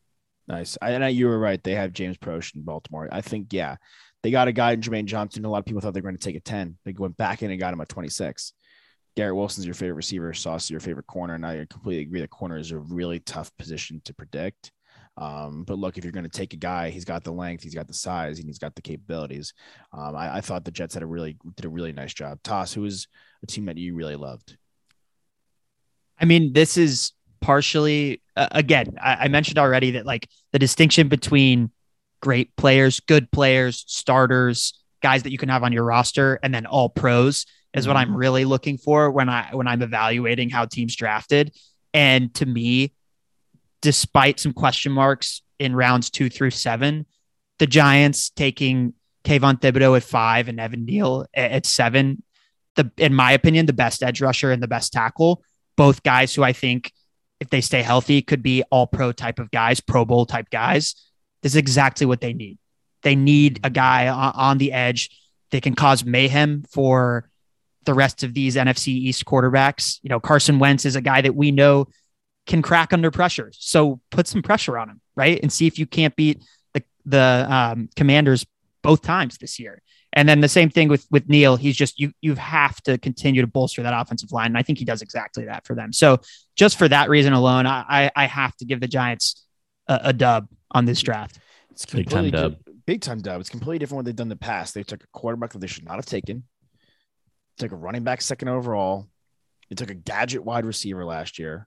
Nice. 0.48 0.78
I, 0.80 0.92
and 0.92 1.04
I, 1.04 1.08
you 1.08 1.26
were 1.26 1.38
right. 1.38 1.62
They 1.62 1.74
have 1.74 1.92
James 1.92 2.16
Proche 2.16 2.54
in 2.54 2.62
Baltimore. 2.62 3.08
I 3.10 3.20
think, 3.20 3.52
yeah, 3.52 3.76
they 4.26 4.32
got 4.32 4.48
a 4.48 4.52
guy 4.52 4.72
in 4.72 4.80
Jermaine 4.80 5.04
Johnson. 5.04 5.44
A 5.44 5.48
lot 5.48 5.60
of 5.60 5.66
people 5.66 5.80
thought 5.80 5.94
they 5.94 6.00
were 6.00 6.10
going 6.10 6.18
to 6.18 6.24
take 6.24 6.34
a 6.34 6.40
10. 6.40 6.78
They 6.84 6.92
went 6.98 7.16
back 7.16 7.44
in 7.44 7.50
and 7.52 7.60
got 7.60 7.72
him 7.72 7.80
at 7.80 7.88
26. 7.88 8.54
Garrett 9.14 9.36
Wilson's 9.36 9.66
your 9.66 9.74
favorite 9.76 9.94
receiver. 9.94 10.34
Sauce 10.34 10.64
is 10.64 10.70
your 10.72 10.80
favorite 10.80 11.06
corner. 11.06 11.34
And 11.34 11.46
I 11.46 11.64
completely 11.70 12.02
agree. 12.02 12.20
The 12.20 12.26
corner 12.26 12.58
is 12.58 12.72
a 12.72 12.78
really 12.78 13.20
tough 13.20 13.56
position 13.56 14.02
to 14.04 14.12
predict. 14.12 14.72
Um, 15.16 15.62
but 15.62 15.78
look, 15.78 15.96
if 15.96 16.02
you're 16.02 16.12
going 16.12 16.28
to 16.28 16.28
take 16.28 16.54
a 16.54 16.56
guy, 16.56 16.90
he's 16.90 17.04
got 17.04 17.22
the 17.22 17.30
length, 17.30 17.62
he's 17.62 17.76
got 17.76 17.86
the 17.86 17.94
size, 17.94 18.40
and 18.40 18.48
he's 18.48 18.58
got 18.58 18.74
the 18.74 18.82
capabilities. 18.82 19.54
Um, 19.92 20.16
I, 20.16 20.38
I 20.38 20.40
thought 20.40 20.64
the 20.64 20.72
Jets 20.72 20.94
had 20.94 21.04
a 21.04 21.06
really 21.06 21.38
did 21.54 21.64
a 21.64 21.68
really 21.68 21.92
nice 21.92 22.12
job. 22.12 22.40
Toss, 22.42 22.72
who 22.72 22.80
was 22.80 23.06
a 23.44 23.46
team 23.46 23.66
that 23.66 23.78
you 23.78 23.94
really 23.94 24.16
loved? 24.16 24.56
I 26.18 26.24
mean, 26.24 26.52
this 26.52 26.76
is 26.76 27.12
partially 27.40 28.22
uh, 28.36 28.48
again. 28.50 28.96
I, 29.00 29.14
I 29.14 29.28
mentioned 29.28 29.60
already 29.60 29.92
that 29.92 30.04
like 30.04 30.28
the 30.50 30.58
distinction 30.58 31.06
between 31.06 31.70
great 32.20 32.54
players, 32.56 33.00
good 33.00 33.30
players, 33.30 33.84
starters, 33.86 34.82
guys 35.02 35.22
that 35.24 35.32
you 35.32 35.38
can 35.38 35.48
have 35.48 35.62
on 35.62 35.72
your 35.72 35.84
roster, 35.84 36.38
and 36.42 36.54
then 36.54 36.66
all 36.66 36.88
pros 36.88 37.46
is 37.74 37.86
what 37.86 37.96
I'm 37.96 38.08
mm-hmm. 38.08 38.16
really 38.16 38.44
looking 38.44 38.78
for 38.78 39.10
when 39.10 39.28
I 39.28 39.50
when 39.52 39.68
I'm 39.68 39.82
evaluating 39.82 40.50
how 40.50 40.64
teams 40.64 40.96
drafted. 40.96 41.54
And 41.92 42.34
to 42.34 42.46
me, 42.46 42.92
despite 43.82 44.40
some 44.40 44.52
question 44.52 44.92
marks 44.92 45.42
in 45.58 45.74
rounds 45.74 46.10
two 46.10 46.28
through 46.28 46.50
seven, 46.50 47.06
the 47.58 47.66
Giants 47.66 48.30
taking 48.30 48.94
Kayvon 49.24 49.60
Thibodeaux 49.60 49.96
at 49.96 50.02
five 50.02 50.48
and 50.48 50.58
Evan 50.60 50.84
Neal 50.84 51.26
at, 51.34 51.50
at 51.50 51.66
seven, 51.66 52.22
the 52.76 52.90
in 52.96 53.14
my 53.14 53.32
opinion, 53.32 53.66
the 53.66 53.72
best 53.72 54.02
edge 54.02 54.20
rusher 54.20 54.50
and 54.50 54.62
the 54.62 54.68
best 54.68 54.92
tackle, 54.92 55.42
both 55.76 56.02
guys 56.02 56.34
who 56.34 56.42
I 56.42 56.52
think 56.52 56.92
if 57.40 57.50
they 57.50 57.60
stay 57.60 57.82
healthy 57.82 58.22
could 58.22 58.42
be 58.42 58.62
all 58.70 58.86
pro 58.86 59.12
type 59.12 59.38
of 59.38 59.50
guys, 59.50 59.80
pro 59.80 60.04
bowl 60.04 60.26
type 60.26 60.48
guys. 60.50 60.94
Is 61.46 61.56
exactly 61.56 62.06
what 62.06 62.20
they 62.20 62.32
need. 62.32 62.58
They 63.02 63.14
need 63.14 63.60
a 63.62 63.70
guy 63.70 64.08
on, 64.08 64.32
on 64.34 64.58
the 64.58 64.72
edge 64.72 65.10
that 65.50 65.62
can 65.62 65.74
cause 65.74 66.04
mayhem 66.04 66.64
for 66.70 67.28
the 67.84 67.94
rest 67.94 68.22
of 68.24 68.34
these 68.34 68.56
NFC 68.56 68.88
East 68.88 69.24
quarterbacks. 69.24 70.00
You 70.02 70.10
know, 70.10 70.20
Carson 70.20 70.58
Wentz 70.58 70.84
is 70.84 70.96
a 70.96 71.00
guy 71.00 71.22
that 71.22 71.34
we 71.34 71.52
know 71.52 71.86
can 72.46 72.62
crack 72.62 72.92
under 72.92 73.10
pressure. 73.10 73.50
So 73.54 74.00
put 74.10 74.26
some 74.26 74.42
pressure 74.42 74.76
on 74.76 74.90
him, 74.90 75.00
right? 75.14 75.38
And 75.40 75.52
see 75.52 75.66
if 75.66 75.78
you 75.78 75.86
can't 75.86 76.14
beat 76.16 76.42
the 76.74 76.82
the 77.04 77.46
um, 77.48 77.88
Commanders 77.96 78.44
both 78.82 79.02
times 79.02 79.38
this 79.38 79.58
year. 79.58 79.82
And 80.12 80.28
then 80.28 80.40
the 80.40 80.48
same 80.48 80.70
thing 80.70 80.88
with 80.88 81.06
with 81.10 81.28
Neal. 81.28 81.56
He's 81.56 81.76
just 81.76 81.98
you 82.00 82.12
you 82.20 82.34
have 82.34 82.80
to 82.82 82.98
continue 82.98 83.42
to 83.42 83.46
bolster 83.46 83.82
that 83.82 83.94
offensive 83.94 84.32
line, 84.32 84.46
and 84.46 84.58
I 84.58 84.62
think 84.62 84.78
he 84.78 84.84
does 84.84 85.02
exactly 85.02 85.44
that 85.44 85.66
for 85.66 85.74
them. 85.74 85.92
So 85.92 86.20
just 86.56 86.78
for 86.78 86.88
that 86.88 87.08
reason 87.08 87.32
alone, 87.32 87.66
I 87.66 87.84
I, 87.88 88.10
I 88.16 88.26
have 88.26 88.56
to 88.56 88.64
give 88.64 88.80
the 88.80 88.88
Giants 88.88 89.46
a, 89.88 90.00
a 90.04 90.12
dub 90.12 90.48
on 90.70 90.84
this 90.84 91.02
draft. 91.02 91.38
It's 91.70 91.84
Big 91.86 92.08
time 92.08 92.24
completely 92.24 92.30
dub. 92.30 92.56
Big 92.86 93.00
time 93.00 93.20
dub. 93.20 93.40
It's 93.40 93.50
completely 93.50 93.78
different 93.78 93.98
what 93.98 94.04
they've 94.06 94.16
done 94.16 94.26
in 94.26 94.30
the 94.30 94.36
past. 94.36 94.74
They 94.74 94.82
took 94.82 95.02
a 95.02 95.08
quarterback 95.12 95.52
that 95.52 95.58
they 95.58 95.66
should 95.66 95.84
not 95.84 95.96
have 95.96 96.06
taken. 96.06 96.44
Took 97.58 97.72
a 97.72 97.76
running 97.76 98.04
back 98.04 98.22
second 98.22 98.48
overall. 98.48 99.08
They 99.68 99.74
took 99.74 99.90
a 99.90 99.94
gadget 99.94 100.44
wide 100.44 100.64
receiver 100.64 101.04
last 101.04 101.38
year. 101.38 101.66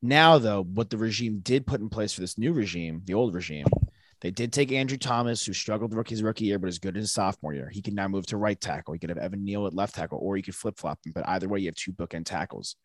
Now, 0.00 0.38
though, 0.38 0.62
what 0.62 0.90
the 0.90 0.96
regime 0.96 1.40
did 1.40 1.66
put 1.66 1.80
in 1.80 1.88
place 1.88 2.12
for 2.12 2.20
this 2.20 2.38
new 2.38 2.52
regime, 2.52 3.02
the 3.04 3.14
old 3.14 3.34
regime, 3.34 3.66
they 4.20 4.30
did 4.30 4.52
take 4.52 4.72
Andrew 4.72 4.98
Thomas, 4.98 5.44
who 5.44 5.52
struggled 5.52 5.94
rookie 5.94 6.14
his 6.14 6.22
rookie 6.22 6.44
year, 6.44 6.58
but 6.58 6.68
is 6.68 6.78
good 6.78 6.96
in 6.96 7.02
his 7.02 7.12
sophomore 7.12 7.54
year. 7.54 7.68
He 7.68 7.82
can 7.82 7.94
now 7.94 8.08
move 8.08 8.26
to 8.26 8.36
right 8.36 8.60
tackle. 8.60 8.94
He 8.94 8.98
could 8.98 9.10
have 9.10 9.18
Evan 9.18 9.44
Neal 9.44 9.66
at 9.66 9.74
left 9.74 9.94
tackle, 9.94 10.18
or 10.20 10.36
you 10.36 10.42
could 10.42 10.54
flip 10.54 10.78
flop 10.78 10.98
him. 11.04 11.12
But 11.12 11.28
either 11.28 11.48
way, 11.48 11.60
you 11.60 11.66
have 11.66 11.76
two 11.76 11.92
bookend 11.92 12.26
tackles. 12.26 12.76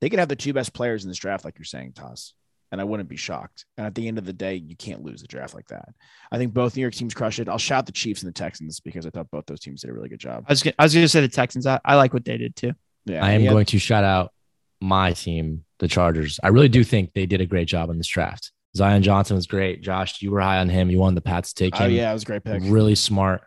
They 0.00 0.08
could 0.08 0.18
have 0.18 0.28
the 0.28 0.36
two 0.36 0.54
best 0.54 0.72
players 0.72 1.04
in 1.04 1.10
this 1.10 1.18
draft, 1.18 1.44
like 1.44 1.58
you're 1.58 1.64
saying, 1.64 1.92
Toss. 1.92 2.34
And 2.72 2.80
I 2.80 2.84
wouldn't 2.84 3.08
be 3.08 3.16
shocked. 3.16 3.64
And 3.76 3.86
at 3.86 3.94
the 3.96 4.06
end 4.06 4.16
of 4.16 4.24
the 4.24 4.32
day, 4.32 4.54
you 4.54 4.76
can't 4.76 5.02
lose 5.02 5.22
a 5.22 5.26
draft 5.26 5.54
like 5.54 5.66
that. 5.68 5.88
I 6.30 6.38
think 6.38 6.54
both 6.54 6.76
New 6.76 6.82
York 6.82 6.94
teams 6.94 7.14
crush 7.14 7.40
it. 7.40 7.48
I'll 7.48 7.58
shout 7.58 7.86
the 7.86 7.92
Chiefs 7.92 8.22
and 8.22 8.28
the 8.28 8.38
Texans 8.38 8.78
because 8.78 9.06
I 9.06 9.10
thought 9.10 9.30
both 9.30 9.46
those 9.46 9.60
teams 9.60 9.80
did 9.80 9.90
a 9.90 9.92
really 9.92 10.08
good 10.08 10.20
job. 10.20 10.44
I 10.46 10.52
was 10.52 10.62
gonna, 10.62 10.74
I 10.78 10.84
was 10.84 10.94
going 10.94 11.04
to 11.04 11.08
say 11.08 11.20
the 11.20 11.28
Texans. 11.28 11.66
I, 11.66 11.80
I 11.84 11.96
like 11.96 12.14
what 12.14 12.24
they 12.24 12.36
did 12.36 12.54
too. 12.54 12.72
Yeah, 13.06 13.24
I 13.24 13.32
am 13.32 13.42
yeah. 13.42 13.50
going 13.50 13.66
to 13.66 13.78
shout 13.78 14.04
out 14.04 14.32
my 14.80 15.12
team, 15.12 15.64
the 15.78 15.88
Chargers. 15.88 16.38
I 16.42 16.48
really 16.48 16.68
do 16.68 16.84
think 16.84 17.12
they 17.12 17.26
did 17.26 17.40
a 17.40 17.46
great 17.46 17.66
job 17.66 17.90
on 17.90 17.98
this 17.98 18.06
draft. 18.06 18.52
Zion 18.76 19.02
Johnson 19.02 19.34
was 19.34 19.46
great. 19.46 19.82
Josh, 19.82 20.22
you 20.22 20.30
were 20.30 20.40
high 20.40 20.58
on 20.58 20.68
him. 20.68 20.90
You 20.90 20.98
wanted 20.98 21.16
the 21.16 21.22
Pats 21.22 21.52
to 21.52 21.64
take 21.64 21.74
oh, 21.74 21.84
him. 21.84 21.90
Oh 21.90 21.94
yeah, 21.94 22.10
it 22.10 22.12
was 22.12 22.22
a 22.22 22.26
great 22.26 22.44
pick. 22.44 22.62
Really 22.64 22.94
smart, 22.94 23.42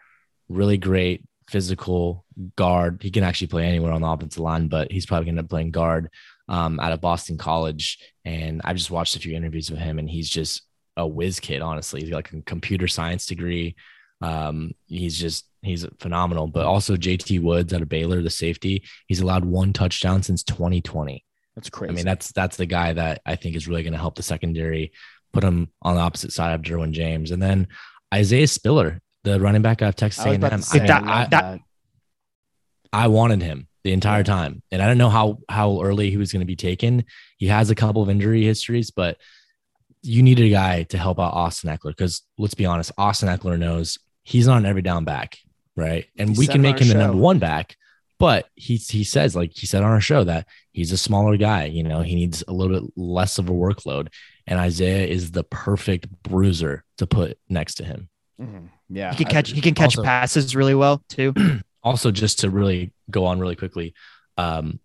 really 0.49 0.77
great 0.77 1.23
physical 1.49 2.25
guard. 2.55 2.99
He 3.01 3.11
can 3.11 3.23
actually 3.23 3.47
play 3.47 3.65
anywhere 3.65 3.93
on 3.93 4.01
the 4.01 4.07
offensive 4.07 4.39
line, 4.39 4.67
but 4.67 4.91
he's 4.91 5.05
probably 5.05 5.25
going 5.25 5.35
to 5.35 5.39
end 5.39 5.45
up 5.45 5.49
playing 5.49 5.71
guard 5.71 6.09
um, 6.47 6.79
out 6.79 6.91
of 6.91 7.01
Boston 7.01 7.37
College. 7.37 7.99
And 8.25 8.61
I've 8.63 8.77
just 8.77 8.91
watched 8.91 9.15
a 9.15 9.19
few 9.19 9.35
interviews 9.35 9.69
with 9.69 9.79
him, 9.79 9.99
and 9.99 10.09
he's 10.09 10.29
just 10.29 10.63
a 10.97 11.07
whiz 11.07 11.39
kid. 11.39 11.61
Honestly, 11.61 12.01
he's 12.01 12.09
got 12.09 12.17
like 12.17 12.33
a 12.33 12.41
computer 12.41 12.87
science 12.87 13.25
degree. 13.25 13.75
Um, 14.21 14.71
he's 14.87 15.17
just 15.17 15.45
he's 15.61 15.85
phenomenal. 15.99 16.47
But 16.47 16.65
also 16.65 16.95
JT 16.95 17.41
Woods 17.41 17.73
out 17.73 17.81
of 17.81 17.89
Baylor, 17.89 18.21
the 18.21 18.29
safety. 18.29 18.83
He's 19.07 19.19
allowed 19.21 19.45
one 19.45 19.73
touchdown 19.73 20.23
since 20.23 20.43
2020. 20.43 21.25
That's 21.55 21.69
crazy. 21.69 21.91
I 21.91 21.95
mean, 21.95 22.05
that's 22.05 22.31
that's 22.31 22.57
the 22.57 22.65
guy 22.65 22.93
that 22.93 23.21
I 23.25 23.35
think 23.35 23.55
is 23.55 23.67
really 23.67 23.83
going 23.83 23.93
to 23.93 23.99
help 23.99 24.15
the 24.15 24.23
secondary, 24.23 24.91
put 25.33 25.43
him 25.43 25.69
on 25.81 25.95
the 25.95 26.01
opposite 26.01 26.31
side 26.31 26.53
of 26.53 26.61
Derwin 26.61 26.91
James, 26.91 27.31
and 27.31 27.41
then 27.41 27.67
Isaiah 28.13 28.47
Spiller, 28.47 29.01
the 29.23 29.39
running 29.39 29.61
back 29.61 29.81
out 29.81 29.89
of 29.89 29.95
Texas 29.95 30.25
A&M. 30.25 30.35
about 30.35 30.51
to 30.51 30.61
say, 30.61 30.79
If 30.79 30.87
that- 30.87 31.03
I 31.03 31.27
that- 31.27 31.29
that. 31.29 31.59
I 32.91 33.07
wanted 33.07 33.41
him 33.41 33.67
the 33.83 33.91
entire 33.93 34.23
time, 34.23 34.61
and 34.71 34.81
I 34.81 34.87
don't 34.87 34.97
know 34.97 35.09
how 35.09 35.39
how 35.49 35.81
early 35.81 36.09
he 36.09 36.17
was 36.17 36.31
going 36.31 36.39
to 36.41 36.45
be 36.45 36.55
taken. 36.55 37.03
He 37.37 37.47
has 37.47 37.69
a 37.69 37.75
couple 37.75 38.01
of 38.01 38.09
injury 38.09 38.43
histories, 38.43 38.91
but 38.91 39.17
you 40.01 40.21
needed 40.23 40.45
a 40.45 40.49
guy 40.49 40.83
to 40.83 40.97
help 40.97 41.19
out 41.19 41.33
Austin 41.33 41.69
Ekeler 41.69 41.89
because 41.91 42.21
let's 42.37 42.53
be 42.55 42.65
honest, 42.65 42.91
Austin 42.97 43.29
Ekeler 43.29 43.57
knows 43.59 43.97
he's 44.23 44.47
not 44.47 44.57
an 44.57 44.65
every 44.65 44.81
down 44.81 45.05
back, 45.05 45.37
right? 45.75 46.05
And 46.17 46.29
He 46.31 46.35
we 46.39 46.47
can 46.47 46.61
make 46.61 46.75
our 46.75 46.81
him 46.81 46.87
the 46.89 46.93
number 46.95 47.17
one 47.17 47.39
back, 47.39 47.75
but 48.19 48.47
he 48.55 48.75
he 48.75 49.03
says 49.03 49.35
like 49.35 49.51
he 49.53 49.65
said 49.65 49.83
on 49.83 49.91
our 49.91 50.01
show 50.01 50.23
that 50.23 50.47
he's 50.71 50.91
a 50.91 50.97
smaller 50.97 51.37
guy. 51.37 51.65
You 51.65 51.83
know, 51.83 52.01
he 52.01 52.15
needs 52.15 52.43
a 52.47 52.53
little 52.53 52.81
bit 52.81 52.91
less 52.97 53.37
of 53.37 53.49
a 53.49 53.53
workload, 53.53 54.07
and 54.47 54.59
Isaiah 54.59 55.07
is 55.07 55.31
the 55.31 55.43
perfect 55.43 56.07
bruiser 56.23 56.83
to 56.97 57.07
put 57.07 57.37
next 57.49 57.75
to 57.75 57.85
him. 57.85 58.09
Mhm. 58.41 58.69
Yeah, 58.89 59.11
He 59.11 59.17
can 59.23 59.27
I- 59.27 59.31
catch 59.31 59.51
he 59.51 59.61
can 59.61 59.73
catch 59.73 59.97
also- 59.97 60.03
passes 60.03 60.55
really 60.55 60.75
well 60.75 61.03
too. 61.09 61.33
also 61.83 62.11
just 62.11 62.39
to 62.39 62.49
really 62.49 62.93
go 63.09 63.25
on 63.25 63.39
really 63.39 63.55
quickly 63.55 63.93
um 64.37 64.79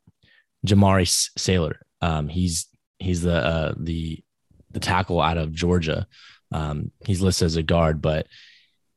Jamaree 0.66 1.28
Salyer 1.38 1.80
um 2.00 2.28
he's 2.28 2.66
he's 2.98 3.22
the 3.22 3.34
uh 3.34 3.74
the 3.76 4.22
the 4.70 4.80
tackle 4.80 5.20
out 5.20 5.38
of 5.38 5.52
georgia 5.52 6.06
um 6.52 6.90
he's 7.06 7.22
listed 7.22 7.46
as 7.46 7.56
a 7.56 7.62
guard 7.62 8.02
but 8.02 8.26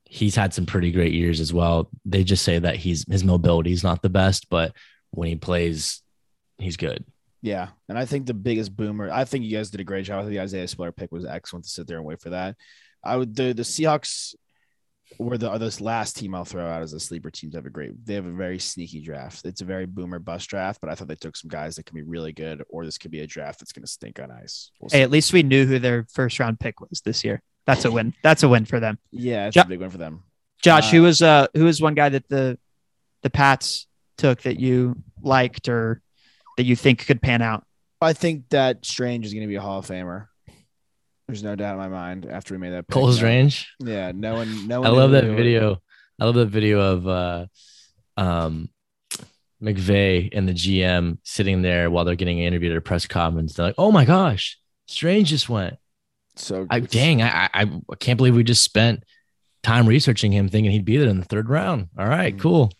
he's 0.05 0.35
had 0.35 0.53
some 0.53 0.65
pretty 0.65 0.91
great 0.91 1.13
years 1.13 1.39
as 1.39 1.53
well 1.53 1.89
they 2.03 2.23
just 2.23 2.43
say 2.43 2.59
that 2.59 2.75
he's 2.75 3.05
his 3.09 3.23
mobility 3.23 3.71
is 3.71 3.83
not 3.83 4.01
the 4.01 4.09
best 4.09 4.49
but 4.49 4.73
when 5.11 5.27
he 5.27 5.35
plays, 5.35 6.01
he's 6.57 6.77
good. 6.77 7.05
Yeah, 7.41 7.69
and 7.89 7.97
I 7.97 8.05
think 8.05 8.25
the 8.25 8.33
biggest 8.33 8.75
boomer. 8.75 9.09
I 9.11 9.25
think 9.25 9.45
you 9.45 9.55
guys 9.55 9.69
did 9.69 9.81
a 9.81 9.85
great 9.85 10.05
job. 10.05 10.19
I 10.19 10.21
think 10.21 10.31
the 10.31 10.41
Isaiah 10.41 10.67
Spiller 10.67 10.91
pick 10.91 11.11
was 11.11 11.25
excellent 11.25 11.65
to 11.65 11.71
sit 11.71 11.87
there 11.87 11.97
and 11.97 12.05
wait 12.05 12.21
for 12.21 12.29
that. 12.31 12.55
I 13.03 13.17
would 13.17 13.35
the 13.35 13.53
the 13.53 13.63
Seahawks 13.63 14.35
were 15.21 15.37
the 15.37 15.49
are 15.49 15.59
this 15.59 15.79
last 15.81 16.17
team 16.17 16.33
I'll 16.35 16.45
throw 16.45 16.65
out 16.65 16.81
as 16.81 16.93
a 16.93 16.99
sleeper 16.99 17.29
team. 17.31 17.49
They 17.51 17.57
have 17.57 17.65
a 17.65 17.69
great. 17.69 18.05
They 18.05 18.15
have 18.15 18.25
a 18.25 18.31
very 18.31 18.59
sneaky 18.59 19.01
draft. 19.01 19.45
It's 19.45 19.61
a 19.61 19.65
very 19.65 19.85
boomer 19.85 20.19
bust 20.19 20.49
draft, 20.49 20.81
but 20.81 20.89
I 20.89 20.95
thought 20.95 21.07
they 21.07 21.15
took 21.15 21.35
some 21.37 21.49
guys 21.49 21.75
that 21.75 21.85
can 21.85 21.95
be 21.95 22.01
really 22.03 22.31
good, 22.33 22.63
or 22.69 22.85
this 22.85 22.97
could 22.97 23.11
be 23.11 23.21
a 23.21 23.27
draft 23.27 23.59
that's 23.59 23.71
going 23.71 23.83
to 23.83 23.91
stink 23.91 24.19
on 24.19 24.31
ice. 24.31 24.71
We'll 24.79 24.89
Hey, 24.89 25.01
at 25.03 25.11
least 25.11 25.33
we 25.33 25.43
knew 25.43 25.65
who 25.65 25.79
their 25.79 26.05
first 26.11 26.39
round 26.39 26.59
pick 26.59 26.81
was 26.81 27.01
this 27.01 27.23
year. 27.23 27.41
That's 27.67 27.85
a 27.85 27.91
win. 27.91 28.13
That's 28.23 28.43
a 28.43 28.49
win 28.49 28.65
for 28.65 28.79
them. 28.79 28.97
yeah, 29.11 29.47
it's 29.47 29.55
Jo- 29.55 29.61
a 29.61 29.65
big 29.65 29.79
one 29.81 29.89
for 29.91 29.97
them. 29.99 30.23
Josh, 30.61 30.87
Uh, 30.89 30.91
who 30.91 31.01
was 31.03 31.21
uh 31.21 31.47
who 31.53 31.65
was 31.65 31.81
one 31.81 31.93
guy 31.95 32.09
that 32.09 32.27
the 32.29 32.57
the 33.23 33.29
Pats 33.29 33.87
took 34.17 34.41
that 34.43 34.59
you 34.59 34.95
liked 35.21 35.69
or 35.69 36.01
that 36.57 36.63
you 36.63 36.75
think 36.75 37.05
could 37.05 37.21
pan 37.21 37.41
out? 37.41 37.63
I 38.01 38.13
think 38.13 38.49
that 38.49 38.83
Strange 38.85 39.25
is 39.27 39.33
going 39.33 39.43
to 39.43 39.47
be 39.47 39.55
a 39.55 39.61
Hall 39.61 39.77
of 39.79 39.85
Famer. 39.87 40.27
There's 41.31 41.43
no 41.43 41.55
doubt 41.55 41.75
in 41.75 41.77
my 41.79 41.87
mind 41.87 42.25
after 42.25 42.53
we 42.53 42.57
made 42.57 42.71
that. 42.71 42.87
Pick. 42.89 42.93
Cole's 42.93 43.21
No- 43.21 43.27
range. 43.27 43.71
Yeah, 43.79 44.11
no 44.13 44.33
one, 44.33 44.67
no 44.67 44.81
one. 44.81 44.87
I 44.89 44.91
love 44.91 45.11
that 45.11 45.23
video. 45.23 45.81
I 46.19 46.25
love 46.25 46.35
that 46.35 46.47
video 46.47 46.81
of 46.81 47.07
uh, 47.07 47.45
um, 48.17 48.69
McVay 49.63 50.29
and 50.33 50.45
the 50.45 50.51
GM 50.53 51.19
sitting 51.23 51.61
there 51.61 51.89
while 51.89 52.03
they're 52.03 52.15
getting 52.15 52.39
interviewed 52.39 52.73
at 52.73 52.77
a 52.77 52.81
press 52.81 53.05
conference. 53.07 53.53
They're 53.53 53.67
like, 53.67 53.75
"Oh 53.77 53.93
my 53.93 54.03
gosh, 54.03 54.59
Strange 54.87 55.29
just 55.29 55.47
went." 55.47 55.75
So 56.35 56.67
I 56.69 56.81
dang, 56.81 57.21
I, 57.21 57.49
I 57.53 57.61
I 57.89 57.95
can't 57.99 58.17
believe 58.17 58.35
we 58.35 58.43
just 58.43 58.63
spent 58.63 59.03
time 59.63 59.87
researching 59.87 60.33
him, 60.33 60.49
thinking 60.49 60.71
he'd 60.71 60.83
be 60.83 60.97
there 60.97 61.07
in 61.07 61.17
the 61.19 61.25
third 61.25 61.47
round. 61.49 61.87
All 61.97 62.07
right, 62.07 62.35
Mhm. 62.35 62.39
cool. 62.41 62.71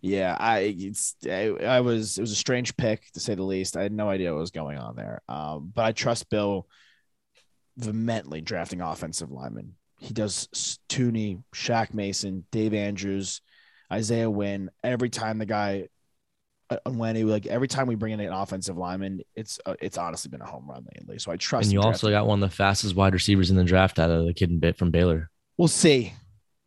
Yeah, 0.00 0.36
I 0.38 0.74
it's 0.76 1.14
I, 1.24 1.50
I 1.62 1.80
was 1.82 2.18
it 2.18 2.20
was 2.20 2.32
a 2.32 2.36
strange 2.36 2.76
pick 2.76 3.10
to 3.12 3.20
say 3.20 3.36
the 3.36 3.42
least. 3.44 3.76
I 3.76 3.82
had 3.82 3.92
no 3.92 4.08
idea 4.08 4.32
what 4.32 4.40
was 4.40 4.50
going 4.50 4.76
on 4.76 4.96
there. 4.96 5.22
Um, 5.28 5.70
but 5.72 5.84
I 5.84 5.92
trust 5.92 6.28
Bill 6.30 6.66
vehemently 7.76 8.40
drafting 8.40 8.80
offensive 8.80 9.30
linemen. 9.30 9.74
He 9.98 10.12
does 10.12 10.48
Tooney, 10.88 11.42
Shaq 11.54 11.94
Mason, 11.94 12.44
Dave 12.50 12.74
Andrews, 12.74 13.40
Isaiah 13.92 14.30
Wynn. 14.30 14.70
Every 14.82 15.08
time 15.08 15.38
the 15.38 15.46
guy 15.46 15.88
uh, 16.70 16.76
when 16.86 17.16
he 17.16 17.24
like 17.24 17.46
every 17.46 17.68
time 17.68 17.86
we 17.86 17.94
bring 17.94 18.12
in 18.12 18.20
an 18.20 18.32
offensive 18.32 18.76
lineman, 18.76 19.20
it's 19.34 19.58
uh, 19.66 19.74
it's 19.80 19.98
honestly 19.98 20.30
been 20.30 20.40
a 20.40 20.46
home 20.46 20.68
run 20.68 20.86
lately. 20.96 21.18
So 21.18 21.30
I 21.32 21.36
trust. 21.36 21.64
And 21.66 21.72
you 21.72 21.80
also 21.80 22.10
got 22.10 22.26
one 22.26 22.42
of 22.42 22.50
the 22.50 22.54
fastest 22.54 22.96
wide 22.96 23.12
receivers 23.12 23.50
in 23.50 23.56
the 23.56 23.64
draft 23.64 23.98
out 23.98 24.10
of 24.10 24.26
the 24.26 24.34
kid 24.34 24.50
in 24.50 24.58
bit 24.58 24.76
from 24.76 24.90
Baylor. 24.90 25.30
We'll 25.56 25.68
see. 25.68 26.12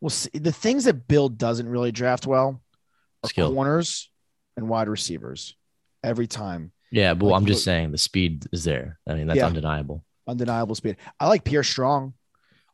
We'll 0.00 0.10
see. 0.10 0.30
The 0.32 0.52
things 0.52 0.84
that 0.84 1.08
Bill 1.08 1.28
doesn't 1.28 1.68
really 1.68 1.92
draft 1.92 2.26
well 2.26 2.60
are 3.24 3.28
Skill. 3.28 3.52
corners 3.52 4.10
and 4.56 4.68
wide 4.68 4.88
receivers. 4.88 5.56
Every 6.04 6.28
time. 6.28 6.72
Yeah, 6.92 7.14
but 7.14 7.26
Like, 7.26 7.40
I'm 7.40 7.46
just 7.46 7.64
saying 7.64 7.90
the 7.90 7.98
speed 7.98 8.46
is 8.52 8.64
there. 8.64 8.98
I 9.06 9.14
mean, 9.14 9.26
that's 9.26 9.38
Yeah. 9.38 9.46
undeniable. 9.46 10.04
Undeniable 10.28 10.74
speed. 10.74 10.96
I 11.18 11.26
like 11.26 11.42
Pierre 11.42 11.64
Strong. 11.64 12.12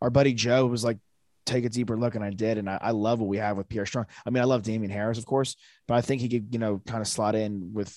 Our 0.02 0.10
buddy 0.10 0.34
Joe 0.34 0.66
was 0.66 0.84
like, 0.84 0.98
take 1.46 1.64
a 1.64 1.68
deeper 1.68 1.96
look, 1.96 2.14
and 2.14 2.24
I 2.24 2.30
did. 2.30 2.58
And 2.58 2.68
I, 2.68 2.78
I 2.80 2.90
love 2.90 3.20
what 3.20 3.28
we 3.28 3.38
have 3.38 3.56
with 3.56 3.68
Pierre 3.68 3.86
Strong. 3.86 4.06
I 4.26 4.30
mean, 4.30 4.42
I 4.42 4.46
love 4.46 4.62
Damien 4.62 4.90
Harris, 4.90 5.18
of 5.18 5.26
course, 5.26 5.56
but 5.86 5.94
I 5.94 6.00
think 6.00 6.20
he 6.20 6.28
could, 6.28 6.48
you 6.50 6.58
know, 6.58 6.82
kind 6.86 7.00
of 7.00 7.08
slot 7.08 7.34
in 7.34 7.72
with. 7.72 7.96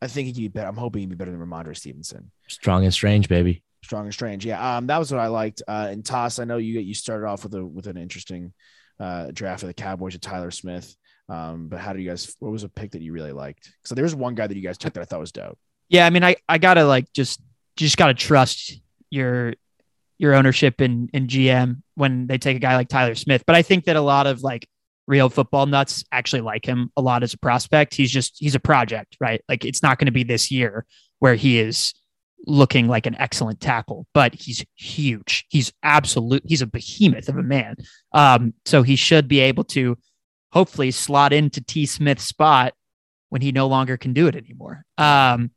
I 0.00 0.06
think 0.06 0.26
he 0.26 0.32
could 0.32 0.40
be 0.40 0.48
better. 0.48 0.68
I'm 0.68 0.76
hoping 0.76 1.00
he'd 1.00 1.08
be 1.08 1.16
better 1.16 1.30
than 1.30 1.40
Rhamondre 1.40 1.76
Stevenson. 1.76 2.30
Strong 2.48 2.84
and 2.84 2.92
strange, 2.92 3.28
baby. 3.28 3.62
Strong 3.82 4.04
and 4.04 4.12
strange. 4.12 4.44
Yeah. 4.44 4.76
Um, 4.76 4.86
that 4.86 4.98
was 4.98 5.10
what 5.10 5.20
I 5.20 5.28
liked. 5.28 5.62
Uh, 5.66 5.88
and 5.90 6.04
Toss, 6.04 6.38
I 6.38 6.44
know 6.44 6.58
you 6.58 6.80
you 6.80 6.94
started 6.94 7.26
off 7.26 7.42
with 7.42 7.54
a 7.54 7.64
with 7.64 7.86
an 7.86 7.96
interesting 7.96 8.52
uh 9.00 9.30
draft 9.32 9.62
of 9.62 9.68
the 9.68 9.74
Cowboys 9.74 10.12
with 10.12 10.20
Tyler 10.20 10.50
Smith. 10.50 10.94
Um, 11.28 11.68
but 11.68 11.80
how 11.80 11.92
do 11.92 12.00
you 12.00 12.08
guys? 12.08 12.34
What 12.38 12.52
was 12.52 12.64
a 12.64 12.68
pick 12.68 12.92
that 12.92 13.02
you 13.02 13.12
really 13.12 13.32
liked? 13.32 13.72
So 13.84 13.94
there 13.94 14.04
was 14.04 14.14
one 14.14 14.34
guy 14.34 14.46
that 14.46 14.56
you 14.56 14.62
guys 14.62 14.78
took 14.78 14.92
that 14.92 15.00
I 15.00 15.04
thought 15.04 15.20
was 15.20 15.32
dope. 15.32 15.58
Yeah, 15.88 16.06
I 16.06 16.10
mean, 16.10 16.24
I 16.24 16.36
I 16.48 16.58
gotta 16.58 16.84
like 16.84 17.12
just 17.12 17.40
just 17.76 17.96
gotta 17.96 18.14
trust 18.14 18.80
your 19.10 19.54
your 20.18 20.34
ownership 20.34 20.80
in 20.80 21.08
in 21.12 21.26
GM 21.26 21.82
when 21.94 22.26
they 22.26 22.38
take 22.38 22.56
a 22.56 22.60
guy 22.60 22.76
like 22.76 22.88
Tyler 22.88 23.14
Smith. 23.14 23.44
But 23.46 23.56
I 23.56 23.62
think 23.62 23.84
that 23.84 23.96
a 23.96 24.00
lot 24.00 24.26
of 24.26 24.42
like 24.42 24.68
real 25.06 25.28
football 25.28 25.66
nuts 25.66 26.04
actually 26.12 26.40
like 26.40 26.64
him 26.64 26.90
a 26.96 27.02
lot 27.02 27.22
as 27.22 27.34
a 27.34 27.38
prospect. 27.38 27.94
He's 27.94 28.10
just 28.10 28.36
he's 28.38 28.54
a 28.54 28.60
project, 28.60 29.16
right? 29.20 29.42
Like 29.48 29.64
it's 29.64 29.82
not 29.82 29.98
going 29.98 30.06
to 30.06 30.12
be 30.12 30.24
this 30.24 30.50
year 30.50 30.86
where 31.18 31.34
he 31.34 31.58
is 31.58 31.94
looking 32.46 32.88
like 32.88 33.06
an 33.06 33.16
excellent 33.18 33.60
tackle, 33.60 34.06
but 34.12 34.34
he's 34.34 34.64
huge. 34.74 35.46
He's 35.48 35.72
absolute. 35.82 36.42
He's 36.46 36.62
a 36.62 36.66
behemoth 36.66 37.28
of 37.28 37.36
a 37.36 37.42
man. 37.42 37.76
Um, 38.12 38.54
so 38.64 38.82
he 38.82 38.96
should 38.96 39.28
be 39.28 39.40
able 39.40 39.64
to 39.64 39.96
hopefully 40.52 40.90
slot 40.90 41.32
into 41.32 41.60
T 41.60 41.86
Smith's 41.86 42.24
spot 42.24 42.74
when 43.30 43.42
he 43.42 43.52
no 43.52 43.66
longer 43.66 43.96
can 43.96 44.12
do 44.12 44.26
it 44.26 44.36
anymore. 44.36 44.84
Um, 44.96 45.50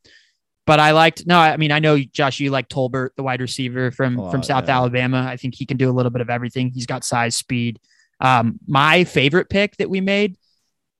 but 0.67 0.81
I 0.81 0.91
liked 0.91 1.25
no, 1.25 1.39
I 1.39 1.57
mean 1.57 1.71
I 1.71 1.79
know 1.79 1.97
Josh, 1.97 2.39
you 2.39 2.51
like 2.51 2.67
Tolbert, 2.67 3.11
the 3.15 3.23
wide 3.23 3.41
receiver 3.41 3.89
from 3.89 4.17
lot, 4.17 4.31
from 4.31 4.43
South 4.43 4.67
yeah. 4.67 4.75
Alabama. 4.75 5.25
I 5.27 5.37
think 5.37 5.55
he 5.55 5.65
can 5.65 5.77
do 5.77 5.89
a 5.89 5.93
little 5.93 6.11
bit 6.11 6.21
of 6.21 6.29
everything. 6.29 6.69
He's 6.69 6.85
got 6.85 7.05
size, 7.05 7.35
speed. 7.35 7.79
Um, 8.19 8.59
my 8.67 9.05
favorite 9.05 9.49
pick 9.49 9.77
that 9.77 9.89
we 9.89 10.01
made 10.01 10.37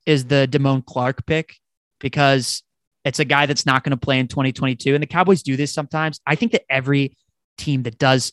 is 0.06 0.26
the 0.26 0.48
Damone 0.50 0.86
Clark 0.86 1.26
pick 1.26 1.58
because 2.00 2.64
it's 3.04 3.20
a 3.20 3.26
guy 3.26 3.46
that's 3.46 3.66
not 3.66 3.84
going 3.84 3.92
to 3.92 3.98
play 3.98 4.20
in 4.20 4.28
2022. 4.28 4.94
And 4.94 5.04
the 5.04 5.08
Cowboys 5.08 5.44
do 5.44 5.58
this 5.58 5.74
sometimes. 5.74 6.22
I 6.26 6.36
think 6.36 6.54
that 6.54 6.64
every 6.70 7.18
team 7.58 7.84
that 7.84 7.98
does 7.98 8.32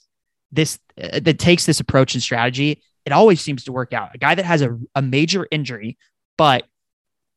this, 0.53 0.79
uh, 1.03 1.19
that 1.21 1.39
takes 1.39 1.67
this 1.67 1.81
approach 1.81 2.15
and 2.15 2.23
strategy, 2.23 2.83
it 3.05 3.13
always 3.13 3.41
seems 3.41 3.65
to 3.65 3.73
work 3.73 3.93
out. 3.93 4.11
A 4.15 4.19
guy 4.19 4.37
that 4.37 4.45
has 4.45 4.63
a, 4.63 4.79
a 4.95 5.03
major 5.03 5.49
injury, 5.51 5.99
but 6.39 6.65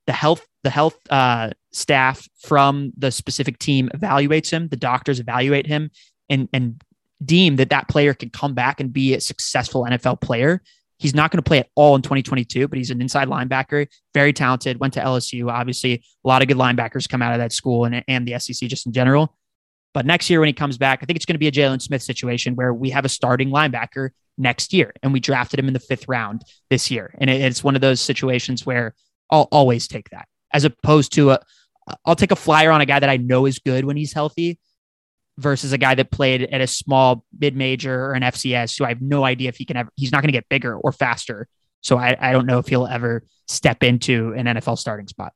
the 0.05 0.13
health, 0.13 0.45
the 0.63 0.69
health 0.69 0.97
uh, 1.09 1.51
staff 1.77 2.27
from 2.41 2.91
the 2.97 3.11
specific 3.11 3.59
team 3.59 3.89
evaluates 3.93 4.49
him. 4.49 4.67
The 4.67 4.77
doctors 4.77 5.19
evaluate 5.19 5.67
him 5.67 5.91
and 6.29 6.49
and 6.51 6.81
deem 7.23 7.55
that 7.55 7.69
that 7.69 7.87
player 7.87 8.13
can 8.13 8.29
come 8.29 8.53
back 8.53 8.79
and 8.79 8.93
be 8.93 9.13
a 9.13 9.21
successful 9.21 9.83
NFL 9.83 10.21
player. 10.21 10.61
He's 10.99 11.15
not 11.15 11.31
going 11.31 11.37
to 11.37 11.47
play 11.47 11.59
at 11.59 11.69
all 11.75 11.95
in 11.95 12.01
2022, 12.01 12.67
but 12.67 12.77
he's 12.77 12.89
an 12.89 13.01
inside 13.01 13.27
linebacker, 13.27 13.87
very 14.13 14.33
talented. 14.33 14.79
Went 14.79 14.93
to 14.95 14.99
LSU. 14.99 15.51
Obviously, 15.51 15.93
a 15.93 16.27
lot 16.27 16.41
of 16.41 16.47
good 16.47 16.57
linebackers 16.57 17.07
come 17.07 17.21
out 17.21 17.33
of 17.33 17.39
that 17.39 17.51
school 17.53 17.85
and, 17.85 18.03
and 18.07 18.27
the 18.27 18.39
SEC 18.39 18.67
just 18.69 18.85
in 18.87 18.93
general. 18.93 19.35
But 19.93 20.05
next 20.05 20.29
year, 20.29 20.39
when 20.39 20.47
he 20.47 20.53
comes 20.53 20.77
back, 20.77 20.99
I 21.01 21.05
think 21.05 21.15
it's 21.15 21.25
going 21.25 21.35
to 21.35 21.39
be 21.39 21.47
a 21.47 21.51
Jaylon 21.51 21.81
Smith 21.81 22.03
situation 22.03 22.55
where 22.55 22.73
we 22.73 22.89
have 22.91 23.05
a 23.05 23.09
starting 23.09 23.49
linebacker 23.49 24.09
next 24.37 24.73
year, 24.73 24.93
and 25.01 25.11
we 25.13 25.19
drafted 25.19 25.59
him 25.59 25.67
in 25.67 25.73
the 25.73 25.79
fifth 25.79 26.07
round 26.07 26.43
this 26.69 26.91
year. 26.91 27.13
And 27.19 27.29
it- 27.29 27.41
it's 27.41 27.63
one 27.63 27.75
of 27.75 27.81
those 27.81 27.99
situations 28.01 28.65
where 28.65 28.93
I'll 29.31 29.47
always 29.51 29.87
take 29.87 30.09
that, 30.11 30.27
as 30.53 30.65
opposed 30.65 31.13
to 31.13 31.31
a, 31.31 31.39
I'll 32.05 32.15
take 32.15 32.31
a 32.31 32.35
flyer 32.35 32.71
on 32.71 32.81
a 32.81 32.85
guy 32.85 32.99
that 32.99 33.09
I 33.09 33.17
know 33.17 33.45
is 33.45 33.59
good 33.59 33.85
when 33.85 33.97
he's 33.97 34.13
healthy, 34.13 34.59
versus 35.37 35.71
a 35.71 35.77
guy 35.77 35.95
that 35.95 36.11
played 36.11 36.43
at 36.43 36.61
a 36.61 36.67
small 36.67 37.23
mid 37.37 37.55
major 37.55 38.05
or 38.05 38.13
an 38.13 38.23
FCS 38.23 38.77
who 38.77 38.85
I 38.85 38.89
have 38.89 39.01
no 39.01 39.23
idea 39.23 39.49
if 39.49 39.57
he 39.57 39.65
can 39.65 39.77
ever, 39.77 39.89
he's 39.95 40.11
not 40.11 40.21
going 40.21 40.29
to 40.29 40.37
get 40.37 40.49
bigger 40.49 40.75
or 40.75 40.91
faster. 40.91 41.47
So 41.81 41.97
I, 41.97 42.17
I 42.19 42.31
don't 42.31 42.47
know 42.47 42.57
if 42.57 42.67
he'll 42.67 42.87
ever 42.87 43.23
step 43.47 43.83
into 43.83 44.33
an 44.33 44.45
NFL 44.45 44.77
starting 44.77 45.07
spot. 45.07 45.33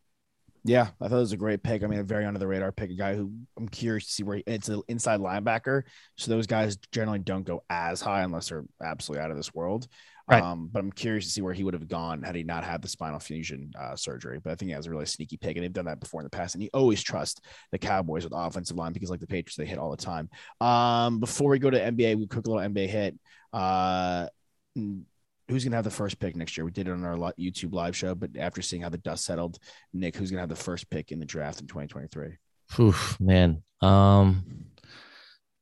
Yeah, 0.64 0.90
I 1.00 1.08
thought 1.08 1.18
it 1.18 1.20
was 1.20 1.32
a 1.32 1.38
great 1.38 1.64
pick. 1.64 1.84
I 1.84 1.88
mean, 1.88 2.00
a 2.00 2.04
very 2.04 2.26
under 2.26 2.40
the 2.40 2.48
radar 2.48 2.72
pick, 2.72 2.92
a 2.92 2.96
guy 2.96 3.16
who 3.16 3.32
I'm 3.58 3.68
curious 3.68 4.06
to 4.06 4.12
see 4.12 4.24
where 4.24 4.38
he, 4.38 4.44
it's 4.46 4.70
an 4.70 4.82
inside 4.88 5.20
linebacker. 5.20 5.84
So 6.18 6.30
those 6.30 6.46
guys 6.46 6.78
generally 6.92 7.20
don't 7.20 7.46
go 7.46 7.64
as 7.70 8.00
high 8.00 8.22
unless 8.22 8.50
they're 8.50 8.66
absolutely 8.84 9.24
out 9.24 9.32
of 9.32 9.38
this 9.38 9.54
world. 9.54 9.88
Right. 10.30 10.44
Um, 10.44 10.70
but 10.72 10.80
I'm 10.80 10.92
curious 10.92 11.26
to 11.26 11.32
see 11.32 11.42
where 11.42 11.54
he 11.54 11.64
would 11.64 11.74
have 11.74 11.88
gone 11.88 12.24
had 12.24 12.36
he 12.36 12.44
not 12.44 12.64
had 12.64 12.82
the 12.82 12.88
spinal 12.88 13.20
fusion 13.20 13.72
uh, 13.80 13.96
surgery. 13.96 14.40
But 14.44 14.52
I 14.52 14.56
think 14.56 14.70
he 14.70 14.74
has 14.74 14.88
a 14.88 14.90
really 14.90 15.06
sneaky 15.06 15.38
pick, 15.38 15.56
and 15.56 15.64
they've 15.64 15.74
done 15.74 15.86
that 15.86 16.00
before 16.00 16.22
in 16.22 16.26
the 16.26 16.30
past. 16.30 16.56
And 16.56 16.64
you 16.64 16.70
always 16.74 17.02
trust 17.02 17.44
the 17.72 17.78
Cowboys 17.78 18.24
with 18.24 18.34
offensive 18.36 18.78
line 18.78 18.94
because, 18.94 19.10
like 19.10 19.20
the 19.20 19.28
Patriots, 19.28 19.56
they 19.56 19.66
hit 19.66 19.78
all 19.78 19.92
the 19.92 19.98
time. 19.98 20.30
Um, 20.60 21.20
before 21.20 21.50
we 21.50 21.60
go 21.60 21.70
to 21.70 21.80
NBA, 21.80 22.18
we 22.18 22.28
quick 22.28 22.48
little 22.48 22.62
NBA 22.62 22.88
hit. 22.88 23.20
Uh, 23.52 24.28
who's 24.76 25.64
gonna 25.64 25.76
have 25.76 25.84
the 25.84 25.92
first 25.92 26.20
pick 26.20 26.36
next 26.36 26.58
year? 26.58 26.66
We 26.66 26.72
did 26.72 26.88
it 26.88 26.92
on 26.92 27.04
our 27.04 27.34
YouTube 27.34 27.74
live 27.74 27.96
show, 27.96 28.16
but 28.16 28.32
after 28.38 28.62
seeing 28.62 28.82
how 28.82 28.90
the 28.90 28.98
dust 28.98 29.26
settled, 29.26 29.60
Nick, 29.94 30.16
who's 30.16 30.32
gonna 30.32 30.42
have 30.42 30.50
the 30.50 30.56
first 30.56 30.90
pick 30.90 31.12
in 31.12 31.20
the 31.20 31.26
draft 31.26 31.62
in 31.62 31.68
2023? 31.68 32.38
Oof, 32.80 33.20
man. 33.20 33.62
Um, 33.82 34.61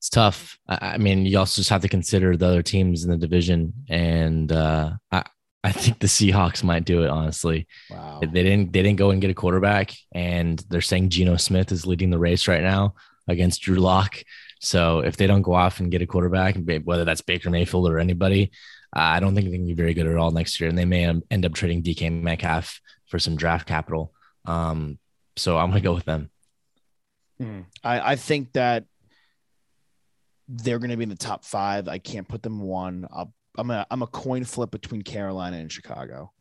it's 0.09 0.15
tough. 0.15 0.57
I, 0.67 0.93
I 0.93 0.97
mean, 0.97 1.25
you 1.25 1.37
also 1.37 1.59
just 1.59 1.69
have 1.69 1.81
to 1.83 1.87
consider 1.87 2.35
the 2.35 2.47
other 2.47 2.63
teams 2.63 3.03
in 3.03 3.11
the 3.11 3.17
division, 3.17 3.73
and 3.89 4.51
uh, 4.51 4.93
I 5.11 5.23
I 5.63 5.71
think 5.71 5.99
the 5.99 6.07
Seahawks 6.07 6.63
might 6.63 6.85
do 6.85 7.03
it. 7.03 7.09
Honestly, 7.09 7.67
Wow. 7.91 8.19
they 8.21 8.43
didn't 8.43 8.73
they 8.73 8.81
didn't 8.81 8.97
go 8.97 9.11
and 9.11 9.21
get 9.21 9.29
a 9.29 9.35
quarterback, 9.35 9.91
and 10.11 10.57
they're 10.69 10.81
saying 10.81 11.09
Geno 11.09 11.37
Smith 11.37 11.71
is 11.71 11.85
leading 11.85 12.09
the 12.09 12.17
race 12.17 12.47
right 12.47 12.63
now 12.63 12.95
against 13.27 13.61
Drew 13.61 13.75
Lock. 13.77 14.23
So 14.59 14.99
if 14.99 15.15
they 15.15 15.27
don't 15.27 15.43
go 15.43 15.53
off 15.53 15.79
and 15.79 15.91
get 15.91 16.01
a 16.01 16.07
quarterback, 16.07 16.57
whether 16.83 17.05
that's 17.05 17.21
Baker 17.21 17.49
Mayfield 17.51 17.87
or 17.87 17.99
anybody, 17.99 18.51
I 18.91 19.19
don't 19.19 19.35
think 19.35 19.45
they 19.49 19.57
can 19.57 19.67
be 19.67 19.73
very 19.75 19.93
good 19.93 20.07
at 20.07 20.17
all 20.17 20.31
next 20.31 20.59
year, 20.59 20.69
and 20.69 20.77
they 20.77 20.85
may 20.85 21.05
end 21.05 21.45
up 21.45 21.53
trading 21.53 21.83
DK 21.83 22.09
Metcalf 22.11 22.81
for 23.07 23.19
some 23.19 23.35
draft 23.35 23.67
capital. 23.67 24.11
Um, 24.45 24.97
so 25.37 25.57
I'm 25.57 25.69
gonna 25.69 25.81
go 25.81 25.93
with 25.93 26.05
them. 26.05 26.31
Mm. 27.39 27.65
I, 27.83 28.13
I 28.13 28.15
think 28.15 28.53
that 28.53 28.85
they're 30.49 30.79
going 30.79 30.89
to 30.89 30.97
be 30.97 31.03
in 31.03 31.09
the 31.09 31.15
top 31.15 31.45
five. 31.45 31.87
I 31.87 31.99
can't 31.99 32.27
put 32.27 32.41
them 32.41 32.59
one. 32.59 33.07
I'll, 33.13 33.33
I'm 33.57 33.69
a 33.71 33.85
I'm 33.89 34.01
a 34.01 34.07
coin 34.07 34.43
flip 34.43 34.71
between 34.71 35.03
Carolina 35.03 35.57
and 35.57 35.71
Chicago. 35.71 36.31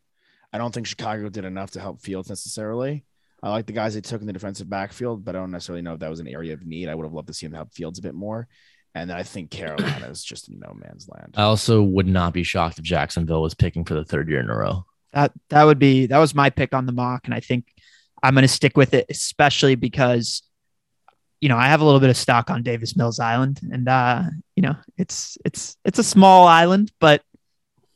I 0.51 0.57
don't 0.57 0.73
think 0.73 0.87
Chicago 0.87 1.29
did 1.29 1.45
enough 1.45 1.71
to 1.71 1.79
help 1.79 2.01
Fields 2.01 2.29
necessarily. 2.29 3.05
I 3.41 3.49
like 3.49 3.67
the 3.67 3.73
guys 3.73 3.93
they 3.93 4.01
took 4.01 4.21
in 4.21 4.27
the 4.27 4.33
defensive 4.33 4.69
backfield, 4.69 5.23
but 5.23 5.35
I 5.35 5.39
don't 5.39 5.51
necessarily 5.51 5.81
know 5.81 5.93
if 5.93 5.99
that 5.99 6.09
was 6.09 6.19
an 6.19 6.27
area 6.27 6.53
of 6.53 6.65
need. 6.65 6.89
I 6.89 6.95
would 6.95 7.05
have 7.05 7.13
loved 7.13 7.27
to 7.27 7.33
see 7.33 7.45
them 7.45 7.53
help 7.53 7.73
Fields 7.73 7.99
a 7.99 8.01
bit 8.01 8.15
more. 8.15 8.47
And 8.95 9.09
then 9.09 9.17
I 9.17 9.23
think 9.23 9.51
Carolina 9.51 10.07
is 10.07 10.23
just 10.23 10.49
in 10.49 10.59
no 10.59 10.73
man's 10.73 11.07
land. 11.07 11.35
I 11.37 11.43
also 11.43 11.81
would 11.81 12.07
not 12.07 12.33
be 12.33 12.43
shocked 12.43 12.79
if 12.79 12.83
Jacksonville 12.83 13.41
was 13.41 13.53
picking 13.53 13.85
for 13.85 13.93
the 13.93 14.03
third 14.03 14.27
year 14.27 14.39
in 14.39 14.49
a 14.49 14.57
row. 14.57 14.85
That 15.13 15.31
that 15.49 15.63
would 15.63 15.79
be 15.79 16.07
that 16.07 16.17
was 16.17 16.35
my 16.35 16.49
pick 16.49 16.73
on 16.73 16.85
the 16.85 16.91
mock, 16.91 17.25
and 17.25 17.33
I 17.33 17.39
think 17.39 17.65
I'm 18.21 18.33
going 18.33 18.43
to 18.43 18.47
stick 18.47 18.75
with 18.75 18.93
it, 18.93 19.05
especially 19.09 19.75
because 19.75 20.41
you 21.41 21.49
know 21.49 21.57
I 21.57 21.67
have 21.67 21.81
a 21.81 21.85
little 21.85 21.99
bit 21.99 22.09
of 22.09 22.17
stock 22.17 22.49
on 22.49 22.63
Davis 22.63 22.95
Mills 22.95 23.19
Island, 23.19 23.59
and 23.71 23.87
uh, 23.87 24.23
you 24.55 24.63
know 24.63 24.75
it's 24.97 25.37
it's 25.45 25.77
it's 25.85 25.99
a 25.99 26.03
small 26.03 26.47
island, 26.47 26.91
but 26.99 27.21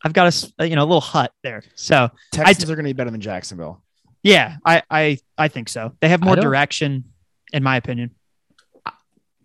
I've 0.03 0.13
got 0.13 0.51
a 0.59 0.67
you 0.67 0.75
know 0.75 0.83
a 0.83 0.85
little 0.85 1.01
hut 1.01 1.31
there, 1.43 1.63
so 1.75 2.09
Texans 2.31 2.69
are 2.69 2.75
going 2.75 2.85
to 2.85 2.89
be 2.89 2.93
better 2.93 3.11
than 3.11 3.21
Jacksonville. 3.21 3.83
yeah, 4.23 4.57
I 4.65 4.83
I 4.89 5.17
I 5.37 5.47
think 5.47 5.69
so. 5.69 5.93
They 5.99 6.09
have 6.09 6.23
more 6.23 6.35
direction, 6.35 7.05
in 7.51 7.63
my 7.63 7.77
opinion. 7.77 8.11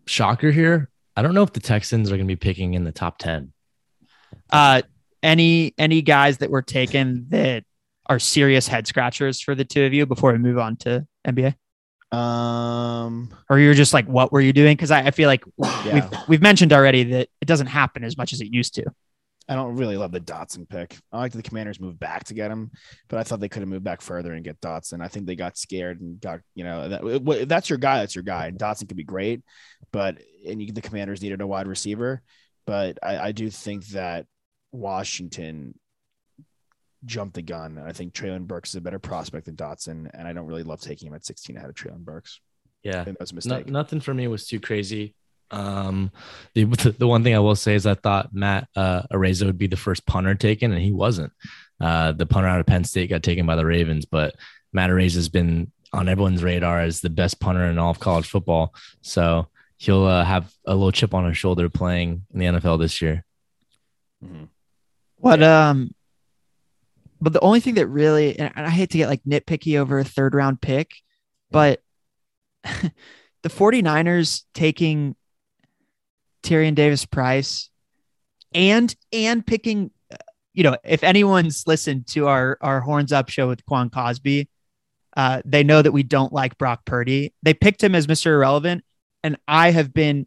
Shocker 0.06 0.50
here. 0.50 0.90
I 1.16 1.22
don't 1.22 1.34
know 1.34 1.42
if 1.42 1.52
the 1.52 1.60
Texans 1.60 2.10
are 2.12 2.16
going 2.16 2.28
to 2.28 2.32
be 2.32 2.36
picking 2.36 2.74
in 2.74 2.84
the 2.84 2.92
top 2.92 3.18
10. 3.18 3.52
Uh, 4.50 4.82
any 5.22 5.74
any 5.76 6.02
guys 6.02 6.38
that 6.38 6.50
were 6.50 6.62
taken 6.62 7.26
that 7.30 7.64
are 8.06 8.18
serious 8.18 8.68
head 8.68 8.86
scratchers 8.86 9.40
for 9.40 9.54
the 9.54 9.64
two 9.64 9.84
of 9.84 9.92
you 9.92 10.06
before 10.06 10.32
we 10.32 10.38
move 10.38 10.58
on 10.58 10.76
to 10.76 11.06
NBA? 11.26 11.54
Um, 12.10 13.34
or 13.50 13.58
you're 13.58 13.74
just 13.74 13.92
like, 13.92 14.06
what 14.06 14.32
were 14.32 14.40
you 14.40 14.52
doing? 14.52 14.76
Because 14.76 14.90
I, 14.90 15.02
I 15.02 15.10
feel 15.10 15.28
like 15.28 15.44
Yeah. 15.58 15.94
we've 15.94 16.28
we've 16.28 16.42
mentioned 16.42 16.72
already 16.72 17.04
that 17.04 17.28
it 17.40 17.46
doesn't 17.46 17.66
happen 17.66 18.04
as 18.04 18.16
much 18.16 18.32
as 18.32 18.40
it 18.40 18.52
used 18.52 18.74
to. 18.76 18.84
I 19.50 19.54
don't 19.54 19.76
really 19.76 19.96
love 19.96 20.12
the 20.12 20.20
Dotson 20.20 20.68
pick. 20.68 20.98
I 21.10 21.18
like 21.18 21.32
that 21.32 21.38
the 21.38 21.48
Commanders 21.48 21.80
moved 21.80 21.98
back 21.98 22.24
to 22.24 22.34
get 22.34 22.50
him, 22.50 22.70
but 23.08 23.18
I 23.18 23.22
thought 23.22 23.40
they 23.40 23.48
could 23.48 23.62
have 23.62 23.68
moved 23.68 23.84
back 23.84 24.02
further 24.02 24.34
and 24.34 24.44
get 24.44 24.60
Dotson. 24.60 25.02
I 25.02 25.08
think 25.08 25.24
they 25.26 25.36
got 25.36 25.56
scared 25.56 26.02
and 26.02 26.20
got 26.20 26.40
you 26.54 26.64
know 26.64 26.88
that, 26.88 27.02
if 27.04 27.48
that's 27.48 27.70
your 27.70 27.78
guy. 27.78 28.00
That's 28.00 28.14
your 28.14 28.24
guy. 28.24 28.48
And 28.48 28.58
Dotson 28.58 28.88
could 28.88 28.96
be 28.96 29.04
great, 29.04 29.42
but 29.90 30.18
and 30.46 30.60
you, 30.62 30.72
the 30.72 30.82
Commanders 30.82 31.22
needed 31.22 31.40
a 31.40 31.46
wide 31.46 31.66
receiver, 31.66 32.20
but 32.66 32.98
I, 33.02 33.18
I 33.18 33.32
do 33.32 33.48
think 33.50 33.86
that 33.88 34.26
Washington 34.70 35.78
jumped 37.04 37.34
the 37.34 37.42
gun. 37.42 37.78
I 37.78 37.92
think 37.92 38.12
Treylon 38.12 38.46
Burks 38.46 38.70
is 38.70 38.76
a 38.76 38.80
better 38.80 38.98
prospect 38.98 39.46
than 39.46 39.56
Dotson, 39.56 40.10
and 40.12 40.26
I 40.26 40.32
don't 40.32 40.46
really 40.46 40.62
love 40.62 40.80
taking 40.80 41.08
him 41.08 41.14
at 41.14 41.24
16 41.24 41.56
ahead 41.56 41.68
of 41.68 41.74
Treylon 41.74 42.04
Burks. 42.04 42.40
Yeah. 42.82 43.04
think 43.04 43.18
that 43.18 43.32
was 43.32 43.46
a 43.46 43.48
No, 43.48 43.62
nothing 43.66 44.00
for 44.00 44.14
me 44.14 44.28
was 44.28 44.46
too 44.46 44.60
crazy. 44.60 45.14
Um, 45.50 46.10
the, 46.54 46.64
the 46.64 47.06
one 47.08 47.24
thing 47.24 47.34
I 47.34 47.40
will 47.40 47.56
say 47.56 47.74
is 47.74 47.86
I 47.86 47.94
thought 47.94 48.34
Matt 48.34 48.68
uh, 48.76 49.02
Araiza 49.12 49.46
would 49.46 49.58
be 49.58 49.66
the 49.66 49.76
first 49.76 50.06
punter 50.06 50.34
taken, 50.34 50.72
and 50.72 50.82
he 50.82 50.92
wasn't. 50.92 51.32
Uh, 51.80 52.12
the 52.12 52.26
punter 52.26 52.48
out 52.48 52.60
of 52.60 52.66
Penn 52.66 52.84
State 52.84 53.10
got 53.10 53.22
taken 53.22 53.46
by 53.46 53.56
the 53.56 53.66
Ravens, 53.66 54.04
but 54.04 54.34
Matt 54.72 54.90
Araiza 54.90 55.14
has 55.14 55.28
been 55.28 55.70
on 55.92 56.08
everyone's 56.08 56.42
radar 56.42 56.80
as 56.80 57.00
the 57.00 57.10
best 57.10 57.40
punter 57.40 57.64
in 57.64 57.78
all 57.78 57.90
of 57.90 58.00
college 58.00 58.28
football. 58.28 58.74
So 59.00 59.48
he'll 59.78 60.04
uh, 60.04 60.24
have 60.24 60.52
a 60.66 60.74
little 60.74 60.92
chip 60.92 61.14
on 61.14 61.26
his 61.26 61.38
shoulder 61.38 61.68
playing 61.68 62.26
in 62.32 62.38
the 62.38 62.46
NFL 62.46 62.78
this 62.78 63.00
year. 63.00 63.24
Mhm. 64.22 64.48
What 65.16 65.42
um 65.42 65.94
but 67.20 67.32
the 67.32 67.40
only 67.40 67.60
thing 67.60 67.74
that 67.74 67.86
really 67.86 68.38
and 68.38 68.52
I 68.54 68.70
hate 68.70 68.90
to 68.90 68.98
get 68.98 69.08
like 69.08 69.22
nitpicky 69.24 69.78
over 69.78 69.98
a 69.98 70.04
third 70.04 70.34
round 70.34 70.60
pick, 70.60 70.92
but 71.50 71.82
the 72.64 73.48
49ers 73.48 74.44
taking 74.54 75.16
Tyrion 76.42 76.74
Davis 76.74 77.04
Price 77.04 77.70
and 78.54 78.94
and 79.12 79.46
picking 79.46 79.90
uh, 80.12 80.16
you 80.54 80.62
know, 80.62 80.76
if 80.84 81.02
anyone's 81.02 81.64
listened 81.66 82.06
to 82.08 82.26
our 82.28 82.58
our 82.60 82.80
horns 82.80 83.12
up 83.12 83.28
show 83.28 83.48
with 83.48 83.64
Quan 83.66 83.90
Cosby, 83.90 84.48
uh, 85.16 85.42
they 85.44 85.64
know 85.64 85.82
that 85.82 85.92
we 85.92 86.02
don't 86.02 86.32
like 86.32 86.58
Brock 86.58 86.84
Purdy. 86.84 87.34
They 87.42 87.54
picked 87.54 87.82
him 87.82 87.94
as 87.94 88.06
Mr. 88.06 88.26
Irrelevant, 88.26 88.84
and 89.22 89.36
I 89.46 89.70
have 89.70 89.92
been 89.92 90.26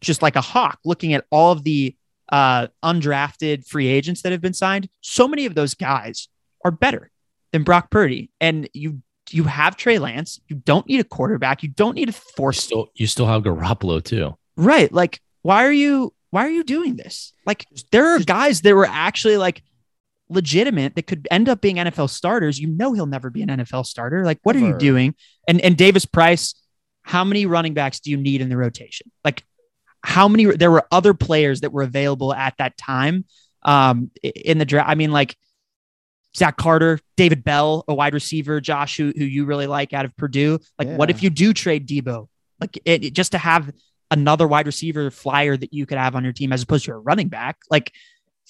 just 0.00 0.22
like 0.22 0.36
a 0.36 0.40
hawk 0.40 0.78
looking 0.84 1.12
at 1.14 1.26
all 1.30 1.52
of 1.52 1.64
the 1.64 1.96
uh, 2.32 2.66
undrafted 2.82 3.64
free 3.68 3.86
agents 3.86 4.22
that 4.22 4.32
have 4.32 4.40
been 4.40 4.54
signed. 4.54 4.88
So 5.02 5.28
many 5.28 5.46
of 5.46 5.54
those 5.54 5.74
guys 5.74 6.28
are 6.64 6.70
better 6.72 7.10
than 7.52 7.62
Brock 7.62 7.90
Purdy, 7.90 8.30
and 8.40 8.68
you 8.72 9.02
you 9.30 9.44
have 9.44 9.76
Trey 9.76 9.98
Lance. 9.98 10.40
You 10.48 10.56
don't 10.56 10.86
need 10.86 10.98
a 11.00 11.04
quarterback. 11.04 11.62
You 11.62 11.68
don't 11.68 11.94
need 11.94 12.08
a 12.08 12.12
You 12.12 12.34
force. 12.36 12.60
still, 12.62 12.88
you 12.94 13.06
still 13.06 13.26
have 13.26 13.42
Garoppolo 13.42 14.02
too. 14.02 14.36
Right? 14.56 14.92
Like, 14.92 15.20
why 15.42 15.64
are 15.64 15.72
you 15.72 16.12
why 16.30 16.46
are 16.46 16.50
you 16.50 16.64
doing 16.64 16.96
this? 16.96 17.32
Like, 17.46 17.66
there 17.92 18.08
are 18.14 18.18
guys 18.18 18.62
that 18.62 18.74
were 18.74 18.86
actually 18.86 19.36
like 19.36 19.62
legitimate 20.28 20.94
that 20.96 21.06
could 21.06 21.28
end 21.30 21.48
up 21.48 21.60
being 21.60 21.76
NFL 21.76 22.08
starters. 22.10 22.58
You 22.58 22.68
know 22.68 22.94
he'll 22.94 23.06
never 23.06 23.28
be 23.30 23.42
an 23.42 23.48
NFL 23.48 23.84
starter. 23.86 24.24
Like, 24.24 24.38
what 24.42 24.56
are 24.56 24.60
you 24.60 24.76
doing? 24.78 25.14
And 25.46 25.60
and 25.60 25.76
Davis 25.76 26.06
Price, 26.06 26.54
how 27.02 27.24
many 27.24 27.46
running 27.46 27.74
backs 27.74 28.00
do 28.00 28.10
you 28.10 28.16
need 28.16 28.40
in 28.40 28.48
the 28.48 28.56
rotation? 28.56 29.10
Like, 29.24 29.44
how 30.02 30.28
many? 30.28 30.44
There 30.46 30.70
were 30.70 30.84
other 30.90 31.14
players 31.14 31.60
that 31.62 31.72
were 31.72 31.82
available 31.82 32.34
at 32.34 32.54
that 32.58 32.76
time 32.76 33.24
um, 33.62 34.10
in 34.22 34.58
the 34.58 34.64
draft. 34.64 34.88
I 34.88 34.94
mean, 34.94 35.12
like 35.12 35.36
Zach 36.36 36.56
Carter, 36.56 36.98
David 37.16 37.44
Bell, 37.44 37.84
a 37.88 37.94
wide 37.94 38.14
receiver, 38.14 38.60
Josh, 38.60 38.96
who, 38.96 39.12
who 39.16 39.24
you 39.24 39.44
really 39.44 39.66
like 39.66 39.92
out 39.92 40.04
of 40.04 40.16
Purdue. 40.16 40.58
Like, 40.78 40.88
what 40.96 41.10
if 41.10 41.22
you 41.22 41.30
do 41.30 41.52
trade 41.52 41.86
Deebo? 41.86 42.28
Like, 42.60 42.78
it, 42.84 43.04
it- 43.04 43.12
just 43.12 43.32
to 43.32 43.38
have 43.38 43.72
another 44.10 44.46
wide 44.48 44.66
receiver 44.66 45.10
flyer 45.10 45.56
that 45.56 45.72
you 45.72 45.86
could 45.86 45.98
have 45.98 46.14
on 46.16 46.24
your 46.24 46.32
team 46.32 46.52
as 46.52 46.62
opposed 46.62 46.84
to 46.86 46.92
a 46.92 46.98
running 46.98 47.28
back. 47.28 47.58
Like, 47.70 47.92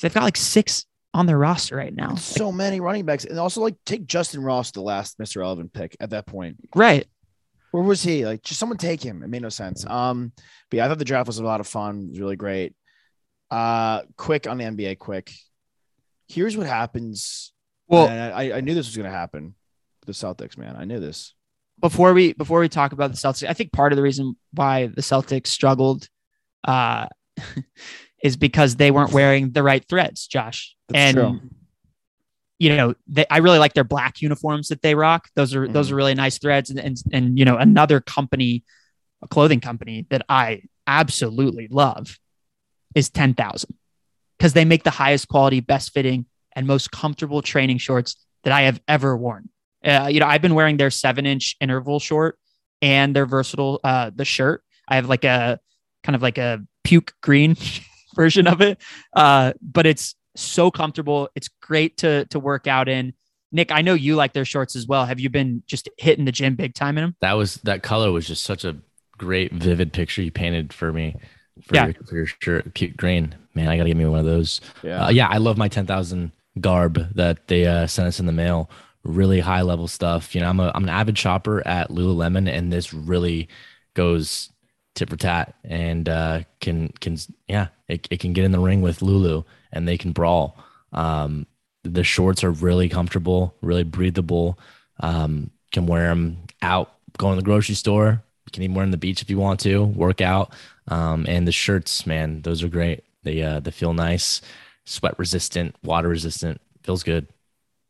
they've 0.01 0.13
got 0.13 0.23
like 0.23 0.37
six 0.37 0.87
on 1.15 1.27
their 1.27 1.39
roster 1.39 1.77
right 1.77 1.95
now. 1.95 2.15
So 2.15 2.51
many 2.51 2.81
running 2.81 3.05
backs, 3.05 3.25
and 3.25 3.39
also 3.39 3.61
like 3.61 3.75
take 3.85 4.07
Justyn 4.07 4.43
Ross, 4.45 4.71
the 4.71 4.81
last 4.81 5.19
Mr. 5.19 5.37
Relevant 5.39 5.73
pick 5.73 5.95
at 6.01 6.11
that 6.11 6.27
point. 6.27 6.57
Right. 6.75 7.07
Where 7.73 7.83
was 7.83 8.03
he? 8.03 8.25
Like, 8.25 8.43
just 8.43 8.61
someone 8.61 8.79
take 8.79 9.03
him. 9.03 9.23
It 9.23 9.29
made 9.29 9.43
no 9.43 9.49
sense. 9.49 9.85
Um, 9.87 10.33
but 10.71 10.77
yeah, 10.77 10.85
I 10.85 10.89
thought 10.89 10.99
the 10.99 11.05
draft 11.05 11.27
was 11.27 11.39
a 11.39 11.45
lot 11.45 11.61
of 11.61 11.67
fun. 11.67 12.05
It 12.05 12.11
was 12.11 12.21
really 12.21 12.37
great. 12.37 12.75
Uh, 13.51 14.03
quick 14.17 14.47
on 14.47 14.59
the 14.59 14.65
NBA. 14.65 14.99
Quick. 14.99 15.33
Here's 16.29 16.57
what 16.57 16.67
happens. 16.67 17.53
Well, 17.89 18.09
and 18.09 18.33
I, 18.33 18.59
I 18.59 18.61
knew 18.61 18.75
this 18.75 18.87
was 18.87 18.97
going 18.97 19.11
to 19.11 19.17
happen. 19.17 19.55
The 20.07 20.13
Celtics, 20.13 20.57
man, 20.57 20.77
I 20.77 20.85
knew 20.85 21.01
this. 21.01 21.35
before 21.81 22.13
we 22.13 22.33
before 22.33 22.61
we 22.61 22.69
talk 22.69 22.93
about 22.93 23.11
the 23.11 23.17
Celtics, 23.17 23.49
I 23.49 23.53
think 23.53 23.73
part 23.73 23.93
of 23.93 23.97
the 23.97 24.03
reason 24.03 24.37
why 24.53 24.87
the 24.87 25.03
Celtics 25.03 25.49
struggled 25.49 26.09
uh, 26.65 27.07
is 28.23 28.37
because 28.37 28.77
they 28.77 28.91
weren't 28.91 29.13
wearing 29.13 29.53
the 29.53 29.63
right 29.63 29.85
threads, 29.89 30.27
Josh. 30.27 30.75
That's 30.89 30.99
and 30.99 31.17
true. 31.17 31.51
You 32.63 32.77
know, 32.77 32.95
they, 33.09 33.27
I 33.29 33.39
really 33.39 33.59
like 33.59 33.75
their 33.75 33.83
black 33.83 34.23
uniforms 34.23 34.69
that 34.69 34.83
they 34.83 34.95
rock. 34.95 35.29
Those 35.35 35.53
are 35.53 35.67
those 35.67 35.91
are 35.91 35.97
really 35.97 36.15
nice 36.15 36.39
threads. 36.39 36.71
And 36.71 36.79
and 36.79 36.97
and 37.13 37.37
you 37.37 37.45
know, 37.45 37.57
another 37.57 38.01
company, 38.01 38.63
a 39.21 39.27
clothing 39.27 39.59
company 39.59 40.07
that 40.11 40.25
I 40.29 40.63
absolutely 40.87 41.67
love 41.69 42.21
is 42.95 43.11
ten 43.11 43.35
thousand 43.35 43.75
because 44.39 44.53
they 44.53 44.65
make 44.65 44.85
the 44.85 44.91
highest 44.91 45.27
quality, 45.27 45.59
best 45.59 45.93
fitting, 45.93 46.27
and 46.55 46.69
most 46.69 46.93
comfortable 46.93 47.43
training 47.43 47.79
shorts 47.79 48.15
that 48.45 48.53
I 48.53 48.63
have 48.63 48.81
ever 48.87 49.17
worn. 49.17 49.49
Uh, 49.85 50.09
you 50.09 50.21
know, 50.21 50.27
I've 50.27 50.43
been 50.43 50.55
wearing 50.55 50.77
their 50.77 50.91
seven 50.91 51.27
inch 51.27 51.57
interval 51.61 51.99
short 51.99 52.39
and 52.81 53.15
their 53.15 53.27
versatile 53.27 53.81
uh 53.83 54.13
the 54.15 54.25
shirt. 54.25 54.63
I 54.87 54.95
have 54.95 55.09
like 55.09 55.25
a 55.25 55.59
kind 56.05 56.15
of 56.15 56.23
like 56.23 56.39
a 56.39 56.61
puke 56.85 57.13
green 57.23 57.57
version 58.15 58.47
of 58.47 58.61
it. 58.61 58.81
Uh, 59.13 59.53
but 59.61 59.85
it's 59.85 60.15
so 60.37 60.71
comfortable. 60.71 61.29
It's 61.35 61.49
great 61.61 61.99
to 61.99 62.25
to 62.27 62.39
work 62.39 62.67
out 62.67 62.89
in. 62.89 63.15
Nick, 63.55 63.71
I 63.71 63.83
know 63.83 63.93
you 63.95 64.17
like 64.17 64.33
their 64.33 64.47
shorts 64.47 64.75
as 64.77 64.87
well. 64.87 65.05
Have 65.05 65.21
you 65.21 65.29
been 65.29 65.63
just 65.67 65.89
hitting 65.99 66.25
the 66.25 66.33
gym 66.33 66.55
big 66.57 66.75
time 66.75 66.97
in 66.97 67.05
them? 67.05 67.17
That 67.21 67.35
was 67.35 67.57
that 67.65 67.83
color 67.83 68.11
was 68.11 68.27
just 68.27 68.45
such 68.45 68.65
a 68.65 68.77
great, 69.19 69.53
vivid 69.53 69.93
picture 69.93 70.23
you 70.23 70.31
painted 70.31 70.73
for 70.73 70.93
me. 70.93 71.17
For, 71.67 71.75
Yeah. 71.75 71.85
your, 71.87 71.95
for 72.07 72.17
your 72.17 72.27
shirt, 72.27 72.75
cute 72.75 72.97
green. 72.97 73.35
Man, 73.55 73.69
I 73.69 73.77
gotta 73.77 73.91
give 73.91 73.99
me 73.99 74.07
one 74.07 74.19
of 74.21 74.25
those. 74.25 74.61
Yeah. 74.83 75.05
Uh, 75.05 75.11
yeah, 75.11 75.29
I 75.29 75.37
love 75.37 75.59
my 75.59 75.69
ten 75.69 75.87
thousand 75.87 76.33
garb 76.61 77.15
that 77.15 77.47
they 77.49 77.67
uh, 77.67 77.87
sent 77.87 78.09
us 78.09 78.19
in 78.21 78.27
the 78.27 78.33
mail. 78.33 78.71
Really 79.05 79.41
high 79.41 79.63
level 79.63 79.87
stuff. 79.89 80.35
You 80.35 80.41
know, 80.41 80.49
I'm 80.49 80.61
a 80.61 80.73
I'm 80.75 80.85
an 80.85 80.89
avid 80.89 81.19
shopper 81.19 81.67
at 81.67 81.91
Lululemon, 81.91 82.49
and 82.51 82.73
this 82.73 82.95
really 82.95 83.49
goes 83.95 84.49
tit 84.95 85.11
for 85.11 85.17
tat 85.17 85.55
and 85.65 86.09
uh, 86.09 86.41
can 86.61 86.89
can 87.01 87.19
yeah, 87.49 87.69
it, 87.89 88.09
it 88.11 88.21
can 88.21 88.33
get 88.33 88.45
in 88.45 88.53
the 88.53 88.59
ring 88.61 88.81
with 88.81 89.03
Lulu, 89.03 89.43
and 89.73 89.87
they 89.87 89.99
can 89.99 90.13
brawl. 90.13 90.57
Um, 90.93 91.47
the 91.85 92.05
shorts 92.05 92.45
are 92.45 92.51
really 92.51 92.89
comfortable, 92.89 93.55
really 93.61 93.85
breathable. 93.85 94.59
Um, 95.01 95.51
can 95.73 95.87
wear 95.87 96.09
them 96.09 96.39
out, 96.61 96.93
going 97.19 97.35
to 97.37 97.41
the 97.41 97.45
grocery 97.45 97.75
store. 97.75 98.23
You 98.47 98.53
can 98.53 98.63
even 98.63 98.75
wear 98.75 98.83
them 98.83 98.89
on 98.89 98.93
the 98.93 98.99
beach 98.99 99.23
if 99.23 99.31
you 99.31 99.39
want 99.39 99.61
to 99.61 99.85
work 99.85 100.21
out. 100.21 100.53
Um, 100.89 101.27
and 101.29 101.47
the 101.47 101.53
shirts, 101.53 102.07
man, 102.07 102.43
those 102.43 102.63
are 102.63 102.69
great. 102.69 103.05
They 103.23 103.43
uh, 103.43 103.61
they 103.61 103.71
feel 103.71 103.95
nice, 103.95 104.41
sweat 104.85 105.19
resistant, 105.19 105.75
water 105.83 106.09
resistant. 106.09 106.61
Feels 106.83 107.03
good. 107.03 107.27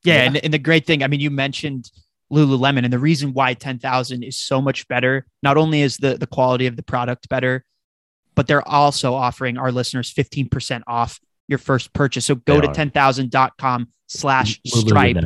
Yeah, 0.04 0.14
Yeah. 0.14 0.22
And, 0.24 0.36
and 0.44 0.54
the 0.54 0.58
great 0.58 0.86
thing, 0.86 1.02
I 1.02 1.06
mean, 1.06 1.20
you 1.20 1.30
mentioned 1.30 1.90
Lululemon, 2.32 2.84
and 2.84 2.92
the 2.92 2.98
reason 2.98 3.34
why 3.34 3.54
10,000 3.54 4.22
is 4.22 4.36
so 4.36 4.60
much 4.60 4.88
better, 4.88 5.26
not 5.42 5.56
only 5.56 5.82
is 5.82 5.98
the, 5.98 6.16
the 6.16 6.26
quality 6.26 6.66
of 6.66 6.76
the 6.76 6.82
product 6.82 7.28
better, 7.28 7.64
but 8.34 8.46
they're 8.46 8.66
also 8.66 9.14
offering 9.14 9.58
our 9.58 9.70
listeners 9.70 10.12
15% 10.12 10.82
off 10.86 11.20
your 11.52 11.58
first 11.58 11.92
purchase. 11.92 12.24
So 12.24 12.34
go 12.34 12.56
They 12.56 12.62
to 12.62 12.68
are. 12.68 12.74
10,000.com 12.74 13.88
slash 14.08 14.60
stripe. 14.66 15.18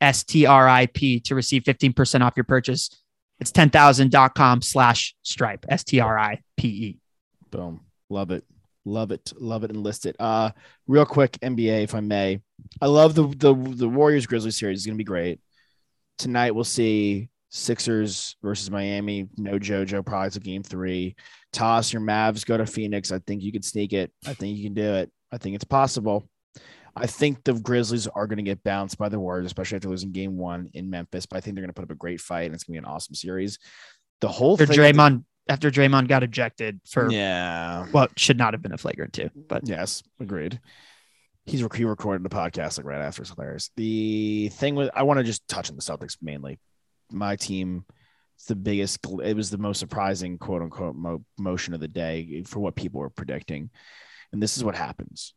S 0.00 0.22
T 0.24 0.46
R 0.46 0.68
I 0.68 0.86
P, 0.86 1.20
to 1.20 1.34
receive 1.34 1.62
15% 1.64 2.20
off 2.20 2.34
your 2.36 2.44
purchase. 2.44 2.90
It's 3.40 3.52
10,000.com 3.52 4.62
slash 4.62 5.14
stripe, 5.22 5.64
S 5.68 5.84
T 5.84 6.00
R 6.00 6.18
I 6.18 6.40
P 6.56 6.68
E. 6.68 6.98
Boom. 7.50 7.80
Love 8.10 8.30
it. 8.30 8.44
Love 8.84 9.12
it. 9.12 9.32
Love 9.38 9.64
it 9.64 9.70
and 9.70 9.82
list 9.82 10.06
it. 10.06 10.16
Uh 10.18 10.50
real 10.86 11.06
quick, 11.06 11.32
NBA, 11.42 11.84
if 11.84 11.94
I 11.94 12.00
may. 12.00 12.40
I 12.80 12.86
love 12.86 13.14
the 13.14 13.28
the 13.28 13.54
the 13.54 13.88
Warriors 13.88 14.26
Grizzlies 14.26 14.58
series. 14.58 14.78
It's 14.78 14.86
gonna 14.86 14.96
be 14.96 15.04
great. 15.04 15.40
Tonight 16.18 16.54
we'll 16.54 16.64
see 16.64 17.28
Sixers 17.50 18.36
versus 18.42 18.70
Miami. 18.70 19.28
No 19.36 19.58
JoJo, 19.58 20.04
probably 20.04 20.30
to 20.30 20.40
game 20.40 20.62
three. 20.62 21.16
Toss 21.52 21.92
your 21.92 22.02
Mavs, 22.02 22.44
go 22.44 22.56
to 22.56 22.66
Phoenix. 22.66 23.10
I 23.12 23.18
think 23.20 23.42
you 23.42 23.52
can 23.52 23.62
sneak 23.62 23.92
it. 23.92 24.12
I 24.26 24.34
think 24.34 24.56
you 24.56 24.64
can 24.64 24.74
do 24.74 24.94
it. 24.94 25.10
I 25.32 25.38
think 25.38 25.54
it's 25.54 25.64
possible. 25.64 26.28
I 26.96 27.06
think 27.06 27.44
the 27.44 27.54
Grizzlies 27.54 28.08
are 28.08 28.26
going 28.26 28.38
to 28.38 28.42
get 28.42 28.64
bounced 28.64 28.98
by 28.98 29.08
the 29.08 29.20
Warriors, 29.20 29.46
especially 29.46 29.76
after 29.76 29.88
losing 29.88 30.10
game 30.10 30.36
one 30.36 30.68
in 30.74 30.90
Memphis. 30.90 31.26
But 31.26 31.36
I 31.36 31.40
think 31.40 31.54
they're 31.54 31.62
going 31.62 31.72
to 31.72 31.74
put 31.74 31.84
up 31.84 31.90
a 31.90 31.94
great 31.94 32.20
fight 32.20 32.46
and 32.46 32.54
it's 32.54 32.64
going 32.64 32.74
to 32.74 32.82
be 32.82 32.86
an 32.86 32.92
awesome 32.92 33.14
series. 33.14 33.58
The 34.20 34.28
whole 34.28 34.54
After 34.54 34.66
thing. 34.66 34.78
Draymond, 34.78 35.24
after 35.48 35.70
Draymond 35.70 36.08
got 36.08 36.22
ejected 36.22 36.80
for 36.88 37.10
yeah. 37.10 37.86
what 37.92 38.18
should 38.18 38.36
not 38.36 38.52
have 38.54 38.62
been 38.62 38.72
a 38.72 38.78
flagrant 38.78 39.12
two, 39.12 39.30
but 39.48 39.68
Yes, 39.68 40.02
agreed. 40.20 40.60
He's 41.46 41.66
he 41.74 41.84
recorded 41.84 42.22
the 42.24 42.34
podcast 42.34 42.76
like 42.76 42.86
right 42.86 43.00
after. 43.00 43.22
It's 43.22 43.30
hilarious. 43.30 43.70
The 43.76 44.48
thing 44.50 44.74
with 44.74 44.90
I 44.92 45.04
want 45.04 45.18
to 45.18 45.24
just 45.24 45.48
touch 45.48 45.70
on 45.70 45.76
the 45.76 45.82
Celtics 45.82 46.18
mainly. 46.20 46.58
My 47.10 47.36
team, 47.36 47.86
it's 48.36 48.44
the 48.44 48.54
biggest. 48.54 48.98
It 49.24 49.34
was 49.34 49.48
the 49.48 49.56
most 49.56 49.78
surprising 49.78 50.36
quote 50.36 50.60
unquote 50.60 50.94
mo- 50.94 51.24
motion 51.38 51.72
of 51.72 51.80
the 51.80 51.88
day 51.88 52.42
for 52.46 52.60
what 52.60 52.76
people 52.76 53.00
were 53.00 53.08
predicting, 53.08 53.70
and 54.32 54.42
this 54.42 54.56
is 54.56 54.64
what 54.64 54.74
happens. 54.74 55.34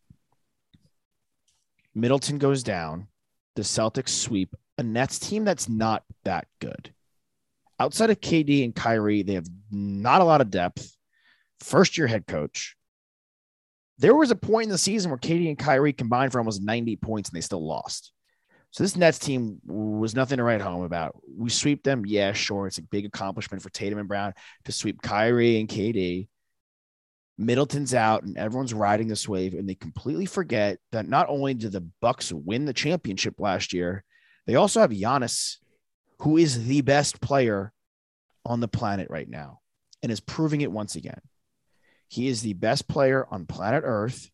Middleton 1.93 2.37
goes 2.37 2.63
down. 2.63 3.07
The 3.55 3.63
Celtics 3.63 4.09
sweep 4.09 4.55
a 4.81 4.83
Nets 4.83 5.19
team 5.19 5.45
that's 5.45 5.69
not 5.69 6.03
that 6.23 6.47
good. 6.59 6.93
Outside 7.79 8.09
of 8.09 8.19
KD 8.19 8.63
and 8.63 8.75
Kyrie, 8.75 9.23
they 9.23 9.35
have 9.35 9.47
not 9.71 10.21
a 10.21 10.25
lot 10.25 10.41
of 10.41 10.49
depth. 10.49 10.95
First 11.59 11.97
year 11.97 12.07
head 12.07 12.27
coach. 12.27 12.75
There 13.99 14.15
was 14.15 14.31
a 14.31 14.35
point 14.35 14.65
in 14.65 14.71
the 14.71 14.77
season 14.77 15.11
where 15.11 15.19
KD 15.19 15.47
and 15.47 15.57
Kyrie 15.57 15.93
combined 15.93 16.31
for 16.31 16.39
almost 16.39 16.63
90 16.63 16.95
points 16.95 17.29
and 17.29 17.37
they 17.37 17.41
still 17.41 17.65
lost. 17.65 18.11
So 18.71 18.83
this 18.83 18.95
Nets 18.95 19.19
team 19.19 19.59
was 19.65 20.15
nothing 20.15 20.37
to 20.37 20.43
write 20.43 20.61
home 20.61 20.83
about. 20.83 21.19
We 21.37 21.49
sweep 21.49 21.83
them. 21.83 22.03
Yeah, 22.05 22.31
sure. 22.33 22.67
It's 22.67 22.77
a 22.77 22.83
big 22.83 23.05
accomplishment 23.05 23.61
for 23.61 23.69
Tatum 23.69 23.99
and 23.99 24.07
Brown 24.07 24.33
to 24.65 24.71
sweep 24.71 25.01
Kyrie 25.01 25.59
and 25.59 25.69
KD. 25.69 26.27
Middleton's 27.41 27.93
out 27.93 28.23
and 28.23 28.37
everyone's 28.37 28.73
riding 28.73 29.07
this 29.07 29.27
wave 29.27 29.53
and 29.53 29.67
they 29.67 29.75
completely 29.75 30.25
forget 30.25 30.79
that 30.91 31.07
not 31.07 31.29
only 31.29 31.53
did 31.53 31.71
the 31.71 31.87
Bucks 32.01 32.31
win 32.31 32.65
the 32.65 32.73
championship 32.73 33.39
last 33.39 33.73
year, 33.73 34.03
they 34.47 34.55
also 34.55 34.79
have 34.79 34.91
Giannis, 34.91 35.57
who 36.19 36.37
is 36.37 36.67
the 36.67 36.81
best 36.81 37.21
player 37.21 37.73
on 38.45 38.59
the 38.59 38.67
planet 38.67 39.09
right 39.09 39.29
now 39.29 39.59
and 40.01 40.11
is 40.11 40.19
proving 40.19 40.61
it 40.61 40.71
once 40.71 40.95
again. 40.95 41.21
He 42.07 42.27
is 42.27 42.41
the 42.41 42.53
best 42.53 42.87
player 42.87 43.25
on 43.29 43.45
planet 43.45 43.83
Earth, 43.85 44.29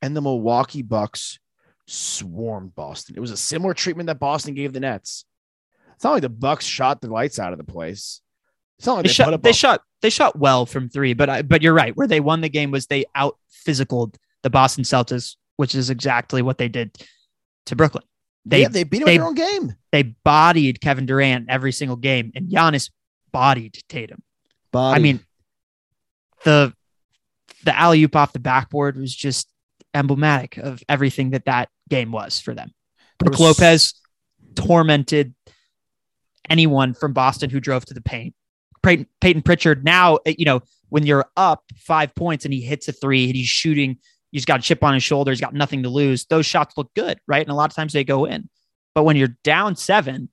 and 0.00 0.16
the 0.16 0.22
Milwaukee 0.22 0.82
Bucks 0.82 1.38
swarmed 1.86 2.74
Boston. 2.74 3.16
It 3.16 3.20
was 3.20 3.30
a 3.30 3.36
similar 3.36 3.74
treatment 3.74 4.06
that 4.06 4.18
Boston 4.18 4.54
gave 4.54 4.72
the 4.72 4.80
Nets. 4.80 5.24
It's 5.94 6.04
not 6.04 6.12
like 6.12 6.22
the 6.22 6.28
Bucks 6.28 6.64
shot 6.64 7.00
the 7.00 7.08
lights 7.08 7.38
out 7.38 7.52
of 7.52 7.58
the 7.58 7.64
place. 7.64 8.20
It's 8.78 8.86
not 8.86 8.94
like 8.94 9.04
they, 9.04 9.08
they, 9.08 9.10
put 9.10 9.16
shot 9.16 9.34
up 9.34 9.42
they 9.42 9.50
a- 9.50 9.54
shot 9.54 9.82
they 10.02 10.10
shot 10.10 10.38
well 10.38 10.64
from 10.66 10.88
three, 10.88 11.12
but 11.14 11.28
I, 11.28 11.42
but 11.42 11.62
you're 11.62 11.74
right. 11.74 11.96
Where 11.96 12.06
they 12.06 12.20
won 12.20 12.40
the 12.40 12.48
game 12.48 12.70
was 12.70 12.86
they 12.86 13.04
out 13.14 13.36
physicaled 13.66 14.14
the 14.42 14.50
Boston 14.50 14.84
Celtics, 14.84 15.36
which 15.56 15.74
is 15.74 15.90
exactly 15.90 16.40
what 16.42 16.58
they 16.58 16.68
did 16.68 16.96
to 17.66 17.76
Brooklyn. 17.76 18.04
They 18.44 18.62
yeah, 18.62 18.68
they 18.68 18.84
beat 18.84 18.98
them 19.00 19.06
they- 19.06 19.14
in 19.16 19.20
their 19.20 19.28
own 19.28 19.34
game. 19.34 19.74
they 19.92 20.02
bodied 20.24 20.80
Kevin 20.80 21.06
Durant 21.06 21.46
every 21.50 21.72
single 21.72 21.96
game, 21.96 22.32
and 22.34 22.48
Giannis 22.48 22.90
bodied 23.32 23.82
Tatum. 23.88 24.22
Body. 24.72 24.96
I 24.98 25.02
mean, 25.02 25.20
the 26.44 26.72
the 27.64 27.76
alley 27.76 28.02
oop 28.04 28.14
off 28.14 28.32
the 28.32 28.38
backboard 28.38 28.96
was 28.96 29.14
just 29.14 29.50
emblematic 29.94 30.56
of 30.58 30.82
everything 30.88 31.30
that 31.30 31.46
that 31.46 31.68
game 31.88 32.12
was 32.12 32.38
for 32.38 32.54
them. 32.54 32.70
There 33.18 33.30
Brook 33.30 33.40
was- 33.40 33.58
Lopez 33.58 33.94
tormented 34.54 35.34
anyone 36.48 36.94
from 36.94 37.12
Boston 37.12 37.50
who 37.50 37.60
drove 37.60 37.84
to 37.86 37.94
the 37.94 38.00
paint. 38.00 38.34
Peyton, 38.88 39.06
Peyton 39.20 39.42
Pritchard 39.42 39.84
now, 39.84 40.16
eh, 40.24 40.34
you 40.38 40.44
know, 40.44 40.60
when 40.88 41.04
you're 41.04 41.26
up 41.36 41.64
five 41.76 42.14
points 42.14 42.44
and 42.44 42.54
he 42.54 42.60
hits 42.62 42.88
a 42.88 42.92
three 42.92 43.26
and 43.26 43.34
he's 43.36 43.46
shooting, 43.46 43.98
he's 44.32 44.44
got 44.46 44.60
a 44.60 44.62
chip 44.62 44.82
on 44.82 44.94
his 44.94 45.02
shoulder, 45.02 45.30
he's 45.30 45.40
got 45.40 45.52
nothing 45.54 45.82
to 45.82 45.90
lose. 45.90 46.24
Those 46.26 46.46
shots 46.46 46.76
look 46.76 46.92
good, 46.94 47.18
right? 47.26 47.42
And 47.42 47.50
a 47.50 47.54
lot 47.54 47.70
of 47.70 47.76
times 47.76 47.92
they 47.92 48.04
go 48.04 48.24
in. 48.24 48.48
But 48.94 49.02
when 49.04 49.16
you're 49.16 49.36
down 49.44 49.76
seven 49.76 50.30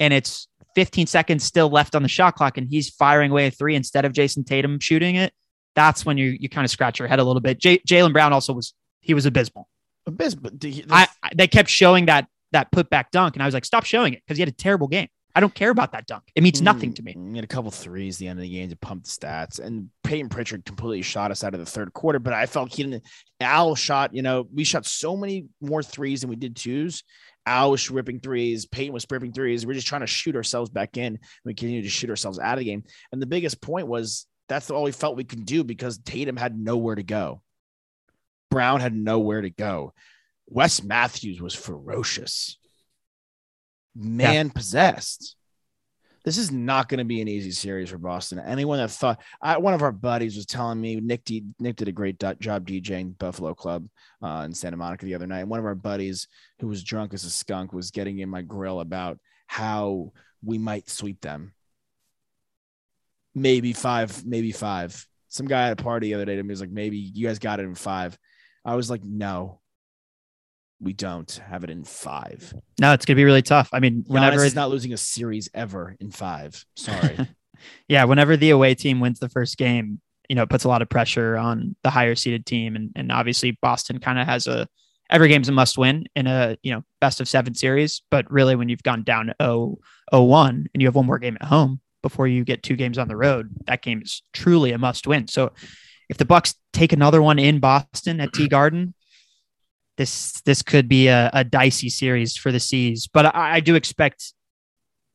and 0.00 0.12
it's 0.12 0.48
15 0.74 1.06
seconds 1.06 1.44
still 1.44 1.68
left 1.68 1.94
on 1.94 2.02
the 2.02 2.08
shot 2.08 2.34
clock 2.34 2.58
and 2.58 2.68
he's 2.68 2.90
firing 2.90 3.30
away 3.30 3.46
a 3.46 3.50
three 3.50 3.76
instead 3.76 4.04
of 4.04 4.12
Jayson 4.12 4.44
Tatum 4.44 4.80
shooting 4.80 5.14
it, 5.14 5.32
that's 5.76 6.04
when 6.04 6.18
you 6.18 6.36
you 6.40 6.48
kind 6.48 6.64
of 6.64 6.70
scratch 6.70 6.98
your 6.98 7.06
head 7.06 7.18
a 7.20 7.24
little 7.24 7.40
bit. 7.40 7.60
J- 7.60 7.78
Jaylen 7.88 8.12
Brown 8.12 8.32
also 8.32 8.52
was 8.52 8.74
he 9.00 9.14
was 9.14 9.26
abysmal. 9.26 9.68
Abyss, 10.06 10.34
but 10.34 10.58
the, 10.60 10.82
the- 10.82 10.86
I, 10.94 11.06
I 11.22 11.30
they 11.34 11.46
kept 11.46 11.68
showing 11.68 12.06
that 12.06 12.26
that 12.52 12.72
putback 12.72 13.10
dunk, 13.12 13.36
and 13.36 13.42
I 13.42 13.46
was 13.46 13.54
like, 13.54 13.64
stop 13.64 13.84
showing 13.84 14.14
it 14.14 14.22
because 14.26 14.36
he 14.38 14.40
had 14.42 14.48
a 14.48 14.52
terrible 14.52 14.88
game. 14.88 15.08
I 15.36 15.40
don't 15.40 15.54
care 15.54 15.68
about 15.68 15.92
that 15.92 16.06
dunk. 16.06 16.24
It 16.34 16.42
means 16.42 16.62
nothing 16.62 16.94
to 16.94 17.02
me. 17.02 17.12
Mm, 17.12 17.30
He 17.32 17.36
had 17.36 17.44
a 17.44 17.46
couple 17.46 17.70
threes 17.70 18.16
the 18.16 18.26
end 18.26 18.38
of 18.38 18.42
the 18.42 18.48
game 18.48 18.70
to 18.70 18.76
pump 18.76 19.04
the 19.04 19.10
stats. 19.10 19.58
And 19.58 19.90
Peyton 20.02 20.30
Pritchard 20.30 20.64
completely 20.64 21.02
shot 21.02 21.30
us 21.30 21.44
out 21.44 21.52
of 21.52 21.60
the 21.60 21.66
third 21.66 21.92
quarter, 21.92 22.18
but 22.18 22.32
I 22.32 22.46
felt 22.46 22.72
he 22.74 22.84
didn't. 22.84 23.04
Al 23.38 23.74
shot, 23.74 24.14
you 24.14 24.22
know, 24.22 24.48
we 24.50 24.64
shot 24.64 24.86
so 24.86 25.14
many 25.14 25.44
more 25.60 25.82
threes 25.82 26.22
than 26.22 26.30
we 26.30 26.36
did 26.36 26.56
twos. 26.56 27.04
Al 27.44 27.70
was 27.70 27.90
ripping 27.90 28.18
threes. 28.20 28.64
Peyton 28.64 28.94
was 28.94 29.06
ripping 29.10 29.32
threes. 29.32 29.66
We're 29.66 29.74
just 29.74 29.86
trying 29.86 30.00
to 30.00 30.06
shoot 30.06 30.36
ourselves 30.36 30.70
back 30.70 30.96
in. 30.96 31.18
We 31.44 31.52
continue 31.52 31.82
to 31.82 31.88
shoot 31.90 32.08
ourselves 32.08 32.38
out 32.38 32.54
of 32.54 32.60
the 32.60 32.64
game. 32.64 32.84
And 33.12 33.20
the 33.20 33.26
biggest 33.26 33.60
point 33.60 33.88
was 33.88 34.26
that's 34.48 34.70
all 34.70 34.84
we 34.84 34.92
felt 34.92 35.16
we 35.16 35.24
could 35.24 35.44
do 35.44 35.64
because 35.64 35.98
Tatum 35.98 36.36
had 36.38 36.58
nowhere 36.58 36.94
to 36.94 37.02
go. 37.02 37.42
Brown 38.50 38.80
had 38.80 38.94
nowhere 38.96 39.42
to 39.42 39.50
go. 39.50 39.92
Wes 40.48 40.82
Matthews 40.82 41.42
was 41.42 41.54
ferocious, 41.54 42.56
man 43.96 44.50
possessed. 44.50 45.36
This 46.24 46.38
is 46.38 46.50
not 46.50 46.88
going 46.88 46.98
to 46.98 47.04
be 47.04 47.20
an 47.20 47.28
easy 47.28 47.52
series 47.52 47.90
for 47.90 47.98
Boston. 47.98 48.40
Anyone 48.40 48.78
that 48.78 48.90
thought, 48.90 49.22
I, 49.40 49.58
one 49.58 49.74
of 49.74 49.82
our 49.82 49.92
buddies 49.92 50.34
was 50.34 50.44
telling 50.44 50.80
me 50.80 50.96
Nick 50.96 51.24
D, 51.24 51.44
Nick 51.60 51.76
did 51.76 51.86
a 51.86 51.92
great 51.92 52.18
do- 52.18 52.34
job 52.34 52.66
DJing 52.66 53.16
Buffalo 53.16 53.54
Club 53.54 53.86
uh, 54.20 54.42
in 54.44 54.52
Santa 54.52 54.76
Monica 54.76 55.04
the 55.04 55.14
other 55.14 55.28
night. 55.28 55.40
And 55.40 55.48
one 55.48 55.60
of 55.60 55.64
our 55.64 55.76
buddies 55.76 56.26
who 56.58 56.66
was 56.66 56.82
drunk 56.82 57.14
as 57.14 57.22
a 57.22 57.30
skunk 57.30 57.72
was 57.72 57.92
getting 57.92 58.18
in 58.18 58.28
my 58.28 58.42
grill 58.42 58.80
about 58.80 59.20
how 59.46 60.12
we 60.44 60.58
might 60.58 60.90
sweep 60.90 61.20
them. 61.20 61.54
Maybe 63.32 63.72
five, 63.72 64.26
maybe 64.26 64.50
five. 64.50 65.06
Some 65.28 65.46
guy 65.46 65.66
at 65.66 65.78
a 65.78 65.82
party 65.82 66.08
the 66.08 66.14
other 66.14 66.24
day 66.24 66.34
to 66.34 66.42
me 66.42 66.50
was 66.50 66.60
like, 66.60 66.70
maybe 66.70 66.96
you 66.96 67.28
guys 67.28 67.38
got 67.38 67.60
it 67.60 67.64
in 67.64 67.76
five. 67.76 68.18
I 68.64 68.74
was 68.74 68.90
like, 68.90 69.04
no, 69.04 69.60
we 70.80 70.92
don't 70.92 71.30
have 71.48 71.64
it 71.64 71.70
in 71.70 71.84
five. 71.84 72.52
No, 72.80 72.92
it's 72.92 73.06
gonna 73.06 73.16
be 73.16 73.24
really 73.24 73.42
tough. 73.42 73.70
I 73.72 73.80
mean, 73.80 74.04
Whenever 74.06 74.44
is 74.44 74.54
not 74.54 74.70
losing 74.70 74.92
a 74.92 74.96
series 74.96 75.48
ever 75.54 75.96
in 76.00 76.10
five. 76.10 76.64
Sorry. 76.76 77.18
yeah, 77.88 78.04
whenever 78.04 78.36
the 78.36 78.50
away 78.50 78.74
team 78.74 79.00
wins 79.00 79.18
the 79.18 79.28
first 79.28 79.56
game, 79.56 80.00
you 80.28 80.36
know, 80.36 80.42
it 80.42 80.50
puts 80.50 80.64
a 80.64 80.68
lot 80.68 80.82
of 80.82 80.88
pressure 80.88 81.36
on 81.36 81.76
the 81.82 81.90
higher 81.90 82.14
seeded 82.14 82.46
team. 82.46 82.76
And, 82.76 82.90
and 82.96 83.12
obviously 83.12 83.58
Boston 83.62 83.98
kind 83.98 84.18
of 84.18 84.26
has 84.26 84.46
a 84.46 84.66
every 85.08 85.28
game's 85.28 85.48
a 85.48 85.52
must 85.52 85.78
win 85.78 86.06
in 86.16 86.26
a, 86.26 86.56
you 86.62 86.72
know, 86.72 86.82
best 87.00 87.20
of 87.20 87.28
seven 87.28 87.54
series. 87.54 88.02
But 88.10 88.30
really 88.30 88.56
when 88.56 88.68
you've 88.68 88.82
gone 88.82 89.02
down 89.02 89.32
0 89.40 89.78
1 90.10 90.66
and 90.72 90.82
you 90.82 90.88
have 90.88 90.94
one 90.94 91.06
more 91.06 91.18
game 91.18 91.38
at 91.40 91.46
home 91.46 91.80
before 92.02 92.26
you 92.26 92.44
get 92.44 92.62
two 92.62 92.76
games 92.76 92.98
on 92.98 93.08
the 93.08 93.16
road, 93.16 93.50
that 93.66 93.82
game 93.82 94.02
is 94.02 94.22
truly 94.32 94.72
a 94.72 94.78
must 94.78 95.06
win. 95.06 95.28
So 95.28 95.52
if 96.08 96.18
the 96.18 96.24
Bucks 96.24 96.54
take 96.72 96.92
another 96.92 97.22
one 97.22 97.38
in 97.38 97.58
Boston 97.60 98.20
at 98.20 98.32
T 98.32 98.48
Garden, 98.48 98.94
this 99.96 100.40
this 100.42 100.62
could 100.62 100.88
be 100.88 101.08
a, 101.08 101.30
a 101.32 101.44
dicey 101.44 101.88
series 101.88 102.36
for 102.36 102.52
the 102.52 102.60
Seas. 102.60 103.06
But 103.06 103.34
I, 103.34 103.56
I 103.56 103.60
do 103.60 103.74
expect 103.74 104.32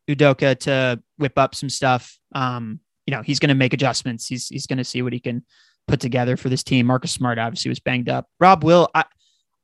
Udoka 0.09 0.57
to 0.59 1.01
whip 1.17 1.37
up 1.37 1.55
some 1.55 1.69
stuff. 1.69 2.17
Um, 2.33 2.79
you 3.05 3.15
know, 3.15 3.21
he's 3.21 3.39
going 3.39 3.49
to 3.49 3.55
make 3.55 3.73
adjustments. 3.73 4.27
He's 4.27 4.47
he's 4.47 4.67
going 4.67 4.77
to 4.77 4.83
see 4.83 5.01
what 5.01 5.13
he 5.13 5.19
can 5.19 5.45
put 5.87 5.99
together 5.99 6.37
for 6.37 6.49
this 6.49 6.63
team. 6.63 6.87
Marcus 6.87 7.11
Smart 7.11 7.39
obviously 7.39 7.69
was 7.69 7.79
banged 7.79 8.09
up. 8.09 8.27
Rob 8.39 8.63
Will, 8.63 8.89
I 8.93 9.05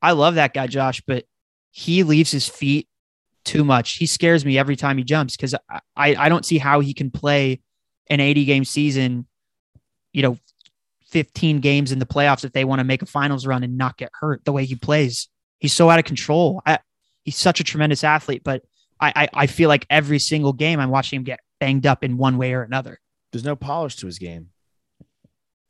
I 0.01 0.11
love 0.11 0.36
that 0.36 0.53
guy, 0.53 0.68
Josh, 0.68 1.01
but 1.05 1.26
he 1.72 2.03
leaves 2.03 2.32
his 2.32 2.47
feet 2.47 2.88
too 3.43 3.63
much. 3.63 3.93
He 3.93 4.05
scares 4.05 4.45
me 4.45 4.57
every 4.57 4.76
time 4.76 4.97
he 4.97 5.03
jumps 5.03 5.36
because 5.36 5.55
I, 5.70 5.80
I 5.95 6.15
I 6.15 6.30
don't 6.30 6.45
see 6.45 6.57
how 6.57 6.80
he 6.80 6.93
can 6.93 7.11
play 7.11 7.61
an 8.09 8.20
80 8.20 8.45
game 8.45 8.65
season, 8.65 9.28
you 10.13 10.22
know, 10.22 10.38
15 11.12 11.60
games 11.60 11.91
in 11.91 11.99
the 11.99 12.05
playoffs 12.05 12.43
if 12.43 12.51
they 12.51 12.66
want 12.66 12.80
to 12.80 12.84
make 12.84 13.01
a 13.01 13.05
finals 13.05 13.45
run 13.45 13.64
and 13.64 13.78
not 13.78 13.97
get 13.97 14.12
hurt 14.20 14.43
the 14.45 14.51
way 14.51 14.66
he 14.66 14.76
plays. 14.76 15.30
He's 15.60 15.74
so 15.74 15.89
out 15.89 15.99
of 15.99 16.05
control. 16.05 16.62
I, 16.66 16.80
he's 17.24 17.38
such 17.38 17.60
a 17.60 17.64
tremendous 17.64 18.03
athlete, 18.03 18.43
but 18.43 18.64
I, 18.99 19.14
I 19.16 19.30
I 19.34 19.47
feel 19.47 19.70
like 19.70 19.86
every 19.89 20.20
single 20.20 20.53
game 20.53 20.80
I'm 20.80 20.89
watching 20.89 21.18
him 21.18 21.24
get 21.24 21.39
banged 21.60 21.86
up 21.86 22.03
in 22.03 22.18
one 22.18 22.38
way 22.38 22.53
or 22.53 22.64
another. 22.64 22.99
There's 23.32 23.43
no 23.43 23.55
polish 23.55 23.95
to 23.97 24.05
his 24.05 24.20
game. 24.20 24.49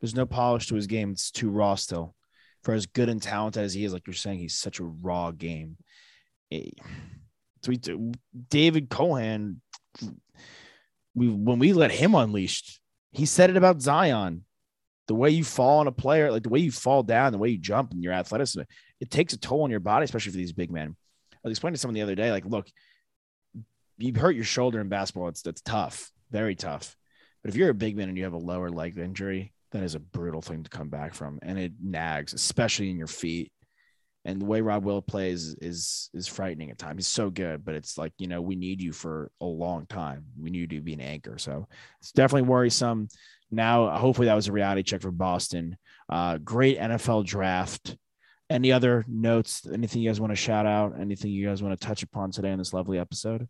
There's 0.02 0.16
no 0.16 0.26
polish 0.26 0.68
to 0.68 0.76
his 0.76 0.88
game. 0.88 1.12
It's 1.12 1.32
too 1.32 1.50
raw 1.50 1.76
still. 1.76 2.16
For 2.64 2.74
as 2.74 2.86
good 2.86 3.10
and 3.10 3.22
talented 3.22 3.64
as 3.64 3.74
he 3.74 3.86
is, 3.86 3.94
like 3.94 4.06
you're 4.08 4.14
saying, 4.14 4.40
he's 4.40 4.56
such 4.56 4.80
a 4.80 4.84
raw 4.84 5.32
game. 5.32 5.78
Eh, 6.52 6.70
David 8.50 8.90
Cohen, 8.90 9.62
we 11.16 11.30
when 11.30 11.60
we 11.60 11.74
let 11.74 11.92
him 11.92 12.16
unleashed, 12.16 12.80
he 13.12 13.26
said 13.26 13.50
it 13.50 13.58
about 13.58 13.82
Zion. 13.82 14.44
The 15.08 15.16
way 15.16 15.30
you 15.30 15.44
fall 15.44 15.80
on 15.80 15.88
a 15.88 15.92
player, 15.92 16.32
like 16.32 16.44
the 16.44 16.50
way 16.50 16.60
you 16.60 16.72
fall 16.72 17.04
down, 17.04 17.32
the 17.32 17.38
way 17.38 17.50
you 17.50 17.58
jump 17.58 17.92
and 17.92 18.04
your 18.04 18.14
athleticism, 18.14 18.62
it 19.00 19.10
takes 19.10 19.34
a 19.34 19.38
toll 19.38 19.64
on 19.64 19.72
your 19.72 19.80
body, 19.80 20.04
especially 20.04 20.32
for 20.32 20.38
these 20.38 20.54
big 20.54 20.72
men. 20.72 20.96
I 21.34 21.38
was 21.44 21.52
explaining 21.52 21.76
to 21.76 21.80
someone 21.80 21.96
the 21.96 22.02
other 22.02 22.16
day, 22.16 22.32
like, 22.32 22.46
look, 22.46 22.68
you 23.98 24.14
hurt 24.14 24.36
your 24.36 24.44
shoulder 24.44 24.80
in 24.80 24.90
basketball. 24.90 25.30
It's 25.30 25.42
that's 25.42 25.62
tough, 25.62 26.12
very 26.32 26.56
tough. 26.56 26.96
But 27.42 27.50
if 27.50 27.56
you're 27.56 27.70
a 27.70 27.76
big 27.76 27.96
man 27.96 28.10
and 28.10 28.18
you 28.18 28.26
have 28.26 28.34
a 28.34 28.38
lower 28.38 28.70
leg 28.70 28.98
injury, 28.98 29.54
that 29.72 29.84
is 29.84 29.96
a 29.96 30.00
brutal 30.00 30.42
thing 30.42 30.64
to 30.64 30.70
come 30.70 30.90
back 30.90 31.14
from, 31.14 31.40
and 31.42 31.60
it 31.60 31.74
nags, 31.82 32.34
especially 32.34 32.90
in 32.90 32.98
your 32.98 33.08
feet. 33.08 33.52
And 34.26 34.42
the 34.42 34.46
way 34.46 34.60
Rob 34.60 34.84
Will 34.84 35.02
plays 35.02 35.56
is 35.62 36.10
is 36.14 36.28
frightening 36.28 36.70
at 36.70 36.78
times. 36.78 36.98
He's 36.98 37.08
so 37.08 37.30
good, 37.30 37.64
but 37.64 37.76
it's 37.76 37.98
like 37.98 38.12
you 38.18 38.28
know 38.28 38.42
we 38.42 38.56
need 38.56 38.82
you 38.82 38.92
for 38.92 39.32
a 39.40 39.46
long 39.46 39.86
time. 39.86 40.26
We 40.38 40.50
need 40.50 40.72
you 40.72 40.80
to 40.80 40.84
be 40.84 40.94
an 40.94 41.02
anchor, 41.02 41.38
so 41.38 41.68
it's 42.00 42.12
definitely 42.12 42.50
worrisome. 42.50 43.08
Now, 43.50 43.98
hopefully, 43.98 44.28
that 44.28 44.36
was 44.36 44.48
a 44.48 44.52
reality 44.52 44.84
check 44.84 45.02
for 45.02 45.12
Boston. 45.12 45.78
Uh, 46.10 46.38
great 46.38 46.78
NFL 46.78 47.26
draft. 47.26 47.96
Any 48.50 48.72
other 48.72 49.04
notes? 49.08 49.68
Anything 49.72 50.02
you 50.02 50.10
guys 50.10 50.22
want 50.22 50.32
to 50.32 50.36
shout 50.36 50.66
out? 50.66 51.00
Anything 51.00 51.32
you 51.32 51.48
guys 51.48 51.62
want 51.62 51.80
to 51.80 51.86
touch 51.86 52.04
upon 52.04 52.32
today 52.32 52.52
in 52.52 52.58
this 52.58 52.74
lovely 52.74 52.98
episode? 52.98 53.48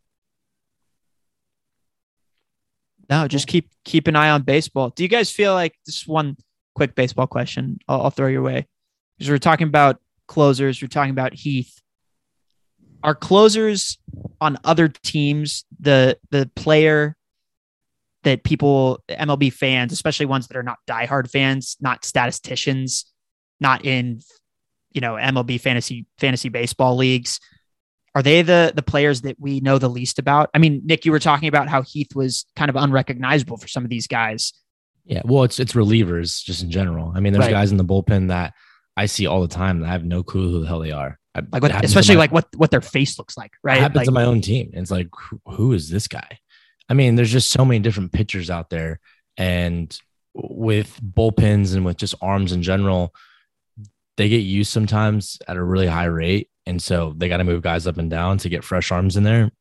No, 3.09 3.27
just 3.27 3.47
keep 3.47 3.69
keep 3.85 4.07
an 4.07 4.15
eye 4.15 4.29
on 4.31 4.41
baseball. 4.41 4.89
Do 4.89 5.03
you 5.03 5.09
guys 5.09 5.31
feel 5.31 5.53
like 5.53 5.73
is 5.87 6.05
one 6.07 6.37
quick 6.75 6.95
baseball 6.95 7.27
question? 7.27 7.79
I'll, 7.87 8.03
I'll 8.03 8.09
throw 8.09 8.27
your 8.27 8.41
way 8.41 8.67
because 9.17 9.29
we're 9.29 9.37
talking 9.37 9.67
about 9.67 9.99
closers. 10.27 10.81
We're 10.81 10.87
talking 10.87 11.11
about 11.11 11.33
Heath. 11.33 11.81
Are 13.03 13.15
closers 13.15 13.97
on 14.41 14.57
other 14.63 14.87
teams 14.87 15.65
the 15.79 16.17
the 16.31 16.49
player 16.55 17.16
that 18.27 18.43
people 18.43 19.01
MLB 19.09 19.51
fans, 19.53 19.93
especially 19.93 20.25
ones 20.25 20.47
that 20.47 20.57
are 20.57 20.63
not 20.63 20.77
diehard 20.89 21.31
fans, 21.31 21.77
not 21.79 22.03
statisticians, 22.05 23.05
not 23.61 23.85
in 23.85 24.19
you 24.91 25.01
know 25.01 25.13
MLB 25.13 25.59
fantasy 25.61 26.05
fantasy 26.19 26.49
baseball 26.49 26.95
leagues, 26.97 27.39
are 28.15 28.21
they 28.21 28.41
the 28.41 28.73
the 28.75 28.81
players 28.81 29.21
that 29.21 29.37
we 29.39 29.59
know 29.61 29.77
the 29.77 29.89
least 29.89 30.19
about? 30.19 30.49
I 30.53 30.57
mean, 30.57 30.81
Nick, 30.85 31.05
you 31.05 31.11
were 31.11 31.19
talking 31.19 31.47
about 31.47 31.69
how 31.69 31.81
Heath 31.83 32.15
was 32.15 32.45
kind 32.55 32.69
of 32.69 32.75
unrecognizable 32.75 33.57
for 33.57 33.67
some 33.67 33.83
of 33.83 33.89
these 33.89 34.07
guys. 34.07 34.51
Yeah, 35.05 35.21
well, 35.23 35.43
it's 35.43 35.59
it's 35.59 35.73
relievers 35.73 36.43
just 36.43 36.63
in 36.63 36.69
general. 36.69 37.13
I 37.15 37.21
mean, 37.21 37.31
there's 37.31 37.45
Right. 37.45 37.51
guys 37.51 37.71
in 37.71 37.77
the 37.77 37.85
bullpen 37.85 38.27
that 38.27 38.53
I 38.97 39.05
see 39.05 39.25
all 39.25 39.41
the 39.41 39.47
time 39.47 39.79
that 39.79 39.87
I 39.87 39.91
have 39.93 40.03
no 40.03 40.21
clue 40.23 40.51
who 40.51 40.61
the 40.61 40.67
hell 40.67 40.79
they 40.79 40.91
are. 40.91 41.17
I- 41.33 41.41
Like 41.51 41.61
what, 41.61 41.85
especially 41.85 42.15
my- 42.15 42.21
like 42.21 42.31
what 42.33 42.47
what 42.57 42.71
their 42.71 42.81
face 42.81 43.17
looks 43.17 43.37
like, 43.37 43.51
It 43.53 43.59
right? 43.63 43.79
happens 43.79 43.97
Like, 43.97 44.05
to 44.07 44.11
my 44.11 44.25
own 44.25 44.41
team. 44.41 44.71
It's 44.73 44.91
like, 44.91 45.07
who, 45.17 45.39
who 45.45 45.73
is 45.73 45.89
this 45.89 46.07
guy? 46.07 46.39
I 46.89 46.93
mean, 46.93 47.15
there's 47.15 47.31
just 47.31 47.51
so 47.51 47.65
many 47.65 47.79
different 47.79 48.11
pitchers 48.13 48.49
out 48.49 48.69
there, 48.69 48.99
and 49.37 49.97
with 50.33 50.99
bullpens 51.01 51.75
and 51.75 51.83
with 51.83 51.97
just 51.97 52.15
arms 52.21 52.51
in 52.51 52.61
general, 52.63 53.13
they 54.17 54.29
get 54.29 54.37
used 54.37 54.71
sometimes 54.71 55.37
at 55.47 55.57
a 55.57 55.63
really 55.63 55.87
high 55.87 56.05
rate, 56.05 56.49
and 56.65 56.81
so 56.81 57.13
they 57.17 57.27
got 57.29 57.37
to 57.37 57.43
move 57.43 57.61
guys 57.61 57.87
up 57.87 57.97
and 57.97 58.09
down 58.09 58.37
to 58.39 58.49
get 58.49 58.63
fresh 58.63 58.91
arms 58.91 59.17
in 59.17 59.23
there, 59.23 59.51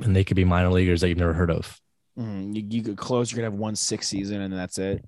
and 0.00 0.14
they 0.14 0.24
could 0.24 0.36
be 0.36 0.44
minor 0.44 0.70
leaguers 0.70 1.00
that 1.00 1.08
you've 1.08 1.18
never 1.18 1.34
heard 1.34 1.50
of. 1.50 1.80
Mm, 2.18 2.54
you, 2.54 2.64
you 2.70 2.82
could 2.82 2.96
close. 2.96 3.30
You're 3.30 3.38
gonna 3.42 3.50
have 3.52 3.60
one 3.60 3.76
six 3.76 4.08
season, 4.08 4.40
and 4.40 4.52
that's 4.52 4.78
it. 4.78 5.04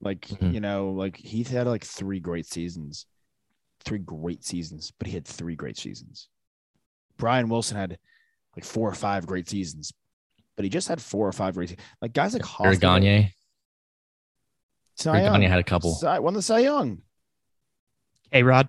Like 0.00 0.20
Mhm. 0.26 0.54
you 0.54 0.60
know, 0.60 0.90
like 0.90 1.16
Heath 1.16 1.48
had 1.48 1.66
like 1.66 1.84
three 1.84 2.20
great 2.20 2.46
seasons, 2.46 3.06
three 3.84 3.98
great 3.98 4.44
seasons, 4.44 4.92
but 4.98 5.06
he 5.08 5.14
had 5.14 5.26
three 5.26 5.56
great 5.56 5.76
seasons. 5.78 6.28
Brian 7.16 7.48
Wilson 7.48 7.76
had 7.76 7.98
like 8.54 8.64
four 8.64 8.88
or 8.88 8.94
five 8.94 9.26
great 9.26 9.48
seasons, 9.48 9.92
but 10.56 10.64
he 10.64 10.68
just 10.68 10.88
had 10.88 11.00
four 11.00 11.28
or 11.28 11.32
five 11.32 11.54
great. 11.54 11.70
se- 11.70 11.76
Like 12.00 12.12
guys 12.12 12.32
like 12.32 12.42
Hoffman, 12.42 12.68
Eric 12.68 12.80
Gagne, 12.80 13.34
Cy 14.96 15.22
Young, 15.22 15.32
Gagne 15.32 15.46
had 15.46 15.58
a 15.58 15.64
couple. 15.64 15.94
Cy, 15.94 16.18
won 16.18 16.34
the 16.34 16.42
Cy 16.42 16.60
Young. 16.60 17.02
K 18.32 18.42
Rod, 18.42 18.68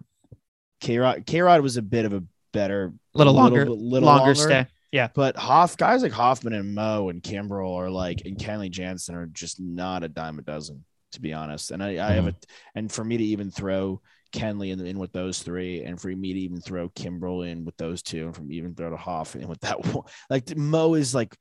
K 0.81 0.97
Rod, 0.97 1.25
K 1.25 1.41
Rod 1.41 1.61
was 1.61 1.77
a 1.77 1.81
bit 1.81 2.05
of 2.05 2.13
a 2.13 2.23
better, 2.53 2.93
little 3.13 3.33
longer, 3.33 3.65
bit- 3.65 3.71
little 3.71 4.07
longer 4.07 4.35
stay. 4.35 4.67
Yeah. 4.91 5.09
But 5.13 5.35
Hoff 5.35 5.77
guys 5.77 6.01
like 6.01 6.11
Hoffman 6.11 6.53
and 6.53 6.73
Mo 6.73 7.09
and 7.09 7.21
Kimbrel 7.21 7.75
are 7.75 7.89
like 7.89 8.21
and 8.25 8.37
Kenley 8.37 8.69
Jansen 8.69 9.15
are 9.15 9.25
just 9.25 9.59
not 9.59 10.03
a 10.03 10.07
dime 10.07 10.39
a 10.39 10.41
dozen, 10.41 10.85
to 11.11 11.21
be 11.21 11.33
honest. 11.33 11.71
And 11.71 11.83
I, 11.83 12.07
I 12.07 12.13
have 12.13 12.27
a 12.27 12.31
mm-hmm. 12.31 12.79
and 12.79 12.91
for 12.91 13.03
me 13.03 13.17
to 13.17 13.23
even 13.23 13.51
throw 13.51 14.01
Kenley 14.33 14.71
in, 14.71 14.85
in 14.85 14.99
with 14.99 15.11
those 15.11 15.39
three, 15.39 15.83
and 15.83 15.99
for 15.99 16.07
me 16.09 16.33
to 16.33 16.39
even 16.39 16.61
throw 16.61 16.89
Kimbrel 16.89 17.49
in 17.49 17.65
with 17.65 17.77
those 17.77 18.01
two, 18.01 18.25
and 18.25 18.35
from 18.35 18.51
even 18.51 18.75
throw 18.75 18.89
to 18.89 18.97
Hoff 18.97 19.35
in 19.35 19.47
with 19.47 19.59
that 19.61 19.85
one, 19.93 20.05
like 20.29 20.55
Mo 20.55 20.93
is 20.93 21.13
like 21.13 21.35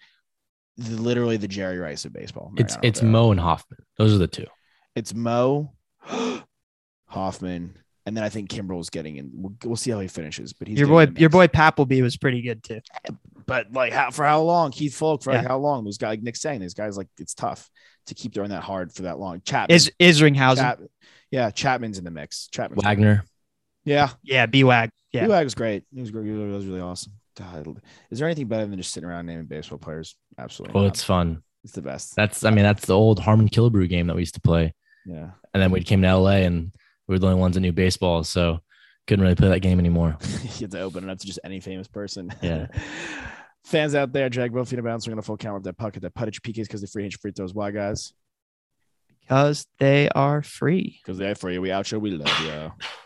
the, 0.77 1.01
literally 1.01 1.37
the 1.37 1.49
Jerry 1.49 1.79
Rice 1.79 2.05
of 2.05 2.12
baseball. 2.12 2.53
it's 2.57 2.74
Mariano 2.74 2.89
it's 2.89 3.03
Mo 3.03 3.31
and 3.31 3.41
Hoffman. 3.41 3.79
Those 3.99 4.14
are 4.14 4.18
the 4.18 4.27
two. 4.27 4.47
It's 4.95 5.14
Mo, 5.14 5.72
Hoffman, 7.07 7.77
and 8.05 8.16
then 8.16 8.24
I 8.24 8.29
think 8.29 8.51
Kimbrel's 8.51 8.91
getting 8.91 9.16
in. 9.16 9.31
We'll, 9.33 9.55
we'll 9.64 9.77
see 9.77 9.91
how 9.91 10.01
he 10.01 10.09
finishes, 10.09 10.53
but 10.53 10.68
he's 10.68 10.79
Your 10.79 10.89
boy, 10.89 11.05
in 11.05 11.14
the 11.14 11.20
your 11.20 11.29
mix. 11.31 11.35
boy 11.35 11.47
Pappleby 11.49 12.03
was 12.03 12.16
pretty 12.16 12.43
good 12.43 12.62
too. 12.62 12.81
but 13.47 13.72
like 13.72 13.93
how 13.93 14.11
for 14.11 14.24
how 14.24 14.43
long? 14.43 14.70
Keith 14.70 14.95
Foulke 14.99 15.22
for 15.22 15.33
like 15.33 15.47
how 15.47 15.59
long? 15.59 15.85
Those 15.85 15.99
guys, 15.99 16.11
like 16.11 16.22
Nick's 16.22 16.41
saying, 16.41 16.61
these 16.61 16.74
guys 16.74 16.97
like 16.97 17.09
it's 17.18 17.35
tough 17.35 17.68
to 18.07 18.14
keep 18.14 18.35
throwing 18.35 18.51
that 18.51 18.62
hard 18.62 18.93
for 18.93 19.03
that 19.03 19.18
long. 19.18 19.41
Chapman, 19.45 19.74
Is 19.74 19.91
Isringhausen? 20.01 20.57
Chap- 20.57 20.81
yeah, 21.31 21.51
Chapman's 21.51 21.99
in 21.99 22.05
the 22.05 22.11
mix. 22.11 22.49
Chapman, 22.49 22.79
Wagner. 22.83 23.24
yeah, 23.85 24.11
Yeah, 24.22 24.47
B 24.47 24.62
Wag. 24.64 24.91
Yeah, 25.12 25.27
yeah, 25.27 25.43
was 25.43 25.55
great. 25.55 25.85
He 25.93 26.01
was 26.01 26.11
great. 26.11 26.27
He 26.27 26.33
was 26.33 26.66
really 26.66 26.81
awesome. 26.81 27.12
God, 27.37 27.80
is 28.11 28.18
there 28.18 28.26
anything 28.28 28.49
better 28.49 28.66
than 28.66 28.78
just 28.78 28.93
sitting 28.93 29.09
around 29.09 29.26
naming 29.26 29.47
baseball 29.47 29.78
players? 29.78 30.16
Absolutely. 30.39 30.74
Well, 30.74 30.84
not. 30.84 30.95
it's 30.95 31.03
fun. 31.05 31.43
it's 31.64 31.74
the 31.74 31.82
best. 31.82 32.16
That's 32.16 32.45
I 32.45 32.51
mean 32.51 32.64
that's 32.64 32.87
the 32.87 32.95
old 32.95 33.18
Harmon 33.20 33.49
Killebrew 33.49 33.89
game 33.89 34.07
that 34.07 34.16
we 34.16 34.22
used 34.22 34.34
to 34.34 34.41
play. 34.41 34.74
yeah, 35.07 35.30
And 35.53 35.62
then 35.62 35.70
we 35.70 35.82
came 35.82 36.03
to 36.03 36.16
LA 36.16 36.39
and 36.47 36.72
we 37.07 37.14
were 37.14 37.18
the 37.18 37.26
only 37.28 37.39
ones 37.41 37.55
that 37.55 37.61
knew 37.61 37.72
baseball, 37.72 38.24
so 38.24 38.59
couldn't 39.07 39.22
really 39.22 39.37
play 39.37 39.49
that 39.49 39.61
game 39.61 39.78
anymore. 39.78 40.16
you 40.43 40.49
have 40.62 40.70
to 40.70 40.80
open 40.80 41.05
it 41.05 41.11
up 41.11 41.18
to 41.18 41.26
just 41.26 41.39
any 41.45 41.61
famous 41.61 41.89
person. 41.89 42.30
Yeah. 42.43 42.66
Fans 43.64 43.95
out 43.95 44.12
there, 44.12 44.28
Jack 44.28 44.53
both 44.53 44.68
feet 44.68 44.82
bounce. 44.82 45.07
We're 45.07 45.12
gonna 45.12 45.22
full 45.22 45.37
count 45.37 45.55
with 45.55 45.64
that 45.64 45.76
puck 45.76 45.97
at 45.97 46.03
that 46.03 46.14
puttage 46.14 46.41
PKs 46.43 46.62
because 46.62 46.80
the 46.80 46.87
free 46.87 47.03
hinge 47.03 47.18
free 47.18 47.32
throws. 47.32 47.53
Why, 47.53 47.70
guys? 47.70 48.12
because 49.20 49.66
they 49.78 50.09
are 50.11 50.43
free. 50.43 51.01
Because 51.03 51.18
they're 51.18 51.34
free. 51.34 51.59
We 51.59 51.72
out 51.72 51.87
show. 51.87 51.99
We 51.99 52.11
love 52.12 52.41
you. 52.45 52.72
You 52.82 53.06